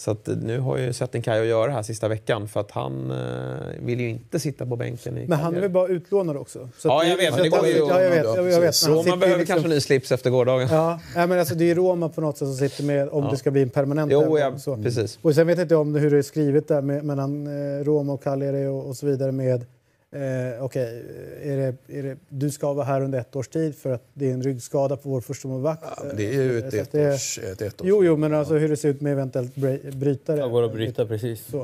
[0.00, 3.10] så att nu har ju Setin Kaj att göra här sista veckan för att han
[3.10, 5.14] eh, vill ju inte sitta på bänken.
[5.14, 6.68] Men han är väl bara utlånad också?
[6.78, 7.36] Så ja, jag vet.
[7.36, 8.88] Det går ju ja, jag vet, jag, jag vet.
[8.88, 9.54] Roma behöver liksom...
[9.54, 10.68] kanske ny slips efter gårdagen.
[10.70, 13.30] Ja, men alltså, det är Roma på något sätt som sitter med om ja.
[13.30, 14.76] det ska bli en permanent jo, ja, så.
[14.76, 15.18] precis.
[15.22, 18.12] Och sen vet jag inte om hur det är skrivet där med, mellan eh, Roma
[18.12, 19.66] och Cagliari och, och så vidare med
[20.12, 21.04] Eh, Okej,
[21.42, 24.28] är det, är det, du ska vara här under ett års tid för att det
[24.30, 25.82] är en ryggskada på vår första målvakt.
[25.96, 27.38] Ja, men det är ju ett Så att det- ettårs...
[27.38, 30.38] Ett ettårs Jo, jo, men alltså hur det ser ut med eventuellt bry- brytare.
[30.40, 31.46] Ja, går att bryta, precis.
[31.50, 31.56] Så.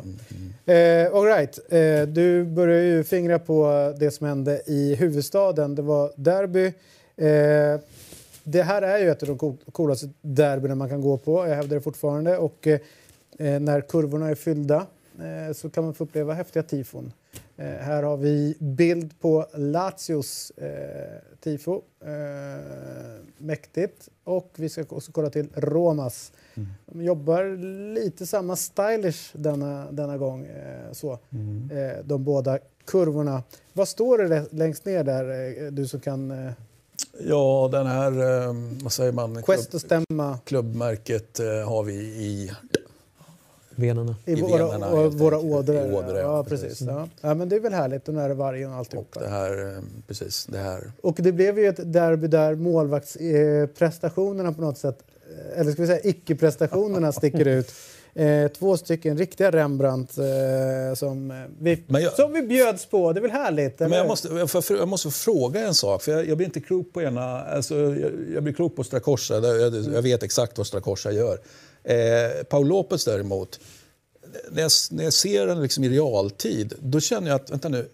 [0.73, 1.59] Eh, all right.
[1.69, 5.75] eh, du börjar ju fingra på det som hände i huvudstaden.
[5.75, 6.67] Det var derby.
[7.17, 7.81] Eh,
[8.45, 11.47] det här är ju ett av de cool- coolaste derbyna man kan gå på.
[11.49, 12.39] Jag hävdar det fortfarande.
[12.39, 12.79] Och, eh,
[13.39, 14.87] eh, när kurvorna är fyllda
[15.19, 17.13] eh, så kan man få uppleva häftiga tifon.
[17.57, 21.83] Eh, här har vi bild på Lazios eh, tifo.
[22.05, 22.11] Eh,
[23.39, 24.09] mäktigt.
[24.25, 26.33] Och vi ska också kolla till Romas.
[26.87, 27.57] De jobbar
[27.95, 30.45] lite samma stylish denna, denna gång.
[30.47, 31.13] Eh, så.
[31.13, 33.43] Eh, de båda kurvorna.
[33.73, 36.53] Vad står det längst ner där, du som kan...
[37.21, 38.13] Ja, den här,
[38.83, 42.53] vad säger man, Quest klubb, och stämma klubbmärket har vi i...
[43.77, 44.17] Venerna.
[44.25, 45.77] i, i våra, venerna, och våra ådror.
[45.77, 46.69] I ådror, ja, ja, precis.
[46.69, 46.87] precis.
[46.87, 47.09] Ja.
[47.21, 48.09] ja, men det är väl härligt.
[48.09, 49.21] Och nu är det vargen och Och alltihopa.
[49.21, 50.93] det här, eh, precis, det här.
[51.01, 54.99] Och det blev ju ett derby där målvaktsprestationerna på något sätt,
[55.55, 57.73] eh, eller ska vi säga icke-prestationerna sticker ut.
[58.17, 60.25] Eh, två stycken riktiga Rembrandt eh,
[60.95, 63.13] som, eh, vi, jag- som vi bjöds på.
[63.13, 63.81] Det är väl härligt?
[63.81, 64.49] Men jag måste, jag,
[64.79, 66.03] jag måste få fråga en sak.
[66.03, 67.41] För jag, jag blir inte klok på ena...
[67.45, 69.35] Alltså, jag, jag blir klok på Strakosha.
[69.35, 71.39] Jag, jag, jag vet exakt vad Strakosha gör.
[71.85, 73.61] Eh, Paul Lopez däremot,
[74.51, 77.89] när jag, när jag ser den liksom i realtid, då känner jag att, vänta nu,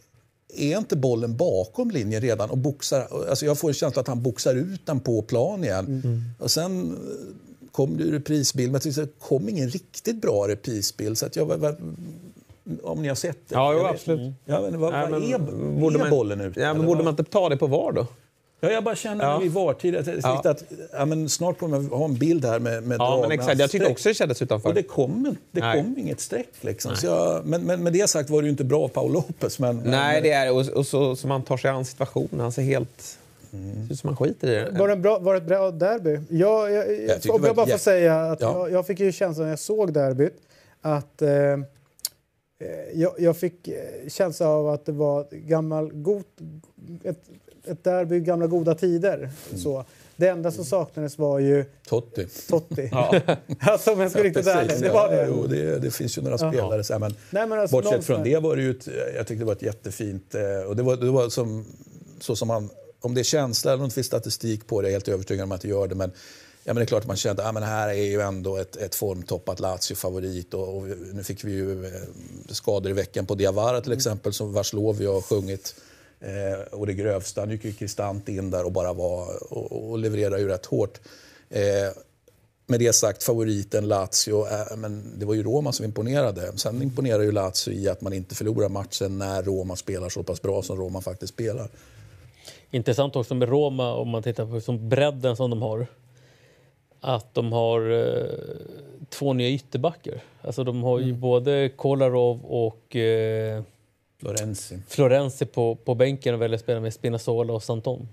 [0.57, 3.09] är inte bollen bakom linjen redan och boxar?
[3.31, 6.25] Alltså jag får en känsla att han boxar ut den på plan igen.
[6.39, 11.19] Och sen eh, kom det reprisbild, men det kom ingen riktigt bra reprisbild.
[11.19, 11.77] Så att jag, var-
[12.83, 13.55] om ni har sett det?
[13.55, 14.35] Ja, jo, absolut.
[14.45, 16.61] Ja, men vad, Nej, men är, är man- bollen ute?
[16.61, 18.07] Ja, men borde man inte ta det på VAR då?
[18.61, 19.39] Ja, jag bara känner Ja.
[19.39, 20.43] vid VAR-tid att, Ja.
[20.45, 23.39] att ja, men snart kommer vi ha en bild här med, med Ja, dragna men
[23.39, 23.59] exakt.
[23.61, 24.69] Jag tyckte också det kändes utanför.
[24.69, 25.83] Och det kom, det Nej.
[25.83, 26.49] kom inget streck.
[26.61, 26.97] Liksom.
[26.97, 29.59] Så jag, men, men med det sagt var det ju inte bra Paul Lopez.
[29.59, 32.41] Men, Nej, men, det är och, och så som han tar sig an situationen.
[32.41, 33.17] Han ser helt...
[33.53, 33.87] Mm.
[33.87, 34.79] ser ut som han skiter i det.
[34.79, 36.19] Var det, en bra, var det ett bra derby?
[36.29, 38.59] Jag, jag, Jag om jag var bara får säga att Ja.
[38.59, 40.35] jag, jag fick ju känslan när jag såg derbyt
[40.81, 41.59] att eh, eh,
[42.95, 43.75] jag, jag fick eh,
[44.09, 46.25] känslan av att det var gammal god,
[47.05, 47.23] ett,
[47.65, 49.17] ett derby i gamla goda tider.
[49.17, 49.61] Mm.
[49.63, 49.85] Så.
[50.17, 52.27] Det enda som saknades var ju Totti.
[52.49, 52.91] Totti.
[53.61, 54.81] alltså om jag ska riktigt ärlig.
[54.81, 55.27] Det var ja, det.
[55.29, 56.85] Jo, det, det finns ju några spelare.
[56.85, 59.43] Så här, men Nej, men alltså, bortsett från det var det ju ett, jag tyckte
[59.43, 60.35] det var ett jättefint...
[60.35, 61.65] eh, Och det var, det var som,
[62.21, 62.71] så som man,
[63.01, 65.45] om det är känsla eller om det finns statistik på det, jag är helt övertygad
[65.45, 65.95] om att det gör det.
[65.95, 66.11] Men,
[66.65, 68.57] ja, men det är klart att man kände att ah, men här är ju ändå
[68.57, 70.55] ett, ett formtoppat Lazio-favorit.
[70.55, 70.83] Och, och
[71.13, 71.93] nu fick vi ju eh,
[72.49, 75.75] skador i veckan på Diawara till exempel, som vars lov vi har sjungit.
[76.21, 77.41] Eh, och det grövsta.
[77.41, 81.01] Han gick kristant in där och bara var och, och levererade ju rätt hårt.
[81.51, 81.63] Eh,
[82.67, 86.59] med det sagt, favoriten Lazio, eh, men det var ju Roma som imponerade.
[86.59, 90.43] Sen imponerar ju Lazio i att man inte förlorar matchen när Roma spelar så pass
[90.43, 91.69] bra som Roma faktiskt spelar.
[92.71, 95.87] Intressant också med Roma, om man tittar på som bredden som de har.
[97.01, 98.25] Att de har eh,
[99.09, 100.23] två nya ytterbackar.
[100.43, 103.63] Alltså de har ju både Kolarov och eh,
[104.21, 104.79] Lorenzi.
[104.89, 108.09] Florenzi på, på bänken och väljer att spela med Spinazzola och Santon.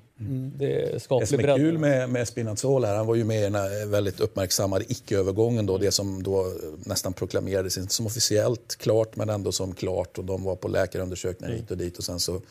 [0.56, 1.58] Det är Det skaplig som är bredd.
[1.58, 5.78] kul med, med Spinazzola, han var ju med i den här väldigt uppmärksammade icke-övergången då,
[5.78, 6.54] det som då
[6.86, 11.56] nästan proklamerades, inte som officiellt klart men ändå som klart och de var på läkarundersökningar
[11.56, 12.42] hit och dit och sen så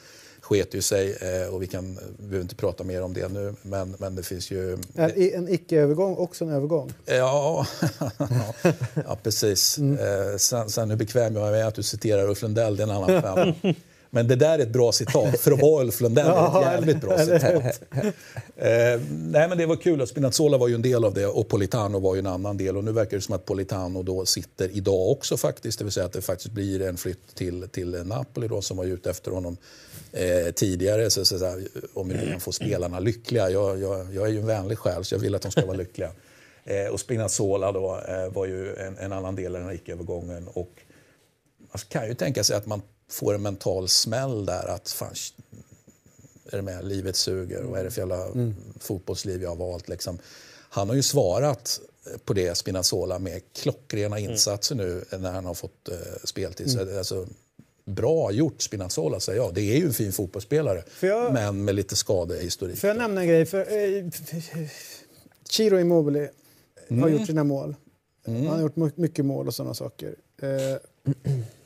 [0.46, 3.54] sket ju sig eh, och vi kan, vi behöver inte prata mer om det nu
[3.62, 4.78] men, men det finns ju...
[4.94, 6.92] Är en icke-övergång också en övergång?
[7.06, 7.66] Ja,
[8.94, 9.78] ja precis.
[9.78, 12.86] Eh, sen, sen hur bekväm jag är med att du citerar Ulf Lundell, det är
[12.86, 13.74] en annan femma.
[14.10, 15.40] Men det där är ett bra citat.
[15.40, 17.82] För att vara Ulf Lundell är ett jävligt bra citat.
[18.56, 20.06] Eh, nej, men det var kul.
[20.06, 22.76] Spinazzola var ju en del av det och Politano var ju en annan del.
[22.76, 25.78] Och nu verkar det som att Politano då sitter idag också faktiskt.
[25.78, 28.84] Det vill säga att det faktiskt blir en flytt till, till Napoli då, som var
[28.84, 29.56] ute efter honom
[30.16, 31.10] eh, tidigare.
[31.10, 31.60] Så, så, så
[31.94, 33.50] om vi kan få spelarna lyckliga.
[33.50, 35.76] Jag, jag, jag är ju en vänlig själ så jag vill att de ska vara
[35.76, 36.10] lyckliga.
[36.68, 40.48] Eh, och Spinazzola då, eh, var ju en, en annan del i den här icke-övergången.
[40.48, 40.70] Och
[41.58, 44.68] man kan ju tänka sig att man får en mental smäll där.
[44.68, 45.14] att fan,
[46.52, 47.62] är det med, livet suger.
[47.62, 48.26] Vad är det för jävla
[48.80, 49.88] fotbollsliv jag har valt?
[49.88, 50.18] Liksom.
[50.68, 51.80] Han har ju svarat
[52.24, 56.70] på det, Spinazzola, med klockrena insatser nu när han har fått eh, speltid.
[56.70, 57.26] Så, alltså,
[57.86, 59.54] bra gjort Spinazzola, säger jag.
[59.54, 62.78] Det är ju en fin fotbollsspelare, jag- men med lite skadehistorik.
[62.78, 63.46] Får jag nämna en grej?
[63.46, 64.04] För, eh,
[65.50, 66.28] Ciro Immobile
[67.00, 67.76] har gjort sina mål.
[68.26, 70.14] Han har gjort my- mycket mål och sådana saker.
[70.42, 70.48] Eh,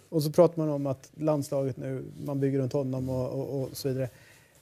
[0.08, 3.68] och så pratar man om att landslaget nu, man bygger runt honom och, och, och
[3.72, 4.08] så vidare.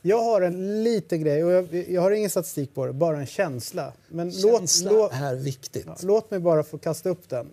[0.02, 3.26] Jag har en liten grej, och jag, jag har ingen statistik på det, bara en
[3.26, 3.92] känsla.
[4.08, 5.84] Men låt, Känsla låt, är viktigt.
[5.86, 7.46] ja, låt mig bara få kasta upp den.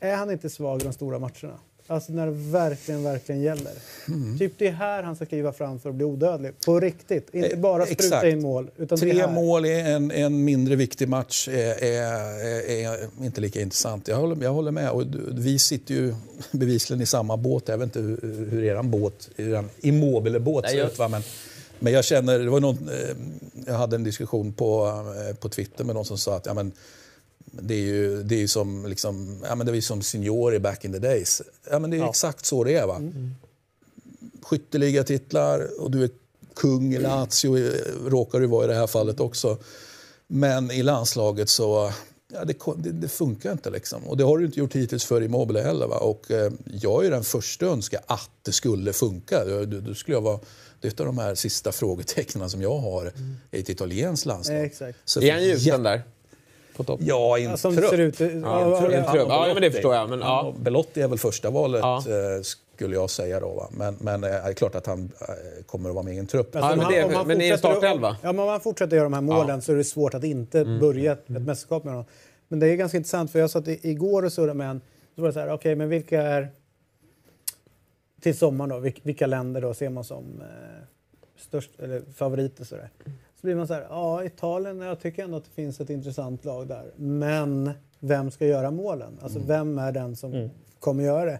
[0.00, 1.58] Är han inte svag i de stora matcherna?
[1.88, 3.72] Alltså när det verkligen, verkligen gäller.
[4.08, 4.38] Mm.
[4.38, 6.60] Typ det är här han ska kliva fram för att bli odödlig.
[6.60, 7.34] På riktigt.
[7.34, 8.26] Inte Eh, bara spruta exakt.
[8.26, 8.70] in mål.
[8.76, 14.08] Utan Tre mål i en, en mindre viktig match är, är, är inte lika intressant.
[14.08, 14.90] Jag håller, jag håller med.
[14.90, 16.14] Och vi sitter ju
[16.50, 17.68] bevisligen i samma båt.
[17.68, 20.98] Jag vet inte hur, hur er båt, er Immobile-båt Nej, ser ut.
[20.98, 21.08] Va?
[21.08, 21.22] Men,
[21.78, 23.16] men jag känner, det var någon, eh,
[23.66, 24.86] jag hade en diskussion på,
[25.28, 26.72] eh, på Twitter med någon som sa att ja, men,
[27.50, 30.84] det är ju, det är ju som, liksom, ja, men det ju som Signori back
[30.84, 31.42] in the days.
[31.70, 32.10] Ja, men det är Ja.
[32.10, 32.86] exakt så det är.
[32.86, 33.00] Va?
[34.42, 36.10] Skytteligatitlar och du är
[36.54, 37.72] kung i Lazio, eh,
[38.06, 39.58] råkar du vara i det här fallet också.
[40.26, 41.92] Men i landslaget så
[42.32, 43.70] ja, det, det, det funkar inte.
[43.70, 44.04] Liksom.
[44.06, 45.86] Och det har du inte gjort hittills för Immobile heller.
[45.86, 45.96] Va?
[45.98, 49.44] Och, eh, jag är den första att önska att det skulle funka.
[49.66, 50.40] Då, skulle jag vara,
[50.80, 53.12] det är ett av de här sista frågetecknen som jag har
[53.50, 54.56] i ett italienskt landslag.
[54.58, 54.98] Eh, exakt.
[55.04, 56.02] Så Är han för- gjuten där?
[56.76, 57.00] På topp?
[57.02, 57.90] Ja, i en Ja, Som trupp.
[57.90, 58.20] ser ut.
[58.20, 58.92] Ja, en ja, trupp.
[58.92, 59.12] ja.
[59.12, 59.26] trupp.
[59.28, 60.26] Ja, men det förstår jag, men, ja.
[60.26, 61.96] Ja, Belotti är väl första valet Ja.
[61.98, 62.42] eh,
[62.74, 63.54] skulle jag säga då.
[63.54, 63.68] Va?
[63.70, 66.26] Men, men eh, det är klart att han eh, kommer att vara med i en
[66.26, 66.56] trupp.
[66.56, 68.16] Alltså, Ja, men han- det- han men i en startelva?
[68.22, 70.60] Ja, men om han fortsätter göra de här målen så är det svårt att inte
[70.60, 70.80] Mm.
[70.80, 72.06] börja ett, ett mästerskap med honom.
[72.48, 74.80] Men det är ganska intressant för jag satt igår och surrade med en.
[75.14, 76.48] Så var det så här, okej, men vilka är
[78.20, 78.78] till sommaren då?
[78.78, 80.46] Vilka, vilka länder då ser man som eh,
[81.38, 82.90] störst eller favoriter så där?
[83.40, 86.44] Så blir man så här, ja, Italien, jag tycker ändå att det finns ett intressant
[86.44, 86.84] lag där.
[86.96, 89.18] Men vem ska göra målen?
[89.22, 89.48] Alltså Mm.
[89.48, 90.50] vem är den som
[90.80, 91.38] kommer göra det?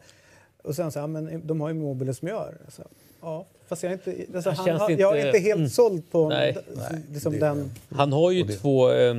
[0.63, 2.55] Och sen så, ja, men de har ju Mobile som gör.
[2.69, 2.83] Så,
[3.21, 5.69] ja, fast jag är inte, alltså, han, har, inte- jag är inte helt mm.
[5.69, 6.57] såld på Nej.
[6.77, 7.71] Nej, liksom det- den...
[7.91, 9.17] Han har ju två eh,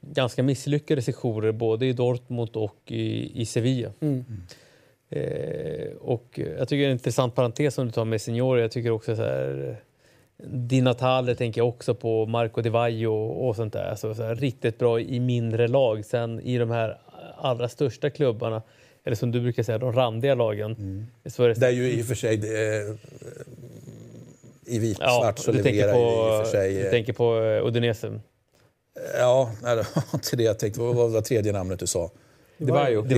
[0.00, 3.90] ganska misslyckade sessioner både i Dortmund och i, i Sevilla.
[4.00, 4.24] Mm.
[5.10, 8.60] Eh, och jag tycker det är en intressant parentes som du tar med Signori.
[8.60, 9.76] Jag tycker också så här...
[10.44, 13.84] Di Natale tänker jag också på, Marco Di Vaio och sånt där.
[13.84, 16.04] Alltså, så här, riktigt bra i mindre lag.
[16.04, 16.98] Sen i de här
[17.36, 18.62] allra största klubbarna,
[19.04, 21.06] eller som du brukar säga, de randiga lagen.
[21.26, 22.96] Så är det, Det är ju i och för sig eh,
[24.66, 26.74] i vit ja, svart så du tänker på, i och för sig...
[26.74, 28.20] du eh, tänker på eh, Udinese.
[29.18, 30.80] Ja, nej, det var inte det jag tänkte.
[30.80, 32.10] Vad var det tredje namnet du sa?
[32.58, 33.02] Di Vaio.
[33.02, 33.14] Di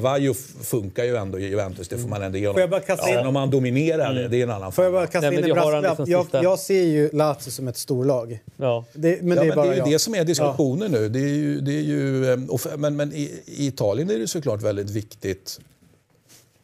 [0.00, 0.26] Vaio.
[0.28, 0.34] ja.
[0.62, 2.70] Funkar ju ändå i Juventus, det får man ändå Får jag honom.
[2.70, 5.12] bara kasta Sen om han dominerar det, det är en annan får jag bara femma.
[5.12, 6.08] kasta Nej, in men en det har han brasklapp?
[6.08, 8.38] liksom Jag, jag ser ju Lazio som ett storlag.
[8.56, 8.84] Ja.
[8.92, 9.90] Det, men Ja, det är men bara det är ju jag.
[9.90, 11.08] det som är diskussionen nu.
[11.08, 12.38] Det är ju, det är ju, eh,
[12.76, 15.60] men men i, i Italien är det såklart väldigt viktigt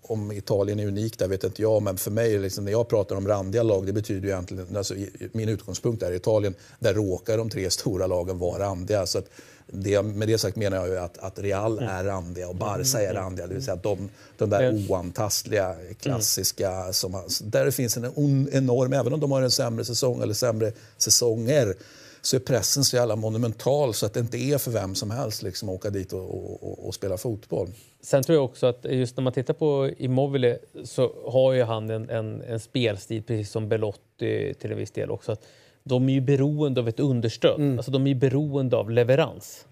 [0.07, 3.17] om Italien är unikt, där vet inte jag, men för mig, liksom, när jag pratar
[3.17, 4.95] om randiga lag, det betyder ju egentligen, alltså,
[5.33, 9.07] min utgångspunkt är Italien, där råkar de tre stora lagen vara randiga.
[9.07, 9.31] Så att
[9.67, 13.15] det, med det sagt menar jag ju att, att Real är randiga och Barca är
[13.15, 14.09] randiga, det vill säga att de,
[14.39, 19.33] de där oantastliga, klassiska, som, har- där det finns en on- enorm, även om de
[19.33, 21.75] har en sämre säsong eller sämre säsonger,
[22.23, 25.43] så är pressen så jävla monumental så att det inte är för vem som helst
[25.43, 27.69] liksom, att åka dit och, och, och, och spela fotboll.
[28.03, 31.91] Sen tror jag också att just när man tittar på Immobile så har ju han
[31.91, 35.33] en, en, en spelstil precis som Belotti till en viss del också.
[35.33, 35.41] Att
[35.85, 37.61] de är ju beroende av ett understöd.
[37.77, 39.67] Alltså de är beroende av leverans.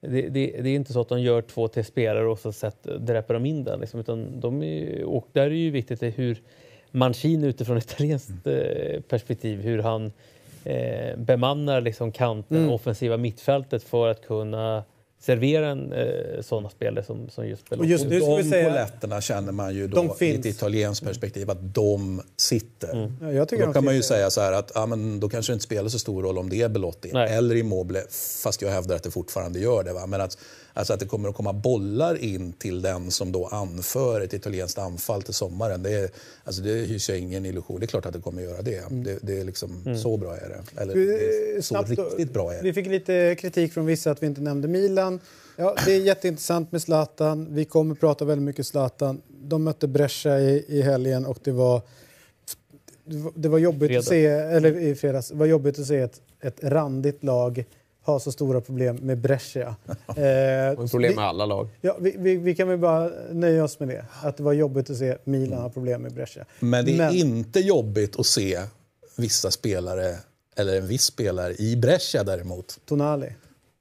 [0.00, 0.30] Det, det,
[0.62, 3.46] det är inte så att de gör två, tre spelare och så sätt, dräper de
[3.46, 3.80] in den.
[3.80, 6.42] Liksom, utan de är, och där är ju viktigt hur
[6.90, 10.12] Mancini utifrån italienskt eh, perspektiv, hur han
[10.64, 14.84] eh, bemannar liksom kanten, offensiva mittfältet för att kunna
[15.20, 17.86] servera en eh, sådana spelare som, som just Belotti.
[17.86, 18.68] Och just Och nu ska vi de säga...
[18.68, 23.10] poletterna känner man ju då i ett italienskt perspektiv att de sitter.
[23.20, 25.28] Ja, jag tycker Då de kan man ju säga så här att ja, men då
[25.28, 27.32] kanske det inte spelar så stor roll om det är Belotti Nej.
[27.32, 28.02] eller Immobile,
[28.42, 29.92] fast jag hävdar att det fortfarande gör det.
[29.92, 30.06] Va?
[30.06, 30.38] Men att,
[30.78, 34.78] alltså att det kommer att komma bollar in till den som då anför ett italienskt
[34.78, 35.82] anfall till sommaren.
[35.82, 36.10] Det, är,
[36.44, 37.80] alltså det hyser jag ingen illusion.
[37.80, 38.82] Det är klart att det kommer att göra det.
[38.90, 40.82] Det, det är liksom, Så bra är det.
[40.82, 42.62] Eller det är Eh, så snabbt riktigt bra är det.
[42.62, 45.20] Vi fick lite kritik från vissa att vi inte nämnde Milan.
[45.56, 47.46] Ja, det är jätteintressant med Zlatan.
[47.50, 49.22] Vi kommer prata väldigt mycket Zlatan.
[49.28, 51.82] De mötte Brescia i, i helgen och det var,
[53.04, 53.98] det var, det var jobbigt Fredag.
[53.98, 57.64] att se, eller i fredags, det var jobbigt att se ett, ett randigt lag
[58.12, 59.76] ha så stora problem med Brescia.
[60.16, 61.68] Eh, Och problem vi, med alla lag.
[61.80, 64.04] ja, vi, vi, vi kan väl bara nöja oss med det.
[64.22, 66.44] Att det var jobbigt att se Milan ha problem med Brescia.
[66.60, 68.60] Men det är Men- inte jobbigt att se
[69.16, 70.16] vissa spelare,
[70.56, 72.78] eller en viss spelare, i Brescia däremot.
[72.86, 73.32] Tonali.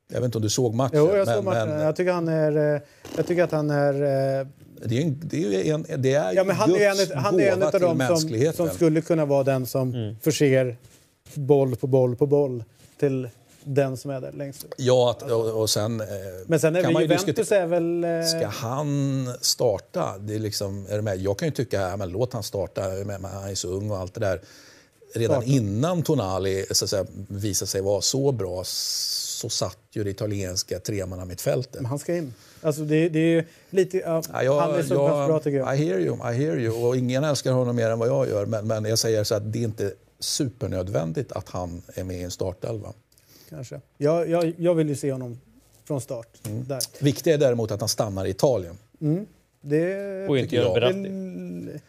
[0.08, 0.98] Jag vet inte om du såg matchen.
[0.98, 1.70] Jo, jag men, såg matchen.
[1.70, 2.76] men Jag tycker han är...
[2.76, 2.82] eh,
[3.18, 3.94] Jag tycker att han är...
[3.94, 4.48] eh,
[4.86, 7.40] det är, en, det är ju en, det är Ja, men han är en, han
[7.40, 10.78] är en av dem som, som skulle kunna vara den som förser
[11.34, 12.64] boll på boll på boll
[13.00, 13.30] till
[13.68, 14.74] den som är där längst upp.
[14.78, 16.02] Ja, att, och, och sen...
[16.02, 16.08] eh,
[16.48, 18.04] Men sen är kan man ju Juventus diskutera- är väl...
[18.04, 20.18] eh, Ska han starta?
[20.20, 21.18] Det är liksom, är du med?
[21.18, 22.82] Jag kan ju tycka, ja, men låt han starta?
[23.06, 24.42] Men han är så ung och allt det där.
[25.16, 30.10] redan innan Tonali så att säga, visade sig vara så bra så satt ju det
[30.10, 31.76] italienska tremannamittfältet.
[31.76, 32.34] Men han ska in.
[32.62, 33.98] Alltså det, det är lite...
[33.98, 35.76] Ja, Ja, jag, han är så jag, bra tycker jag.
[35.80, 36.86] I hear you, I hear you.
[36.88, 38.46] Och ingen älskar honom mer än vad jag gör.
[38.46, 42.24] Men, men jag säger så att det är inte supernödvändigt att han är med i
[42.24, 42.94] en startelva.
[43.50, 43.82] Kanske.
[43.98, 45.40] Jag, jag, jag vill ju se honom
[45.86, 46.28] från start.
[46.48, 46.64] Mm.
[46.68, 46.80] Där.
[47.04, 48.78] Viktigt är däremot att han stannar i Italien.
[49.62, 51.80] Det, Och inte gör Verratti.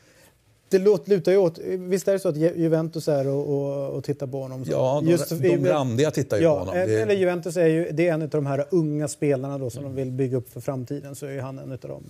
[0.68, 1.58] det låt, lutar ju åt.
[1.64, 4.64] Visst är det så att Ju- Juventus är och, och, och tittar på honom?
[4.64, 4.70] Så.
[4.72, 6.74] Ja, de, Just- de randiga tittar ju på Ja, honom.
[6.76, 9.82] eller Det, Juventus är ju det är en av de här unga spelarna då som
[9.82, 11.14] de vill bygga upp för framtiden.
[11.14, 12.04] Så är han en av dem.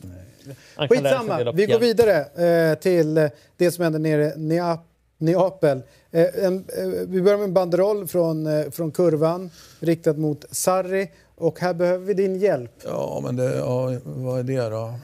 [0.89, 2.25] Skitsamma, vi går vidare
[2.73, 4.81] eh, till eh, det som händer nere i Neap
[5.19, 5.83] Neapel.
[6.11, 9.51] Eh, en, eh, vi börjar med en banderoll från, eh, från kurvan
[9.81, 11.11] riktad mot Sarri.
[11.35, 12.71] Och här behöver vi din hjälp.
[12.85, 14.95] ja, men det, ja, vad är det då?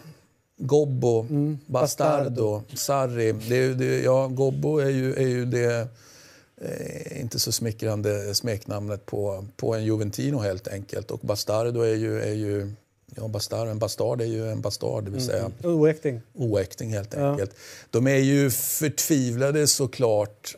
[0.59, 3.33] Gobbo, Mm, Bastardo, Sarri.
[3.49, 5.89] Det, det, ja, Gobbo är ju, är ju det
[6.61, 11.11] eh, inte så smickrande smeknamnet på, på en Juventino helt enkelt.
[11.11, 12.73] Och Bastardo är ju, är ju
[13.17, 16.21] ja, bastard, en bastard är ju en bastard, det vill säga Oäkting.
[16.35, 17.31] oäkting helt Ja.
[17.31, 17.55] enkelt.
[17.91, 20.57] De är ju förtvivlade såklart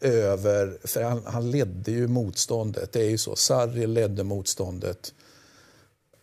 [0.00, 2.92] över, för han, han ledde ju motståndet.
[2.92, 5.14] Det är ju så, Sarri ledde motståndet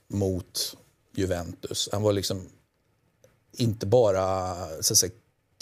[0.07, 0.75] mot
[1.15, 1.89] Juventus.
[1.91, 2.41] Han var liksom
[3.51, 5.11] inte bara så att säga,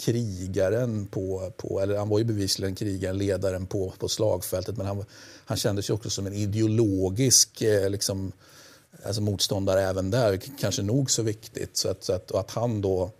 [0.00, 5.04] krigaren på, på, eller han var ju bevisligen krigaren, ledaren på, på slagfältet, men han,
[5.44, 8.32] han kändes ju också som en ideologisk eh, liksom,
[9.04, 11.76] alltså motståndare även där, kanske nog så viktigt.
[11.76, 13.10] Så att, så att, och att han då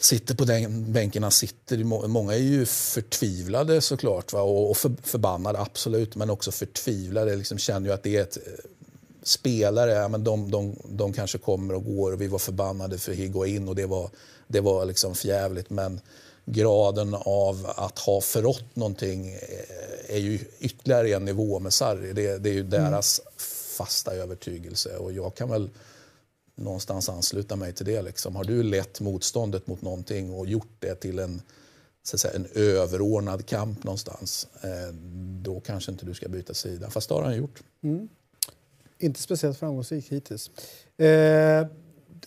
[0.00, 1.84] sitter på den bänken han sitter.
[1.84, 4.40] Må- Många är ju förtvivlade såklart va?
[4.42, 7.36] och, för, förbannade, absolut, men också förtvivlade.
[7.36, 8.52] Liksom känner ju att det är ett eh,
[9.22, 13.12] spelare, ja, men de, de, de kanske kommer och går och vi var förbannade för
[13.12, 14.10] Higuain och det var,
[14.46, 15.70] det var liksom förjävligt.
[15.70, 16.00] Men
[16.44, 22.12] graden av att ha förrått någonting eh, är ju ytterligare en nivå med Sarri.
[22.12, 23.20] Det, det är ju deras
[23.78, 25.70] fasta övertygelse och jag kan väl
[26.54, 28.02] någonstans ansluta mig till det.
[28.02, 28.36] Liksom.
[28.36, 31.42] Har du lett motståndet mot någonting och gjort det till en,
[32.02, 34.94] så att säga, en överordnad kamp någonstans, eh,
[35.42, 36.90] då kanske inte du ska byta sida.
[36.90, 37.62] Fast det har han gjort.
[38.98, 40.50] Inte speciellt framgångsrik hittills.
[40.96, 41.66] Eh,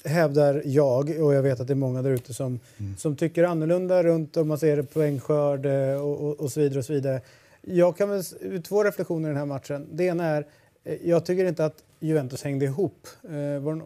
[0.03, 2.59] hävdar jag, och jag vet att det är många där ute som,
[2.97, 6.79] som tycker annorlunda runt om man ser poängskörd eh, och, och, och så vidare.
[6.79, 7.21] Och så vidare.
[7.61, 8.23] Jag kan väl
[8.63, 9.87] två reflektioner i den här matchen.
[9.91, 10.47] Det ena är,
[11.03, 13.07] jag tycker inte att Juventus hängde ihop.
[13.23, 13.81] Eh, var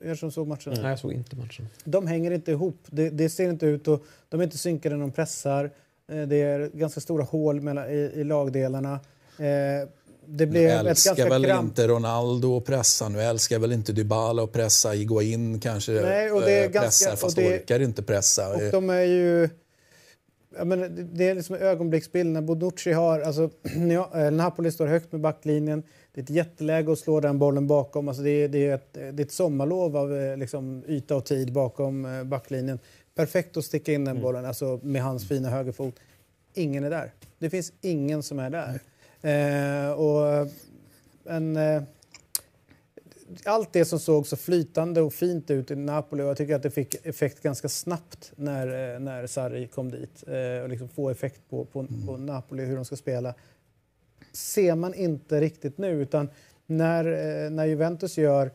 [0.00, 0.72] det er som såg matchen?
[0.76, 1.66] Nej, jag såg inte matchen.
[1.84, 2.78] De hänger inte ihop.
[2.86, 5.70] Det, det ser inte ut och de är inte synkade när de pressar.
[6.12, 8.92] Eh, Det är ganska stora hål mellan, i, i lagdelarna.
[9.38, 9.88] Eh,
[10.28, 11.68] Det Nu blev ett älskar ganska väl kramp...
[11.68, 13.08] inte Ronaldo att pressa.
[13.08, 14.90] Nu älskar väl inte Dybala att pressa.
[14.90, 18.48] Higuain kanske Nej, och det är eh, ganska- pressar och fast det- orkar inte pressa.
[18.54, 19.48] Och Eh, de är ju...
[20.64, 23.20] Menar, det- är liksom en ögonblicksbild när Bonucci har...
[23.20, 23.50] Alltså,
[24.14, 25.82] eh, Napoli står högt med backlinjen.
[26.16, 28.08] Det är ett jätteläge att slå den bollen bakom.
[28.08, 31.24] Alltså det, är, det, är ett, det är ett sommarlov av eh, liksom, yta och
[31.24, 32.78] tid bakom eh, backlinjen.
[33.14, 35.94] Perfekt att sticka in den bollen alltså, med hans fina högerfot.
[36.54, 37.12] Ingen är där.
[37.38, 38.80] Det finns ingen som är där.
[39.22, 40.48] Eh, och
[41.24, 41.56] en...
[41.56, 41.82] Eh,
[43.44, 46.62] allt det som såg så flytande och fint ut i Napoli och jag tycker att
[46.62, 51.10] det fick effekt ganska snabbt när, eh, när Sarri kom dit eh, och liksom få
[51.10, 53.34] effekt på, på, på Napoli hur de ska spela
[54.36, 56.28] ser man inte riktigt nu utan
[56.66, 58.50] när, eh, när Juventus gör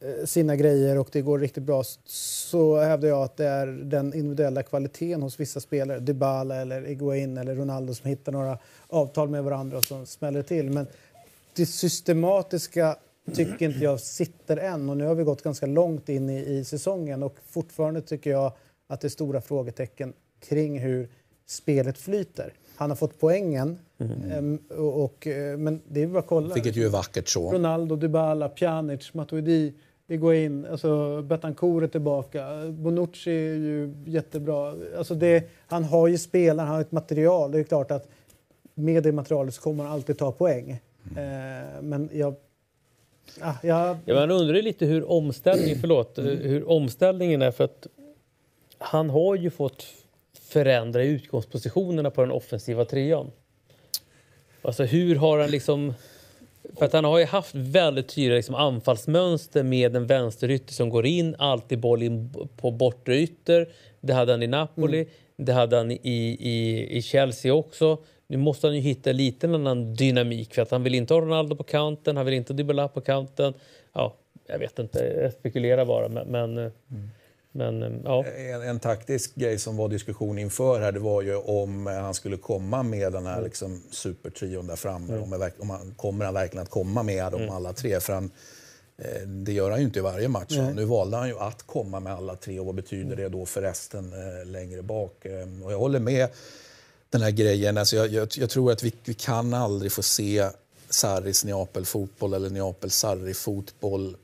[0.00, 4.14] eh, sina grejer och det går riktigt bra så hävdar jag att det är den
[4.14, 8.58] individuella kvaliteten hos vissa spelare, Dybala eller Iguain eller Ronaldo som hittar några
[8.88, 10.70] avtal med varandra och som smäller till.
[10.70, 10.86] Men
[11.56, 12.96] det systematiska
[13.34, 16.64] tycker inte jag sitter än och nu har vi gått ganska långt in i, i
[16.64, 18.52] säsongen och fortfarande tycker jag
[18.86, 21.08] att det är stora frågetecken kring hur
[21.46, 22.52] spelet flyter.
[22.76, 23.78] Han har fått poängen,
[24.30, 26.54] ehm, och, och, eh, men det är bara att kolla.
[26.54, 27.52] vilket ju är vackert så.
[27.52, 29.72] Ronaldo, Dybala, Pjanic, Matuidi,
[30.08, 32.48] Higuain, alltså Betancourt är tillbaka.
[32.68, 34.74] Bonucci är ju jättebra.
[34.98, 37.52] Alltså det, han har ju spelare, han har ett material.
[37.52, 38.08] Det är klart att
[38.74, 40.70] med det materialet så kommer han alltid ta poäng.
[40.70, 42.34] Eh, men jag...
[43.40, 47.86] Ah, jag Ja, man undrar ju lite hur omställningen, förlåt, hur omställningen är för att
[48.78, 49.86] han har ju fått
[50.48, 53.30] förändra utgångspositionerna på den offensiva trean.
[54.62, 55.94] Alltså hur har han liksom...
[56.78, 61.06] För att han har ju haft väldigt tydliga liksom, anfallsmönster med en vänsterytter som går
[61.06, 63.68] in, alltid boll in på bortre ytter.
[64.00, 65.96] Det hade han i Napoli, det hade han i,
[66.40, 67.98] i, i Chelsea också.
[68.26, 71.20] Nu måste han ju hitta lite en annan dynamik för att han vill inte ha
[71.20, 73.54] Ronaldo på kanten, han vill inte ha Dybala på kanten.
[73.92, 74.14] Ja,
[74.46, 76.28] jag vet inte, jag spekulerar bara men...
[76.28, 76.72] men eh,
[77.56, 78.24] Men, eh, ja.
[78.24, 82.36] En, en, taktisk grej som var diskussion inför här, det var ju om han skulle
[82.36, 85.12] komma med den här liksom, supertrion där framme.
[85.12, 85.22] Mm.
[85.22, 87.54] Om, om han, kommer han verkligen att komma med dem mm.
[87.54, 88.00] alla tre?
[88.00, 88.30] För han,
[88.98, 90.56] eh, det gör han ju inte i varje match.
[90.56, 90.74] Mm.
[90.74, 93.62] Nu valde han ju att komma med alla tre och vad betyder det då för
[93.62, 95.24] resten eh, längre bak?
[95.24, 96.28] Eh, och jag håller med
[97.10, 97.78] den här grejen.
[97.78, 100.48] Alltså jag, jag, jag tror att vi, vi, kan aldrig få se
[100.90, 104.16] Sarris Neapel-fotboll eller Neapel-Sarri-fotboll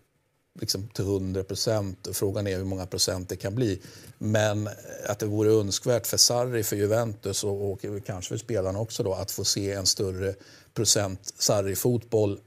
[0.60, 2.08] liksom till 100 procent.
[2.12, 3.80] Frågan är hur många procent det kan bli.
[4.18, 4.68] Men
[5.06, 9.14] att det vore önskvärt för Sarri, för Juventus och, och kanske för spelarna också då,
[9.14, 10.34] att få se en större
[10.74, 12.40] procent Sarri-fotboll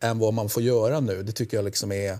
[0.00, 1.22] än vad man får göra nu.
[1.22, 2.18] Det tycker jag liksom är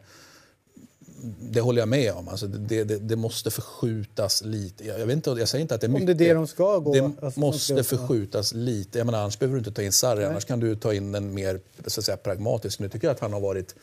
[1.40, 2.28] det håller jag med om.
[2.28, 4.84] Alltså det, det, det, måste förskjutas lite.
[4.84, 6.10] Jag, vet inte, jag säger inte att det är mycket.
[6.10, 6.92] Om det är det de ska gå.
[6.92, 8.98] Det alltså, måste förskjutas lite.
[8.98, 10.24] Jag menar, annars behöver du inte ta in Sarri.
[10.24, 12.78] Annars kan du ta in en mer så att säga, pragmatisk.
[12.78, 13.74] Nu tycker jag att han har varit...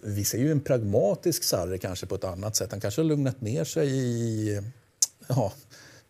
[0.00, 2.70] Vi ser ju en pragmatisk Sarri kanske på ett annat sätt.
[2.70, 4.62] Han kanske har lugnat ner sig i...
[5.28, 5.52] Ja,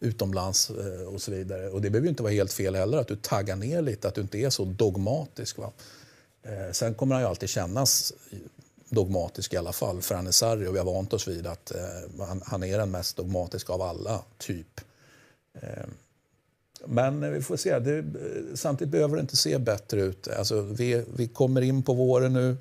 [0.01, 1.69] utomlands eh, och så vidare.
[1.69, 4.15] Och det behöver ju inte vara helt fel heller att du taggar ner lite, att
[4.15, 5.59] du inte är så dogmatisk.
[5.59, 5.73] Va?
[6.43, 8.13] Eh, sen kommer han ju alltid kännas
[8.89, 10.03] dogmatisk i alla fall.
[10.03, 12.79] För han är Sarri och vi har vant oss vid att eh, han, han, är
[12.79, 14.81] den mest dogmatiska av alla, typ.
[16.87, 17.79] Men vi får se.
[17.79, 18.05] Det,
[18.55, 20.29] samtidigt behöver det inte se bättre ut.
[20.29, 22.57] Alltså, vi, vi kommer in på våren nu.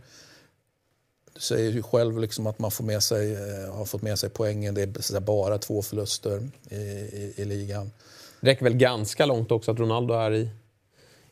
[1.40, 4.74] Säger ju själv liksom att man får med sig, eh, har fått med sig poängen.
[4.74, 7.92] Det är bara två förluster i, i, i ligan.
[8.42, 10.50] Det räcker väl ganska långt också att Ronaldo är i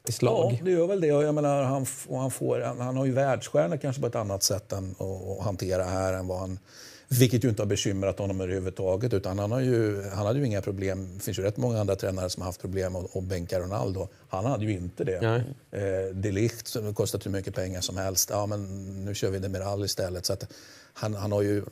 [0.07, 0.53] i slag.
[0.59, 1.07] Ja, det gör väl det.
[1.07, 4.71] Jag menar, han, han, får, han, han har ju världsstjärna kanske på ett annat sätt
[4.71, 6.59] än att, att hantera här än vad han
[7.07, 9.13] vilket ju inte har bekymrat honom överhuvudtaget.
[9.13, 11.09] Utan han, har ju, han hade ju inga problem.
[11.17, 14.07] Det finns ju rätt många andra tränare som har haft problem att, bänka Ronaldo.
[14.29, 15.43] Han hade ju inte det.
[15.71, 18.29] Eh, De Ligt som kostat hur mycket pengar som helst.
[18.29, 20.25] Ja, men nu kör vi Demiral istället.
[20.25, 20.47] Så att
[20.93, 21.63] han, han har ju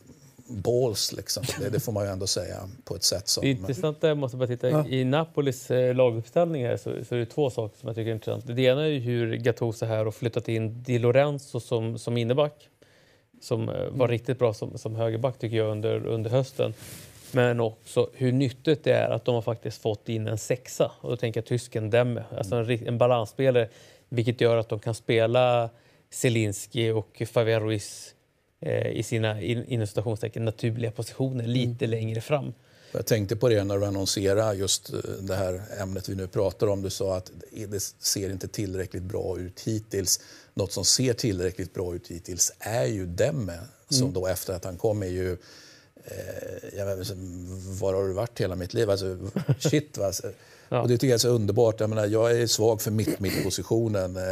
[0.48, 1.44] balls, liksom.
[1.60, 3.42] det, det, får man ju ändå säga på ett sätt som...
[3.42, 4.70] Det är intressant, jag måste bara titta.
[4.70, 4.88] Ja.
[4.88, 8.16] I Napolis eh, laguppställning här så, så är det två saker som jag tycker är
[8.16, 8.48] intressant.
[8.48, 12.70] Det ena är hur Gattuso här har flyttat in Di Lorenzo som, som inneback.
[13.44, 14.08] Som eh, var mm.
[14.08, 16.74] riktigt bra som, som högerback tycker jag under, under hösten.
[17.32, 20.92] Men också hur nyttigt det är att de har faktiskt fått in en sexa.
[21.02, 23.70] Och då tänker jag tysken Demme, alltså en, en balansspelare.
[24.10, 25.70] Vilket gör att de kan spela
[26.10, 28.16] Zelinski och Fabian Ruiz
[28.66, 29.88] Eh, i sina inom
[30.36, 31.90] naturliga positioner lite mm.
[31.90, 32.54] längre fram.
[32.92, 36.68] Jag tänkte på det när du annonserade just eh, det här ämnet vi nu pratar
[36.68, 36.82] om.
[36.82, 37.32] Du sa att
[37.68, 40.20] det ser inte tillräckligt bra ut hittills.
[40.54, 43.60] Något som ser tillräckligt bra ut hittills är ju Demme
[43.90, 44.14] som mm.
[44.14, 45.32] då efter att han kom är ju
[46.06, 47.12] eh, jag vet,
[47.80, 48.90] var har du varit hela mitt liv?
[48.90, 49.18] Alltså,
[49.60, 50.12] shit va.
[50.70, 50.82] ja.
[50.82, 51.80] Och det tycker jag är så underbart.
[51.80, 54.18] Jag, menar, jag är svag för mitt mittpositionen.
[54.18, 54.24] Eh,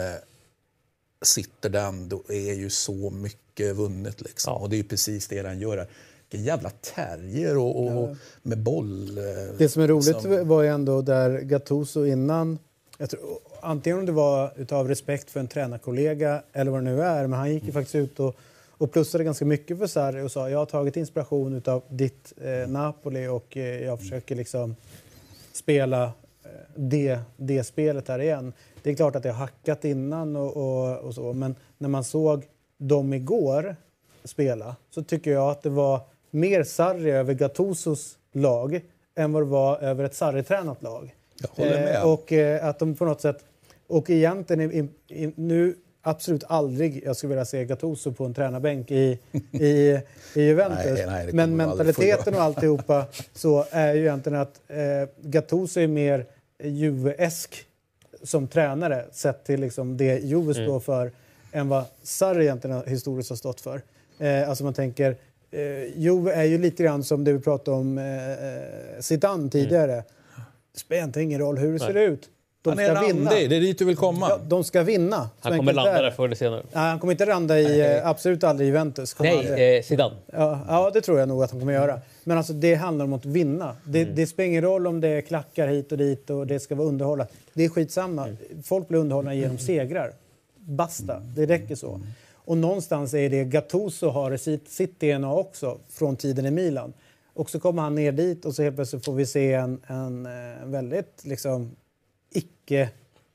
[1.22, 4.22] sitter den, då är ju så mycket vunnet.
[4.22, 4.54] Liksom.
[4.54, 4.60] Ja.
[4.60, 5.88] Och det är precis det den gör.
[6.30, 8.16] Vilken jävla terrier och, och ja.
[8.42, 9.18] med boll.
[9.18, 9.24] Eh,
[9.58, 10.48] det som är roligt som...
[10.48, 12.60] var ju ändå där Gattuso innan,
[12.98, 17.02] jag tror, antingen om det var utav respekt för en tränarkollega eller vad det nu
[17.02, 17.74] är, men han gick ju mm.
[17.74, 18.36] faktiskt ut och,
[18.70, 22.70] och plussade ganska mycket för Sarri och sa jag har tagit inspiration utav ditt eh,
[22.70, 24.76] Napoli och eh, jag försöker liksom
[25.54, 28.54] spela eh, det, det spelet här igen.
[28.84, 32.04] Det är klart att det har hackat innan och, och, och, så, men när man
[32.04, 32.44] såg
[32.78, 33.76] dem igår
[34.24, 36.00] spela så tycker jag att det var
[36.32, 38.82] mer Sarri över Gattusos lag
[39.16, 41.16] än vad det var över ett Sarri-tränat lag.
[41.42, 41.96] Jag håller med.
[41.96, 43.46] Eh, och eh, att de på något sätt...
[43.92, 48.92] Och egentligen, i, i, nu absolut aldrig jag skulle vilja se Gattuso på en tränarbänk
[48.92, 49.20] i,
[49.52, 50.02] i, i
[50.42, 50.86] Juventus.
[50.86, 56.26] nej, nej, Men mentaliteten och alltihopa så är ju egentligen att eh, Gattuso är mer
[56.64, 57.66] Juve-esk
[58.24, 60.82] som tränare sett till liksom det Juve står mm.
[60.82, 61.12] för
[61.52, 63.82] än vad Sarri egentligen historiskt har stått för.
[64.20, 65.18] Eh, alltså man tänker,
[65.52, 69.94] eh, Juve är ju lite grann som det vi pratade om eh, eh Zidane tidigare.
[69.94, 70.04] Mm.
[70.74, 72.30] Det spelar egentligen ingen roll hur det ser ut.
[72.64, 73.30] De han är ska randig, vinna.
[73.30, 74.30] det är dit du vill komma.
[74.30, 75.30] Ja, de ska vinna.
[75.40, 76.64] Han kommer landa där förr eller senare.
[76.72, 77.82] Nej, han kommer inte landa i, Nej.
[77.82, 79.16] Eh, absolut aldrig i Juventus.
[79.20, 80.16] Nej, eh, Zidane.
[80.34, 82.00] Ja, ja, det tror jag nog att han kommer göra.
[82.24, 83.76] Men alltså, det handlar om att vinna.
[83.84, 84.16] Det, mm.
[84.16, 86.88] det spelar ingen roll om det är klackar hit och dit och det ska vara
[86.88, 87.32] underhållat.
[87.54, 88.24] Det är skitsamma.
[88.24, 88.38] Mm.
[88.64, 90.14] Folk blir underhållna genom segrar.
[90.58, 92.02] Basta, det räcker så.
[92.36, 96.94] Och någonstans är det Gattuso har sitt, sitt DNA också från tiden i Milan.
[97.34, 100.26] Och så kommer han ner dit och så helt plötsligt får vi se en, en,
[100.26, 101.76] en eh, väldigt liksom,
[102.34, 102.90] icke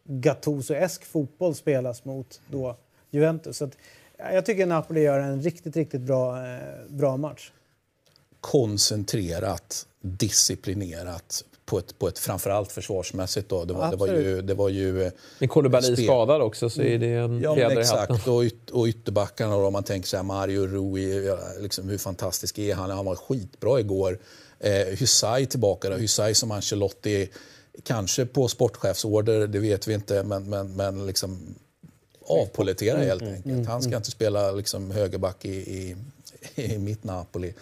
[0.05, 2.77] Gattuso-esk fotboll spelas mot då
[3.11, 3.57] Juventus.
[3.57, 3.77] Så att,
[4.19, 6.59] jag tycker Napoli gör en riktigt, riktigt bra, eh,
[6.89, 7.51] bra match.
[8.41, 13.49] Koncentrerat, disciplinerat, på ett, på ett framförallt försvarsmässigt.
[13.49, 13.65] Då.
[13.65, 14.43] Det, var, det var ju...
[14.43, 18.29] Det var ju eh, men Koulibaly skadad också så är det en ja, fjäder exakt.
[18.29, 22.59] Och, yt, och ytterbackarna då, om man tänker så här, Mario Rui, liksom, hur fantastisk
[22.59, 22.91] är han?
[22.91, 24.19] Han var skitbra igår.
[24.59, 25.97] Eh, Hysaj tillbaka då.
[25.97, 27.29] Hysaj som Ancelotti,
[27.83, 31.55] kanske på sportchefsorder, det vet vi inte, men, men, men liksom
[32.29, 33.55] avpolitera helt mm, enkelt.
[33.55, 33.97] Mm, han ska mm.
[33.97, 35.97] inte spela liksom högerback i, i,
[36.55, 37.55] i mitt Napoli.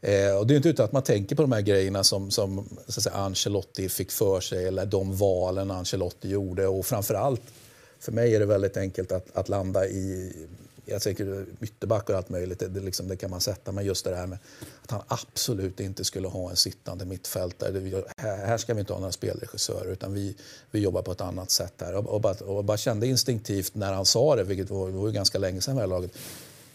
[0.00, 2.68] Eh, och det är inte utan att man tänker på de här grejerna som, som
[2.88, 6.66] så att säga, Ancelotti fick för sig eller de valen Ancelotti gjorde.
[6.66, 7.42] Och framförallt,
[8.00, 10.32] för mig är det väldigt enkelt att, att landa i
[10.84, 13.72] jag tänker ytterback och allt möjligt, det, det, liksom, det, kan man sätta.
[13.72, 14.38] Men just det där med
[14.82, 18.02] att han absolut inte skulle ha en sittande mittfältare.
[18.16, 20.36] Här, här ska vi inte ha några spelregissörer utan vi,
[20.70, 21.94] vi jobbar på ett annat sätt här.
[21.94, 25.38] Och, och, bara, och bara kände instinktivt när han sa det, vilket var, var ganska
[25.38, 26.12] länge sedan vid laget,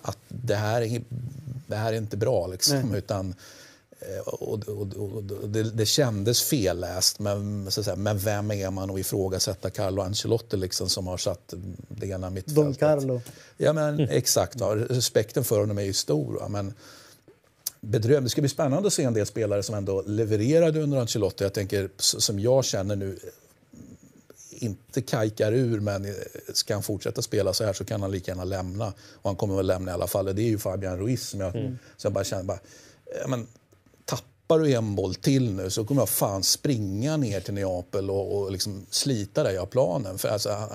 [0.01, 1.01] att det här är,
[1.67, 2.47] det här är inte bra.
[2.47, 3.35] Liksom, utan,
[3.99, 8.71] eh, och, och, och det, det, kändes felläst, men, så att säga, men vem är
[8.71, 11.53] man att ifrågasätta Carlo Ancelotti liksom, som har satt
[11.87, 12.55] det ena mittfältet?
[12.55, 13.21] Don Carlo.
[13.57, 14.59] Ja, men, exakt.
[14.59, 14.75] Va?
[14.75, 16.33] Respekten för honom är ju stor.
[16.33, 16.47] Va?
[16.47, 16.73] Men,
[17.81, 18.23] bedrövligt.
[18.23, 21.43] Det ska bli spännande att se en del spelare som ändå levererade under Ancelotti.
[21.43, 23.19] Jag tänker, som jag känner nu,
[24.49, 26.11] inte kajkar ur, men eh,
[26.53, 28.93] ska han fortsätta spela så här så kan han lika gärna lämna.
[29.13, 30.25] Och han kommer väl lämna i alla fall.
[30.25, 31.77] Det är ju Fabian Ruiz som jag, mm.
[31.97, 32.59] som jag bara känner, bara,
[33.27, 33.47] men,
[34.47, 38.37] tappar du en boll till nu så kommer jag fan springa ner till Neapel och,
[38.37, 40.17] och liksom slita dig av planen.
[40.17, 40.69] För alltså,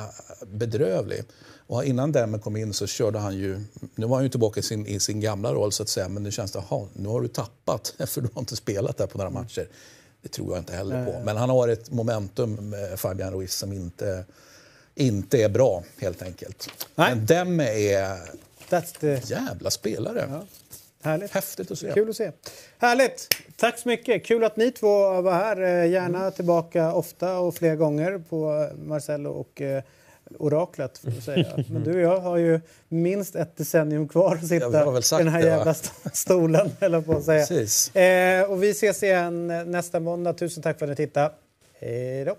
[0.47, 1.25] bedrövlig.
[1.67, 3.61] Och innan Demme kom in så körde han ju,
[3.95, 6.23] nu var han ju tillbaka i sin, i sin gamla roll så att säga, men
[6.23, 9.19] nu känns det, aha, nu har du tappat för du har inte spelat där på
[9.19, 9.69] några matcher.
[10.23, 11.25] Det tror jag inte heller på.
[11.25, 14.25] Men han har ett momentum, med Fabian Ruiz, som inte,
[14.95, 16.69] inte är bra helt enkelt.
[16.95, 17.15] Nej.
[17.15, 18.19] Men Demme är
[18.69, 19.35] That's the...
[19.35, 20.29] jävla spelare.
[20.31, 20.47] Ja.
[21.03, 21.31] Härligt.
[21.31, 21.93] Häftigt att se.
[21.93, 22.31] Kul att se.
[22.79, 23.29] Härligt!
[23.57, 24.25] Tack så mycket.
[24.27, 25.61] Kul att ni två var här.
[25.61, 26.33] Eh, gärna mm.
[26.33, 29.83] tillbaka ofta och fler gånger på Marcello och eh,
[30.39, 30.99] oraklet.
[30.99, 31.65] Får säga.
[31.71, 34.67] Men du och jag har ju minst ett decennium kvar att sitta
[35.21, 35.75] i den här det, jävla
[36.13, 36.71] stolen.
[36.81, 38.41] Eller på att säga.
[38.41, 40.33] Eh, och vi ses igen nästa måndag.
[40.33, 41.33] Tusen tack för att ni tittade.
[41.81, 42.37] Hej då!